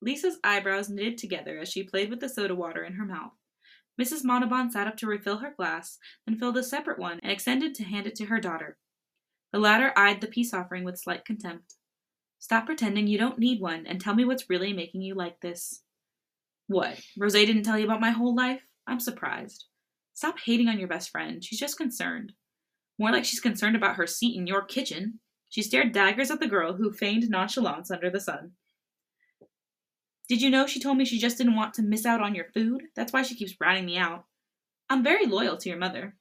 Lisa's 0.01 0.37
eyebrows 0.43 0.89
knitted 0.89 1.17
together 1.17 1.59
as 1.59 1.69
she 1.69 1.83
played 1.83 2.09
with 2.09 2.19
the 2.19 2.29
soda 2.29 2.53
water 2.53 2.83
in 2.83 2.93
her 2.93 3.05
mouth. 3.05 3.31
Mrs. 3.99 4.23
Manoban 4.23 4.71
sat 4.71 4.87
up 4.87 4.97
to 4.97 5.07
refill 5.07 5.37
her 5.37 5.53
glass, 5.55 5.97
then 6.25 6.37
filled 6.37 6.57
a 6.57 6.63
separate 6.63 6.99
one 6.99 7.19
and 7.23 7.31
extended 7.31 7.73
to 7.75 7.83
hand 7.83 8.05
it 8.05 8.15
to 8.15 8.25
her 8.25 8.39
daughter. 8.39 8.77
The 9.53 9.59
latter 9.59 9.93
eyed 9.95 10.21
the 10.21 10.27
peace 10.27 10.53
offering 10.53 10.83
with 10.83 10.99
slight 10.99 11.23
contempt. 11.23 11.75
Stop 12.39 12.65
pretending 12.65 13.07
you 13.07 13.17
don't 13.17 13.39
need 13.39 13.61
one 13.61 13.87
and 13.87 13.99
tell 13.99 14.13
me 14.13 14.25
what's 14.25 14.49
really 14.49 14.73
making 14.73 15.01
you 15.01 15.15
like 15.15 15.39
this. 15.39 15.81
What? 16.67 16.99
Rose 17.17 17.33
didn't 17.33 17.63
tell 17.63 17.77
you 17.77 17.85
about 17.85 18.01
my 18.01 18.11
whole 18.11 18.35
life? 18.35 18.61
I'm 18.87 18.99
surprised. 18.99 19.65
Stop 20.13 20.35
hating 20.43 20.67
on 20.67 20.79
your 20.79 20.87
best 20.87 21.09
friend. 21.09 21.43
She's 21.43 21.59
just 21.59 21.77
concerned. 21.77 22.33
More 22.97 23.11
like 23.11 23.25
she's 23.25 23.39
concerned 23.41 23.75
about 23.75 23.97
her 23.97 24.07
seat 24.07 24.37
in 24.37 24.47
your 24.47 24.63
kitchen. 24.63 25.19
She 25.49 25.61
stared 25.61 25.91
daggers 25.91 26.31
at 26.31 26.39
the 26.39 26.47
girl 26.47 26.73
who 26.73 26.91
feigned 26.91 27.29
nonchalance 27.29 27.91
under 27.91 28.09
the 28.09 28.19
sun. 28.19 28.51
Did 30.27 30.41
you 30.41 30.49
know 30.49 30.65
she 30.65 30.79
told 30.79 30.97
me 30.97 31.05
she 31.05 31.19
just 31.19 31.37
didn't 31.37 31.55
want 31.55 31.73
to 31.75 31.83
miss 31.83 32.05
out 32.05 32.21
on 32.21 32.33
your 32.33 32.45
food? 32.53 32.83
That's 32.95 33.13
why 33.13 33.21
she 33.21 33.35
keeps 33.35 33.53
ratting 33.59 33.85
me 33.85 33.97
out. 33.97 34.25
I'm 34.89 35.03
very 35.03 35.25
loyal 35.25 35.57
to 35.57 35.69
your 35.69 35.77
mother. 35.77 36.15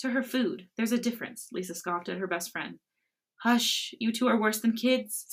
To 0.00 0.10
her 0.10 0.22
food. 0.22 0.66
There's 0.76 0.92
a 0.92 0.98
difference, 0.98 1.48
Lisa 1.52 1.74
scoffed 1.74 2.08
at 2.08 2.18
her 2.18 2.26
best 2.26 2.50
friend. 2.50 2.78
Hush, 3.42 3.94
you 3.98 4.12
two 4.12 4.28
are 4.28 4.40
worse 4.40 4.60
than 4.60 4.72
kids. 4.72 5.26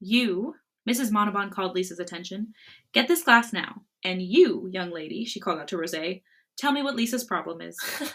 You, 0.00 0.54
Mrs. 0.88 1.10
Manoban 1.10 1.50
called 1.50 1.74
Lisa's 1.74 2.00
attention, 2.00 2.54
get 2.92 3.08
this 3.08 3.22
glass 3.22 3.52
now. 3.52 3.82
And 4.04 4.20
you, 4.20 4.68
young 4.72 4.90
lady, 4.90 5.24
she 5.24 5.40
called 5.40 5.60
out 5.60 5.68
to 5.68 5.76
Rose, 5.76 5.94
tell 6.58 6.72
me 6.72 6.82
what 6.82 6.96
Lisa's 6.96 7.24
problem 7.24 7.60
is. 7.60 7.78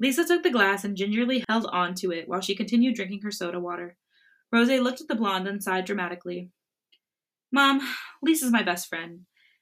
Lisa 0.00 0.24
took 0.24 0.42
the 0.42 0.50
glass 0.50 0.84
and 0.84 0.96
gingerly 0.96 1.44
held 1.48 1.66
on 1.66 1.94
to 1.94 2.10
it 2.10 2.28
while 2.28 2.40
she 2.40 2.54
continued 2.54 2.94
drinking 2.94 3.22
her 3.22 3.30
soda 3.30 3.60
water. 3.60 3.96
Rose 4.52 4.68
looked 4.68 5.00
at 5.00 5.08
the 5.08 5.14
blonde 5.14 5.48
and 5.48 5.62
sighed 5.62 5.84
dramatically. 5.84 6.50
Mom, 7.50 7.80
Lisa's 8.22 8.50
my 8.50 8.62
best 8.62 8.88
friend, 8.88 9.20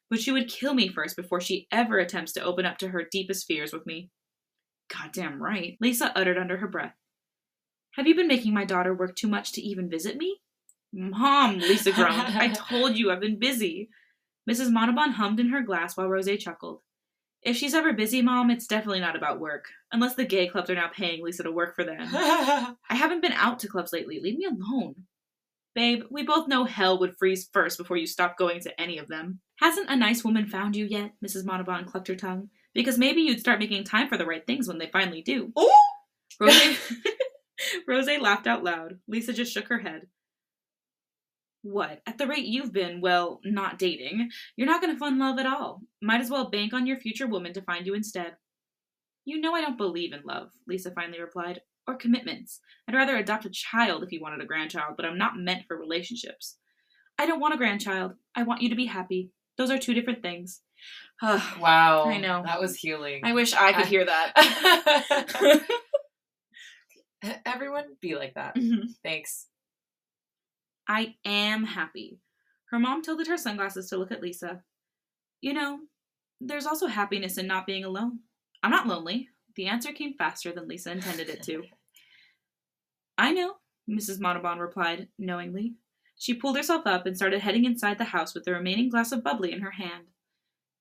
but 0.09 0.21
she 0.21 0.33
would 0.33 0.49
kill 0.49 0.75
me 0.75 0.89
first 0.89 1.17
before 1.17 1.41
she 1.41 1.67
ever 1.73 1.99
attempts 1.99 2.33
to 2.33 2.43
open 2.43 2.67
up 2.67 2.79
to 2.79 2.89
her 2.89 3.07
deepest 3.11 3.47
fears 3.47 3.73
with 3.73 3.87
me. 3.87 4.11
Goddamn 4.93 5.43
right, 5.43 5.77
Lisa 5.81 6.17
uttered 6.17 6.39
under 6.39 6.59
her 6.59 6.69
breath. 6.69 6.95
Have 7.93 8.07
you 8.07 8.15
been 8.15 8.29
making 8.29 8.55
my 8.55 8.65
daughter 8.65 8.95
work 8.95 9.17
too 9.17 9.29
much 9.29 9.53
to 9.53 9.63
even 9.63 9.91
visit 9.91 10.17
me? 10.17 10.39
Mom, 10.93 11.59
Lisa 11.59 11.93
groaned. 11.93 12.15
I 12.15 12.49
told 12.55 12.97
you 12.97 13.11
I've 13.11 13.21
been 13.21 13.39
busy. 13.39 13.91
Mrs. 14.49 14.71
Manoban 14.71 15.13
hummed 15.13 15.41
in 15.41 15.51
her 15.51 15.63
glass 15.63 15.97
while 15.97 16.09
Rose 16.09 16.29
chuckled. 16.39 16.81
If 17.43 17.57
she's 17.57 17.75
ever 17.75 17.93
busy, 17.93 18.21
Mom, 18.21 18.51
it's 18.51 18.67
definitely 18.67 19.01
not 19.01 19.17
about 19.17 19.41
work. 19.41 19.67
Unless 19.93 20.17
the 20.17 20.25
gay 20.25 20.49
clubs 20.49 20.69
are 20.69 20.75
now 20.75 20.89
paying 20.95 21.23
Lisa 21.23 21.43
to 21.43 21.53
work 21.53 21.75
for 21.75 21.85
them. 21.85 22.01
I 22.13 22.75
haven't 22.91 23.23
been 23.23 23.33
out 23.33 23.61
to 23.61 23.69
clubs 23.69 23.93
lately. 23.93 24.21
Leave 24.21 24.37
me 24.37 24.47
alone. 24.47 24.95
Babe, 25.75 26.03
we 26.11 26.23
both 26.25 26.49
know 26.49 26.65
hell 26.65 26.99
would 26.99 27.17
freeze 27.19 27.49
first 27.53 27.79
before 27.79 27.97
you 27.97 28.07
stop 28.07 28.37
going 28.37 28.61
to 28.61 28.81
any 28.81 28.99
of 28.99 29.09
them. 29.09 29.41
Hasn't 29.57 29.89
a 29.89 29.97
nice 29.97 30.25
woman 30.25 30.47
found 30.47 30.77
you 30.77 30.85
yet? 30.85 31.13
Mrs. 31.25 31.45
Manoban 31.45 31.87
clucked 31.87 32.09
her 32.09 32.17
tongue. 32.17 32.51
Because 32.75 32.99
maybe 32.99 33.23
you'd 33.23 33.41
start 33.41 33.59
making 33.59 33.85
time 33.85 34.09
for 34.09 34.17
the 34.17 34.27
right 34.27 34.47
things 34.47 34.69
when 34.69 34.79
they 34.79 34.91
finally 34.93 35.23
do. 35.23 35.53
Ooh! 35.59 35.71
Rose, 36.39 36.79
Rose 37.89 38.21
laughed 38.21 38.47
out 38.47 38.65
loud. 38.65 38.99
Lisa 39.09 39.33
just 39.33 39.53
shook 39.53 39.69
her 39.69 39.79
head. 39.79 40.07
What? 41.63 42.01
At 42.07 42.17
the 42.19 42.27
rate 42.27 42.47
you've 42.47 42.73
been, 42.73 43.01
well, 43.01 43.41
not 43.45 43.79
dating, 43.79 44.31
you're 44.57 44.67
not 44.67 44.81
going 44.81 44.93
to 44.95 44.99
find 44.99 45.19
love 45.19 45.39
at 45.39 45.47
all. 45.47 45.83
Might 46.01 46.21
as 46.21 46.31
well 46.31 46.49
bank 46.51 46.73
on 46.73 46.87
your 46.87 46.97
future 46.99 47.27
woman 47.27 47.53
to 47.53 47.63
find 47.63 47.87
you 47.87 47.95
instead. 47.95 48.37
You 49.27 49.41
know 49.41 49.55
I 49.55 49.61
don't 49.61 49.77
believe 49.77 50.13
in 50.15 50.23
love, 50.25 50.51
Lisa 50.67 50.91
finally 50.91 51.21
replied, 51.21 51.61
or 51.87 51.97
commitments. 51.97 52.61
I'd 52.89 52.95
rather 52.95 53.17
adopt 53.17 53.45
a 53.45 53.51
child 53.51 54.03
if 54.03 54.11
you 54.13 54.21
wanted 54.21 54.41
a 54.41 54.47
grandchild, 54.47 54.95
but 54.97 55.05
I'm 55.05 55.19
not 55.19 55.37
meant 55.39 55.67
for 55.69 55.77
relationships. 55.77 56.57
I 57.19 57.27
don't 57.27 57.41
want 57.41 57.53
a 57.55 57.59
grandchild. 57.59 58.13
I 58.35 58.45
want 58.45 58.63
you 58.63 58.71
to 58.71 58.75
be 58.77 58.87
happy. 58.87 59.31
Those 59.59 59.71
are 59.71 59.79
two 59.79 59.93
different 59.95 60.23
things. 60.23 60.63
Wow. 61.23 62.05
I 62.07 62.17
know. 62.17 62.43
That 62.47 62.61
was 62.63 62.75
healing. 62.77 63.21
I 63.23 63.35
wish 63.35 63.53
I 63.53 63.73
could 63.75 63.85
I- 63.85 63.89
hear 63.89 64.07
that. 64.07 65.61
Everyone 67.45 67.85
be 68.01 68.15
like 68.17 68.35
that. 68.35 68.55
Mhm. 68.57 68.95
Thanks. 69.05 69.47
I 70.91 71.15
am 71.25 71.63
happy. 71.63 72.19
Her 72.71 72.81
mom 72.81 73.01
tilted 73.01 73.29
her 73.29 73.37
sunglasses 73.37 73.89
to 73.89 73.97
look 73.97 74.11
at 74.11 74.21
Lisa. 74.21 74.65
You 75.41 75.55
know, 75.55 75.79
there's 76.41 76.67
also 76.67 76.89
happiness 76.89 77.39
in 77.39 77.47
not 77.47 77.65
being 77.65 77.85
alone. 77.85 78.19
I'm 78.65 78.73
not 78.73 78.89
lonely. 78.89 79.29
The 79.55 79.69
answer 79.69 79.93
came 79.93 80.15
faster 80.15 80.51
than 80.51 80.67
Lisa 80.67 80.91
intended 80.91 81.29
it 81.29 81.45
to. 81.45 81.63
I 83.19 83.31
know, 83.31 83.55
Mrs. 83.89 84.19
Manoban 84.19 84.59
replied 84.59 85.07
knowingly. 85.17 85.75
She 86.17 86.35
pulled 86.35 86.57
herself 86.57 86.89
up 86.89 87.07
and 87.07 87.17
started 87.17 87.41
heading 87.41 87.67
inside 87.67 87.99
the 87.99 88.05
house 88.05 88.35
with 88.35 88.43
the 88.43 88.53
remaining 88.53 88.89
glass 88.89 89.13
of 89.13 89.23
bubbly 89.23 89.53
in 89.53 89.61
her 89.61 89.71
hand. 89.71 90.07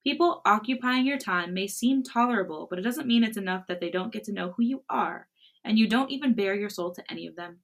People 0.04 0.42
occupying 0.44 1.06
your 1.06 1.20
time 1.20 1.54
may 1.54 1.68
seem 1.68 2.02
tolerable, 2.02 2.66
but 2.68 2.80
it 2.80 2.82
doesn't 2.82 3.08
mean 3.08 3.24
it's 3.24 3.38
enough 3.38 3.68
that 3.68 3.80
they 3.80 3.92
don't 3.92 4.12
get 4.12 4.24
to 4.24 4.34
know 4.34 4.56
who 4.58 4.64
you 4.64 4.84
are, 4.90 5.28
and 5.64 5.78
you 5.78 5.88
don't 5.88 6.10
even 6.10 6.34
bare 6.34 6.56
your 6.56 6.70
soul 6.70 6.92
to 6.96 7.04
any 7.12 7.28
of 7.28 7.36
them. 7.36 7.60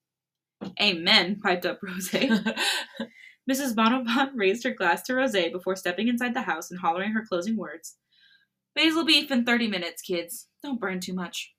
Amen, 0.81 1.39
piped 1.41 1.65
up 1.65 1.79
Rose. 1.81 2.09
Mrs. 3.49 3.75
Manoban 3.75 4.31
raised 4.35 4.63
her 4.63 4.71
glass 4.71 5.03
to 5.03 5.15
Rose 5.15 5.35
before 5.51 5.75
stepping 5.75 6.07
inside 6.07 6.33
the 6.33 6.41
house 6.41 6.71
and 6.71 6.79
hollering 6.79 7.11
her 7.11 7.25
closing 7.27 7.55
words. 7.55 7.97
Basil 8.75 9.05
beef 9.05 9.31
in 9.31 9.45
30 9.45 9.67
minutes, 9.67 10.01
kids. 10.01 10.47
Don't 10.63 10.79
burn 10.79 10.99
too 10.99 11.13
much. 11.13 11.53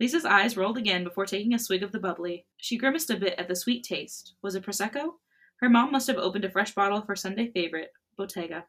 Lisa's 0.00 0.24
eyes 0.24 0.56
rolled 0.56 0.78
again 0.78 1.04
before 1.04 1.26
taking 1.26 1.54
a 1.54 1.58
swig 1.58 1.82
of 1.82 1.92
the 1.92 1.98
bubbly. 1.98 2.46
She 2.56 2.78
grimaced 2.78 3.10
a 3.10 3.16
bit 3.16 3.34
at 3.38 3.48
the 3.48 3.56
sweet 3.56 3.84
taste. 3.84 4.34
Was 4.42 4.54
it 4.54 4.64
Prosecco? 4.64 5.14
Her 5.60 5.68
mom 5.68 5.92
must 5.92 6.06
have 6.08 6.16
opened 6.16 6.44
a 6.44 6.50
fresh 6.50 6.74
bottle 6.74 6.98
of 6.98 7.06
her 7.06 7.16
Sunday 7.16 7.50
favorite, 7.52 7.90
Bottega. 8.16 8.66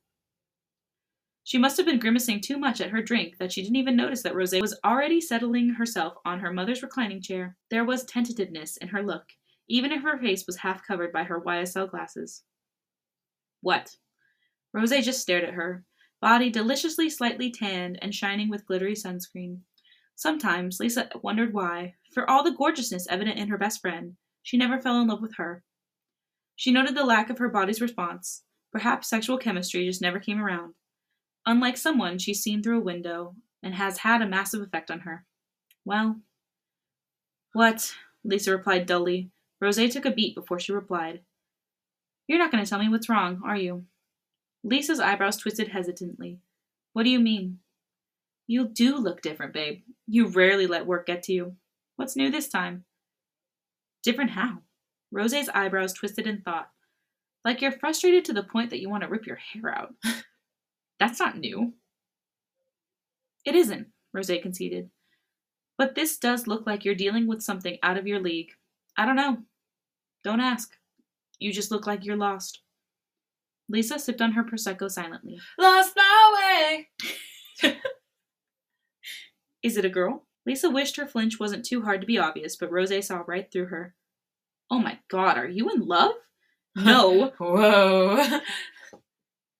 She 1.45 1.59
must 1.59 1.77
have 1.77 1.85
been 1.85 1.99
grimacing 1.99 2.41
too 2.41 2.57
much 2.57 2.81
at 2.81 2.89
her 2.89 3.03
drink 3.03 3.37
that 3.37 3.51
she 3.51 3.61
didn't 3.61 3.75
even 3.75 3.95
notice 3.95 4.23
that 4.23 4.33
Rose 4.33 4.59
was 4.59 4.79
already 4.83 5.21
settling 5.21 5.69
herself 5.69 6.15
on 6.25 6.39
her 6.39 6.51
mother's 6.51 6.81
reclining 6.81 7.21
chair. 7.21 7.55
There 7.69 7.85
was 7.85 8.03
tentativeness 8.03 8.77
in 8.77 8.87
her 8.87 9.03
look, 9.03 9.25
even 9.69 9.91
if 9.91 10.01
her 10.01 10.17
face 10.17 10.47
was 10.47 10.57
half 10.57 10.85
covered 10.87 11.13
by 11.13 11.23
her 11.23 11.39
YSL 11.39 11.91
glasses. 11.91 12.41
What? 13.61 13.95
Rose 14.73 14.89
just 14.89 15.21
stared 15.21 15.43
at 15.43 15.53
her, 15.53 15.83
body 16.19 16.49
deliciously 16.49 17.11
slightly 17.11 17.51
tanned 17.51 17.99
and 18.01 18.13
shining 18.13 18.49
with 18.49 18.65
glittery 18.65 18.95
sunscreen. 18.95 19.59
Sometimes 20.15 20.79
Lisa 20.79 21.09
wondered 21.21 21.53
why, 21.53 21.93
for 22.11 22.27
all 22.27 22.43
the 22.43 22.55
gorgeousness 22.57 23.05
evident 23.07 23.37
in 23.37 23.49
her 23.49 23.57
best 23.59 23.81
friend, 23.81 24.15
she 24.41 24.57
never 24.57 24.81
fell 24.81 24.99
in 24.99 25.09
love 25.09 25.21
with 25.21 25.35
her. 25.35 25.63
She 26.55 26.71
noted 26.71 26.95
the 26.95 27.05
lack 27.05 27.29
of 27.29 27.37
her 27.37 27.49
body's 27.49 27.81
response. 27.81 28.41
Perhaps 28.71 29.11
sexual 29.11 29.37
chemistry 29.37 29.85
just 29.85 30.01
never 30.01 30.19
came 30.19 30.41
around. 30.41 30.73
Unlike 31.45 31.77
someone 31.77 32.17
she's 32.17 32.41
seen 32.41 32.63
through 32.63 32.79
a 32.79 32.83
window 32.83 33.35
and 33.61 33.75
has 33.75 33.99
had 33.99 34.21
a 34.21 34.27
massive 34.27 34.61
effect 34.61 34.89
on 34.89 35.01
her. 35.01 35.25
Well, 35.83 36.21
what? 37.53 37.93
Lisa 38.23 38.51
replied 38.51 38.85
dully. 38.85 39.29
Rose 39.61 39.77
took 39.93 40.05
a 40.05 40.11
beat 40.11 40.35
before 40.35 40.59
she 40.59 40.71
replied. 40.71 41.21
You're 42.27 42.39
not 42.39 42.51
going 42.51 42.63
to 42.63 42.69
tell 42.69 42.79
me 42.79 42.89
what's 42.89 43.09
wrong, 43.09 43.41
are 43.45 43.55
you? 43.55 43.85
Lisa's 44.63 44.99
eyebrows 44.99 45.37
twisted 45.37 45.69
hesitantly. 45.69 46.39
What 46.93 47.03
do 47.03 47.09
you 47.09 47.19
mean? 47.19 47.59
You 48.47 48.67
do 48.67 48.97
look 48.97 49.21
different, 49.21 49.53
babe. 49.53 49.81
You 50.07 50.27
rarely 50.27 50.67
let 50.67 50.85
work 50.85 51.05
get 51.07 51.23
to 51.23 51.33
you. 51.33 51.55
What's 51.95 52.15
new 52.15 52.29
this 52.29 52.47
time? 52.47 52.85
Different 54.03 54.31
how? 54.31 54.59
Rose's 55.11 55.49
eyebrows 55.49 55.93
twisted 55.93 56.27
in 56.27 56.41
thought. 56.41 56.69
Like 57.43 57.61
you're 57.61 57.71
frustrated 57.71 58.25
to 58.25 58.33
the 58.33 58.43
point 58.43 58.71
that 58.71 58.81
you 58.81 58.89
want 58.89 59.03
to 59.03 59.09
rip 59.09 59.27
your 59.27 59.37
hair 59.37 59.73
out. 59.73 59.93
That's 60.99 61.19
not 61.19 61.37
new. 61.37 61.73
It 63.45 63.55
isn't, 63.55 63.87
Rose 64.13 64.31
conceded. 64.41 64.89
But 65.77 65.95
this 65.95 66.17
does 66.17 66.47
look 66.47 66.65
like 66.65 66.85
you're 66.85 66.95
dealing 66.95 67.27
with 67.27 67.41
something 67.43 67.77
out 67.83 67.97
of 67.97 68.07
your 68.07 68.19
league. 68.19 68.51
I 68.97 69.05
don't 69.05 69.17
know. 69.17 69.39
Don't 70.23 70.39
ask. 70.39 70.71
You 71.39 71.51
just 71.51 71.69
look 71.71 71.85
like 71.85 72.05
you're 72.05 72.15
lost. 72.15 72.61
Lisa 73.67 73.99
sipped 73.99 74.21
on 74.21 74.33
her 74.33 74.43
Prosecco 74.43 74.89
silently. 74.89 75.39
Lost 75.57 75.95
my 75.95 76.87
way! 77.63 77.71
Is 79.63 79.77
it 79.77 79.85
a 79.85 79.89
girl? 79.89 80.25
Lisa 80.45 80.69
wished 80.69 80.97
her 80.97 81.07
flinch 81.07 81.39
wasn't 81.39 81.65
too 81.65 81.81
hard 81.81 82.01
to 82.01 82.07
be 82.07 82.19
obvious, 82.19 82.55
but 82.55 82.71
Rose 82.71 83.05
saw 83.05 83.23
right 83.27 83.51
through 83.51 83.65
her. 83.65 83.95
Oh 84.69 84.79
my 84.79 84.99
god, 85.09 85.37
are 85.37 85.47
you 85.47 85.69
in 85.69 85.85
love? 85.85 86.13
No. 86.77 87.31
Whoa. 87.37 88.41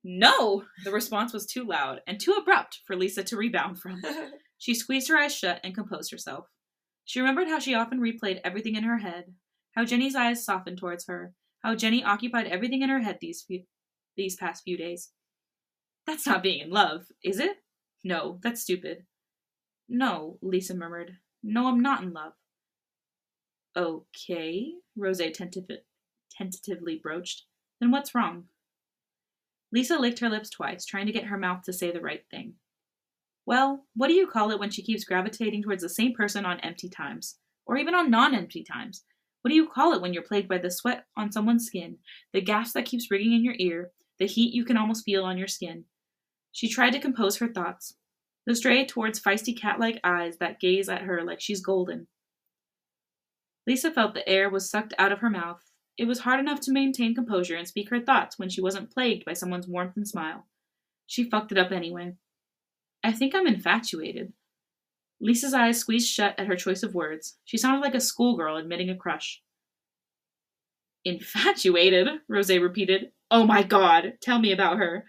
No! 0.07 0.65
The 0.83 0.91
response 0.91 1.33
was 1.33 1.47
too 1.47 1.63
loud 1.63 1.99
and 2.05 2.19
too 2.19 2.33
abrupt 2.33 2.81
for 2.85 2.95
Lisa 2.95 3.23
to 3.23 3.37
rebound 3.37 3.79
from. 3.79 4.01
She 4.57 4.73
squeezed 4.73 5.09
her 5.09 5.17
eyes 5.17 5.35
shut 5.35 5.59
and 5.63 5.75
composed 5.75 6.11
herself. 6.11 6.47
She 7.03 7.19
remembered 7.19 7.49
how 7.49 7.59
she 7.59 7.75
often 7.75 7.99
replayed 7.99 8.39
everything 8.43 8.75
in 8.75 8.85
her 8.85 8.99
head, 8.99 9.33
how 9.75 9.83
Jennie's 9.83 10.15
eyes 10.15 10.45
softened 10.45 10.77
towards 10.77 11.07
her, 11.07 11.33
how 11.61 11.75
Jennie 11.75 12.03
occupied 12.03 12.47
everything 12.47 12.81
in 12.81 12.89
her 12.89 13.01
head 13.01 13.17
these 13.19 13.43
few, 13.45 13.63
these 14.15 14.37
past 14.37 14.63
few 14.63 14.77
days. 14.77 15.11
That's 16.07 16.25
not 16.25 16.41
being 16.41 16.61
in 16.61 16.69
love, 16.69 17.07
is 17.21 17.39
it? 17.39 17.57
No, 18.03 18.39
that's 18.41 18.61
stupid. 18.61 19.05
No, 19.89 20.39
Lisa 20.41 20.73
murmured. 20.73 21.17
No, 21.43 21.67
I'm 21.67 21.81
not 21.81 22.01
in 22.01 22.13
love. 22.13 22.33
Okay, 23.75 24.71
Rose 24.95 25.17
tentative, 25.33 25.79
tentatively 26.31 26.97
broached. 27.03 27.43
Then 27.81 27.91
what's 27.91 28.15
wrong? 28.15 28.45
Lisa 29.75 29.99
licked 29.99 30.19
her 30.19 30.29
lips 30.29 30.49
twice, 30.49 30.85
trying 30.85 31.05
to 31.05 31.11
get 31.11 31.25
her 31.25 31.37
mouth 31.37 31.61
to 31.63 31.73
say 31.73 31.91
the 31.91 31.99
right 31.99 32.23
thing. 32.31 32.53
Well, 33.45 33.83
what 33.93 34.07
do 34.07 34.13
you 34.13 34.25
call 34.25 34.51
it 34.51 34.59
when 34.59 34.69
she 34.69 34.81
keeps 34.81 35.03
gravitating 35.03 35.63
towards 35.63 35.83
the 35.83 35.89
same 35.89 36.13
person 36.13 36.45
on 36.45 36.61
empty 36.61 36.87
times? 36.87 37.35
Or 37.65 37.75
even 37.75 37.93
on 37.93 38.09
non 38.09 38.33
empty 38.33 38.63
times? 38.63 39.03
What 39.41 39.49
do 39.49 39.55
you 39.55 39.67
call 39.67 39.91
it 39.91 40.01
when 40.01 40.13
you're 40.13 40.23
plagued 40.23 40.47
by 40.47 40.59
the 40.59 40.71
sweat 40.71 41.03
on 41.17 41.29
someone's 41.29 41.65
skin, 41.65 41.97
the 42.31 42.39
gas 42.39 42.71
that 42.71 42.85
keeps 42.85 43.11
ringing 43.11 43.33
in 43.33 43.43
your 43.43 43.55
ear, 43.59 43.91
the 44.17 44.27
heat 44.27 44.53
you 44.53 44.63
can 44.63 44.77
almost 44.77 45.03
feel 45.03 45.25
on 45.25 45.37
your 45.37 45.49
skin? 45.49 45.83
She 46.53 46.69
tried 46.69 46.91
to 46.91 46.99
compose 46.99 47.35
her 47.37 47.49
thoughts, 47.49 47.95
the 48.47 48.55
stray 48.55 48.85
towards 48.85 49.19
feisty 49.19 49.59
cat 49.59 49.77
like 49.77 49.99
eyes 50.05 50.37
that 50.37 50.61
gaze 50.61 50.87
at 50.87 51.01
her 51.01 51.21
like 51.21 51.41
she's 51.41 51.59
golden. 51.59 52.07
Lisa 53.67 53.91
felt 53.91 54.13
the 54.13 54.27
air 54.27 54.49
was 54.49 54.69
sucked 54.69 54.93
out 54.97 55.11
of 55.11 55.19
her 55.19 55.29
mouth. 55.29 55.64
It 55.97 56.05
was 56.05 56.19
hard 56.19 56.39
enough 56.39 56.59
to 56.61 56.71
maintain 56.71 57.15
composure 57.15 57.55
and 57.55 57.67
speak 57.67 57.89
her 57.89 58.01
thoughts 58.01 58.37
when 58.37 58.49
she 58.49 58.61
wasn't 58.61 58.91
plagued 58.91 59.25
by 59.25 59.33
someone's 59.33 59.67
warmth 59.67 59.95
and 59.95 60.07
smile. 60.07 60.45
She 61.07 61.29
fucked 61.29 61.51
it 61.51 61.57
up 61.57 61.71
anyway. 61.71 62.15
I 63.03 63.11
think 63.11 63.33
I'm 63.33 63.47
infatuated. 63.47 64.33
Lisa's 65.21 65.53
eyes 65.53 65.79
squeezed 65.79 66.09
shut 66.09 66.37
at 66.37 66.47
her 66.47 66.55
choice 66.55 66.83
of 66.83 66.95
words. 66.95 67.37
She 67.45 67.57
sounded 67.57 67.81
like 67.81 67.95
a 67.95 68.01
schoolgirl 68.01 68.57
admitting 68.57 68.89
a 68.89 68.95
crush. 68.95 69.41
Infatuated? 71.05 72.07
Rose 72.27 72.49
repeated. 72.49 73.11
Oh 73.31 73.45
my 73.45 73.63
god, 73.63 74.13
tell 74.21 74.39
me 74.39 74.51
about 74.51 74.77
her. 74.77 75.05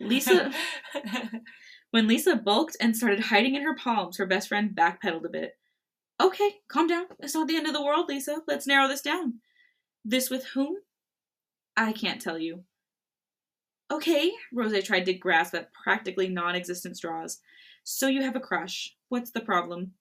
Lisa. 0.00 0.52
when 1.90 2.08
Lisa 2.08 2.36
bulked 2.36 2.76
and 2.80 2.96
started 2.96 3.20
hiding 3.20 3.54
in 3.54 3.62
her 3.62 3.74
palms, 3.74 4.16
her 4.16 4.26
best 4.26 4.48
friend 4.48 4.70
backpedaled 4.74 5.24
a 5.24 5.28
bit. 5.28 5.52
Okay, 6.20 6.56
calm 6.68 6.86
down. 6.86 7.06
It's 7.18 7.34
not 7.34 7.48
the 7.48 7.56
end 7.56 7.66
of 7.66 7.72
the 7.72 7.84
world, 7.84 8.08
Lisa. 8.08 8.42
Let's 8.46 8.66
narrow 8.66 8.88
this 8.88 9.02
down. 9.02 9.34
This 10.04 10.30
with 10.30 10.44
whom? 10.46 10.76
I 11.76 11.92
can't 11.92 12.20
tell 12.20 12.38
you. 12.38 12.64
Okay, 13.90 14.32
Rose 14.52 14.84
tried 14.84 15.06
to 15.06 15.14
grasp 15.14 15.54
at 15.54 15.72
practically 15.72 16.28
non 16.28 16.54
existent 16.54 16.96
straws. 16.96 17.40
So 17.84 18.08
you 18.08 18.22
have 18.22 18.36
a 18.36 18.40
crush. 18.40 18.96
What's 19.08 19.30
the 19.30 19.40
problem? 19.40 19.92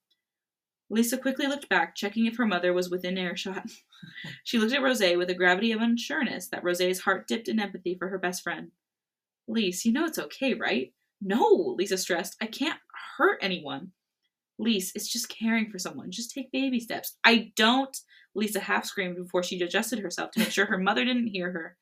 Lisa 0.89 1.18
quickly 1.18 1.47
looked 1.47 1.70
back, 1.70 1.95
checking 1.95 2.26
if 2.26 2.38
her 2.38 2.45
mother 2.45 2.74
was 2.74 2.89
within 2.89 3.18
earshot. 3.18 3.66
she 4.43 4.58
looked 4.58 4.74
at 4.74 4.82
Rose 4.82 5.01
with 5.01 5.30
a 5.30 5.36
gravity 5.36 5.72
of 5.72 5.80
unsureness 5.80 6.49
that 6.49 6.64
Rose's 6.64 7.01
heart 7.01 7.28
dipped 7.28 7.47
in 7.47 7.60
empathy 7.60 7.95
for 7.95 8.10
her 8.10 8.18
best 8.18 8.43
friend. 8.43 8.72
Lise, 9.47 9.86
you 9.86 9.91
know 9.91 10.06
it's 10.06 10.20
okay, 10.20 10.54
right? 10.54 10.93
No, 11.22 11.76
Lisa 11.78 11.97
stressed. 11.97 12.36
I 12.41 12.47
can't 12.47 12.80
hurt 13.18 13.39
anyone. 13.41 13.91
Lise, 14.60 14.91
it's 14.95 15.12
just 15.12 15.30
caring 15.30 15.70
for 15.70 15.80
someone. 15.80 16.12
Just 16.12 16.32
take 16.32 16.51
baby 16.51 16.80
steps. 16.80 17.18
I 17.24 17.51
don't, 17.56 17.95
Lisa 18.36 18.60
half 18.60 18.86
screamed 18.86 19.18
before 19.18 19.43
she 19.43 19.62
adjusted 19.62 19.99
herself 19.99 20.32
to 20.32 20.39
make 20.39 20.51
sure 20.51 20.66
her 20.66 20.78
mother 20.78 21.04
didn't 21.06 21.28
hear 21.28 21.51
her. 21.51 21.78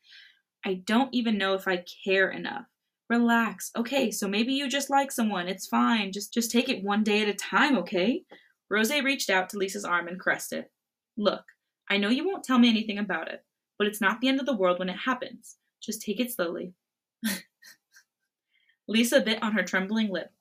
I 0.65 0.75
don't 0.85 1.13
even 1.13 1.37
know 1.37 1.53
if 1.53 1.67
I 1.67 1.83
care 2.05 2.29
enough. 2.29 2.65
Relax. 3.09 3.71
Okay, 3.75 4.09
so 4.09 4.27
maybe 4.27 4.53
you 4.53 4.69
just 4.69 4.89
like 4.89 5.11
someone. 5.11 5.47
It's 5.47 5.67
fine. 5.67 6.13
Just 6.13 6.33
just 6.33 6.51
take 6.51 6.69
it 6.69 6.83
one 6.83 7.03
day 7.03 7.21
at 7.21 7.27
a 7.27 7.33
time, 7.33 7.77
okay? 7.79 8.23
Rose 8.69 8.89
reached 8.89 9.29
out 9.29 9.49
to 9.49 9.57
Lisa's 9.57 9.83
arm 9.83 10.07
and 10.07 10.19
caressed 10.19 10.53
it. 10.53 10.71
Look, 11.17 11.43
I 11.89 11.97
know 11.97 12.07
you 12.07 12.25
won't 12.25 12.45
tell 12.45 12.57
me 12.57 12.69
anything 12.69 12.99
about 12.99 13.27
it, 13.27 13.43
but 13.77 13.85
it's 13.85 13.99
not 13.99 14.21
the 14.21 14.29
end 14.29 14.39
of 14.39 14.45
the 14.45 14.55
world 14.55 14.79
when 14.79 14.87
it 14.87 14.95
happens. 14.95 15.57
Just 15.81 16.01
take 16.01 16.21
it 16.21 16.31
slowly. 16.31 16.73
Lisa 18.87 19.19
bit 19.19 19.43
on 19.43 19.51
her 19.53 19.63
trembling 19.63 20.09
lip. 20.09 20.31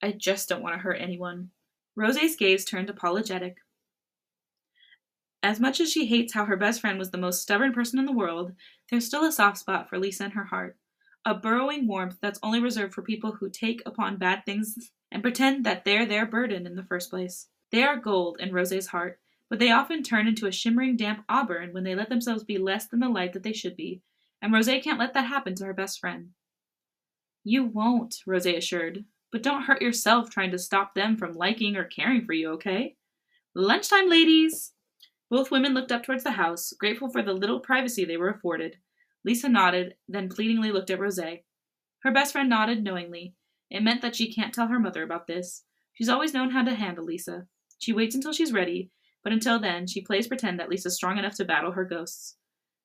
I 0.00 0.12
just 0.12 0.48
don't 0.48 0.62
want 0.62 0.76
to 0.76 0.80
hurt 0.80 1.00
anyone. 1.00 1.50
Rose's 1.96 2.36
gaze 2.36 2.64
turned 2.64 2.90
apologetic. 2.90 3.58
As 5.42 5.60
much 5.60 5.80
as 5.80 5.92
she 5.92 6.06
hates 6.06 6.32
how 6.32 6.46
her 6.46 6.56
best 6.56 6.80
friend 6.80 6.98
was 6.98 7.10
the 7.10 7.18
most 7.18 7.42
stubborn 7.42 7.72
person 7.72 7.98
in 7.98 8.06
the 8.06 8.12
world, 8.12 8.52
there's 8.90 9.04
still 9.04 9.24
a 9.24 9.32
soft 9.32 9.58
spot 9.58 9.88
for 9.88 9.98
Lisa 9.98 10.24
in 10.24 10.30
her 10.32 10.44
heart. 10.44 10.76
A 11.24 11.34
burrowing 11.34 11.86
warmth 11.86 12.18
that's 12.20 12.40
only 12.42 12.60
reserved 12.60 12.94
for 12.94 13.02
people 13.02 13.32
who 13.32 13.48
take 13.48 13.82
upon 13.86 14.16
bad 14.16 14.44
things 14.44 14.74
and 15.12 15.22
pretend 15.22 15.64
that 15.64 15.84
they're 15.84 16.06
their 16.06 16.26
burden 16.26 16.66
in 16.66 16.74
the 16.74 16.82
first 16.82 17.10
place. 17.10 17.48
They 17.70 17.82
are 17.82 17.96
gold 17.96 18.38
in 18.40 18.52
Rose's 18.52 18.88
heart, 18.88 19.20
but 19.48 19.58
they 19.58 19.70
often 19.70 20.02
turn 20.02 20.26
into 20.26 20.46
a 20.46 20.52
shimmering 20.52 20.96
damp 20.96 21.24
auburn 21.28 21.72
when 21.72 21.84
they 21.84 21.94
let 21.94 22.08
themselves 22.08 22.42
be 22.42 22.58
less 22.58 22.88
than 22.88 23.00
the 23.00 23.08
light 23.08 23.32
that 23.34 23.42
they 23.42 23.52
should 23.52 23.76
be, 23.76 24.02
and 24.42 24.52
Rose 24.52 24.66
can't 24.82 24.98
let 24.98 25.14
that 25.14 25.26
happen 25.26 25.54
to 25.56 25.64
her 25.64 25.74
best 25.74 26.00
friend. 26.00 26.30
You 27.44 27.64
won't, 27.64 28.16
Rose 28.26 28.46
assured, 28.46 29.04
but 29.34 29.42
don't 29.42 29.64
hurt 29.64 29.82
yourself 29.82 30.30
trying 30.30 30.52
to 30.52 30.58
stop 30.60 30.94
them 30.94 31.16
from 31.16 31.32
liking 31.32 31.74
or 31.74 31.82
caring 31.82 32.24
for 32.24 32.34
you, 32.34 32.52
okay? 32.52 32.94
Lunchtime, 33.56 34.08
ladies! 34.08 34.74
Both 35.28 35.50
women 35.50 35.74
looked 35.74 35.90
up 35.90 36.04
towards 36.04 36.22
the 36.22 36.30
house, 36.30 36.72
grateful 36.78 37.10
for 37.10 37.20
the 37.20 37.32
little 37.32 37.58
privacy 37.58 38.04
they 38.04 38.16
were 38.16 38.28
afforded. 38.28 38.76
Lisa 39.24 39.48
nodded, 39.48 39.96
then 40.06 40.28
pleadingly 40.28 40.70
looked 40.70 40.88
at 40.88 41.00
Rose. 41.00 41.18
Her 41.18 42.12
best 42.12 42.30
friend 42.30 42.48
nodded 42.48 42.84
knowingly. 42.84 43.34
It 43.72 43.82
meant 43.82 44.02
that 44.02 44.14
she 44.14 44.32
can't 44.32 44.54
tell 44.54 44.68
her 44.68 44.78
mother 44.78 45.02
about 45.02 45.26
this. 45.26 45.64
She's 45.94 46.08
always 46.08 46.32
known 46.32 46.50
how 46.50 46.62
to 46.62 46.76
handle 46.76 47.04
Lisa. 47.04 47.48
She 47.80 47.92
waits 47.92 48.14
until 48.14 48.32
she's 48.32 48.52
ready, 48.52 48.92
but 49.24 49.32
until 49.32 49.58
then, 49.58 49.88
she 49.88 50.00
plays 50.00 50.28
pretend 50.28 50.60
that 50.60 50.68
Lisa's 50.68 50.94
strong 50.94 51.18
enough 51.18 51.34
to 51.38 51.44
battle 51.44 51.72
her 51.72 51.84
ghosts. 51.84 52.36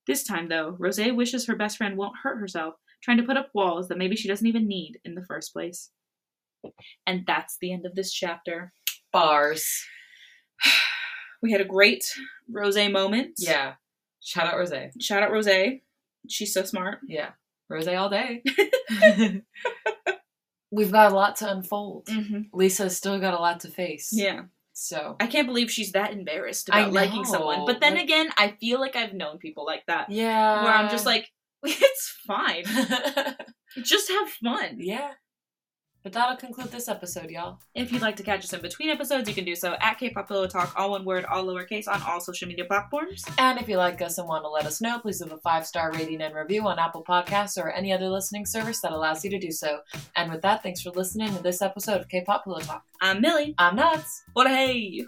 This 0.07 0.23
time, 0.23 0.49
though, 0.49 0.75
Rose 0.79 0.99
wishes 0.99 1.45
her 1.45 1.55
best 1.55 1.77
friend 1.77 1.95
won't 1.95 2.17
hurt 2.23 2.39
herself 2.39 2.73
trying 3.03 3.17
to 3.17 3.23
put 3.23 3.37
up 3.37 3.51
walls 3.53 3.87
that 3.87 3.99
maybe 3.99 4.15
she 4.15 4.27
doesn't 4.27 4.47
even 4.47 4.67
need 4.67 4.99
in 5.05 5.13
the 5.13 5.25
first 5.25 5.53
place. 5.53 5.91
And 7.05 7.23
that's 7.25 7.57
the 7.59 7.71
end 7.73 7.85
of 7.85 7.95
this 7.95 8.11
chapter. 8.11 8.73
Bars. 9.11 9.65
We 11.41 11.53
had 11.53 11.61
a 11.61 11.65
great 11.65 12.03
Rose 12.51 12.75
moment. 12.75 13.35
Yeah. 13.37 13.75
Shout 14.19 14.47
out 14.47 14.57
Rose. 14.57 14.73
Shout 14.99 15.23
out 15.23 15.31
Rose. 15.31 15.47
She's 16.27 16.53
so 16.53 16.63
smart. 16.63 16.99
Yeah. 17.07 17.29
Rose 17.69 17.87
all 17.87 18.09
day. 18.09 18.43
we've 20.71 20.91
got 20.91 21.11
a 21.11 21.15
lot 21.15 21.37
to 21.37 21.49
unfold. 21.49 22.07
Mm-hmm. 22.07 22.41
Lisa's 22.51 22.97
still 22.97 23.19
got 23.19 23.33
a 23.33 23.39
lot 23.39 23.61
to 23.61 23.69
face. 23.69 24.09
Yeah. 24.11 24.43
So 24.73 25.15
I 25.19 25.27
can't 25.27 25.47
believe 25.47 25.71
she's 25.71 25.91
that 25.93 26.13
embarrassed 26.13 26.69
about 26.69 26.93
liking 26.93 27.25
someone. 27.25 27.65
But 27.65 27.79
then 27.81 27.95
like- 27.95 28.03
again, 28.03 28.29
I 28.37 28.55
feel 28.59 28.79
like 28.79 28.95
I've 28.95 29.13
known 29.13 29.37
people 29.37 29.65
like 29.65 29.85
that. 29.87 30.09
yeah, 30.09 30.63
Where 30.63 30.73
I'm 30.73 30.89
just 30.89 31.05
like, 31.05 31.29
it's 31.63 32.17
fine. 32.25 32.63
Just 33.83 34.09
have 34.09 34.29
fun. 34.43 34.77
yeah. 34.79 35.11
But 36.03 36.13
that'll 36.13 36.37
conclude 36.37 36.71
this 36.71 36.87
episode, 36.87 37.29
y'all. 37.29 37.59
If 37.75 37.91
you'd 37.91 38.01
like 38.01 38.15
to 38.17 38.23
catch 38.23 38.43
us 38.43 38.53
in 38.53 38.61
between 38.61 38.89
episodes, 38.89 39.27
you 39.27 39.35
can 39.35 39.45
do 39.45 39.55
so 39.55 39.75
at 39.81 39.99
K-Pop 39.99 40.27
Pillow 40.27 40.47
Talk, 40.47 40.73
all 40.77 40.91
one 40.91 41.05
word, 41.05 41.25
all 41.25 41.45
lowercase, 41.45 41.87
on 41.87 42.01
all 42.03 42.19
social 42.21 42.47
media 42.47 42.65
platforms. 42.65 43.25
And 43.37 43.59
if 43.59 43.67
you 43.67 43.77
like 43.77 44.01
us 44.01 44.17
and 44.17 44.27
want 44.27 44.43
to 44.43 44.49
let 44.49 44.65
us 44.65 44.81
know, 44.81 44.99
please 44.99 45.21
leave 45.21 45.33
a 45.33 45.37
five 45.37 45.65
star 45.65 45.91
rating 45.91 46.21
and 46.21 46.33
review 46.33 46.67
on 46.67 46.79
Apple 46.79 47.03
Podcasts 47.03 47.57
or 47.57 47.71
any 47.71 47.91
other 47.91 48.09
listening 48.09 48.45
service 48.45 48.81
that 48.81 48.93
allows 48.93 49.23
you 49.23 49.29
to 49.31 49.39
do 49.39 49.51
so. 49.51 49.79
And 50.15 50.31
with 50.31 50.41
that, 50.41 50.63
thanks 50.63 50.81
for 50.81 50.91
listening 50.91 51.35
to 51.35 51.43
this 51.43 51.61
episode 51.61 52.01
of 52.01 52.07
K-Pop 52.07 52.45
Pillow 52.45 52.59
Talk. 52.59 52.83
I'm 53.01 53.21
Milly. 53.21 53.55
I'm 53.57 53.77
Nads. 53.77 54.21
What 54.33 54.47
a 54.47 54.49
hey! 54.49 55.05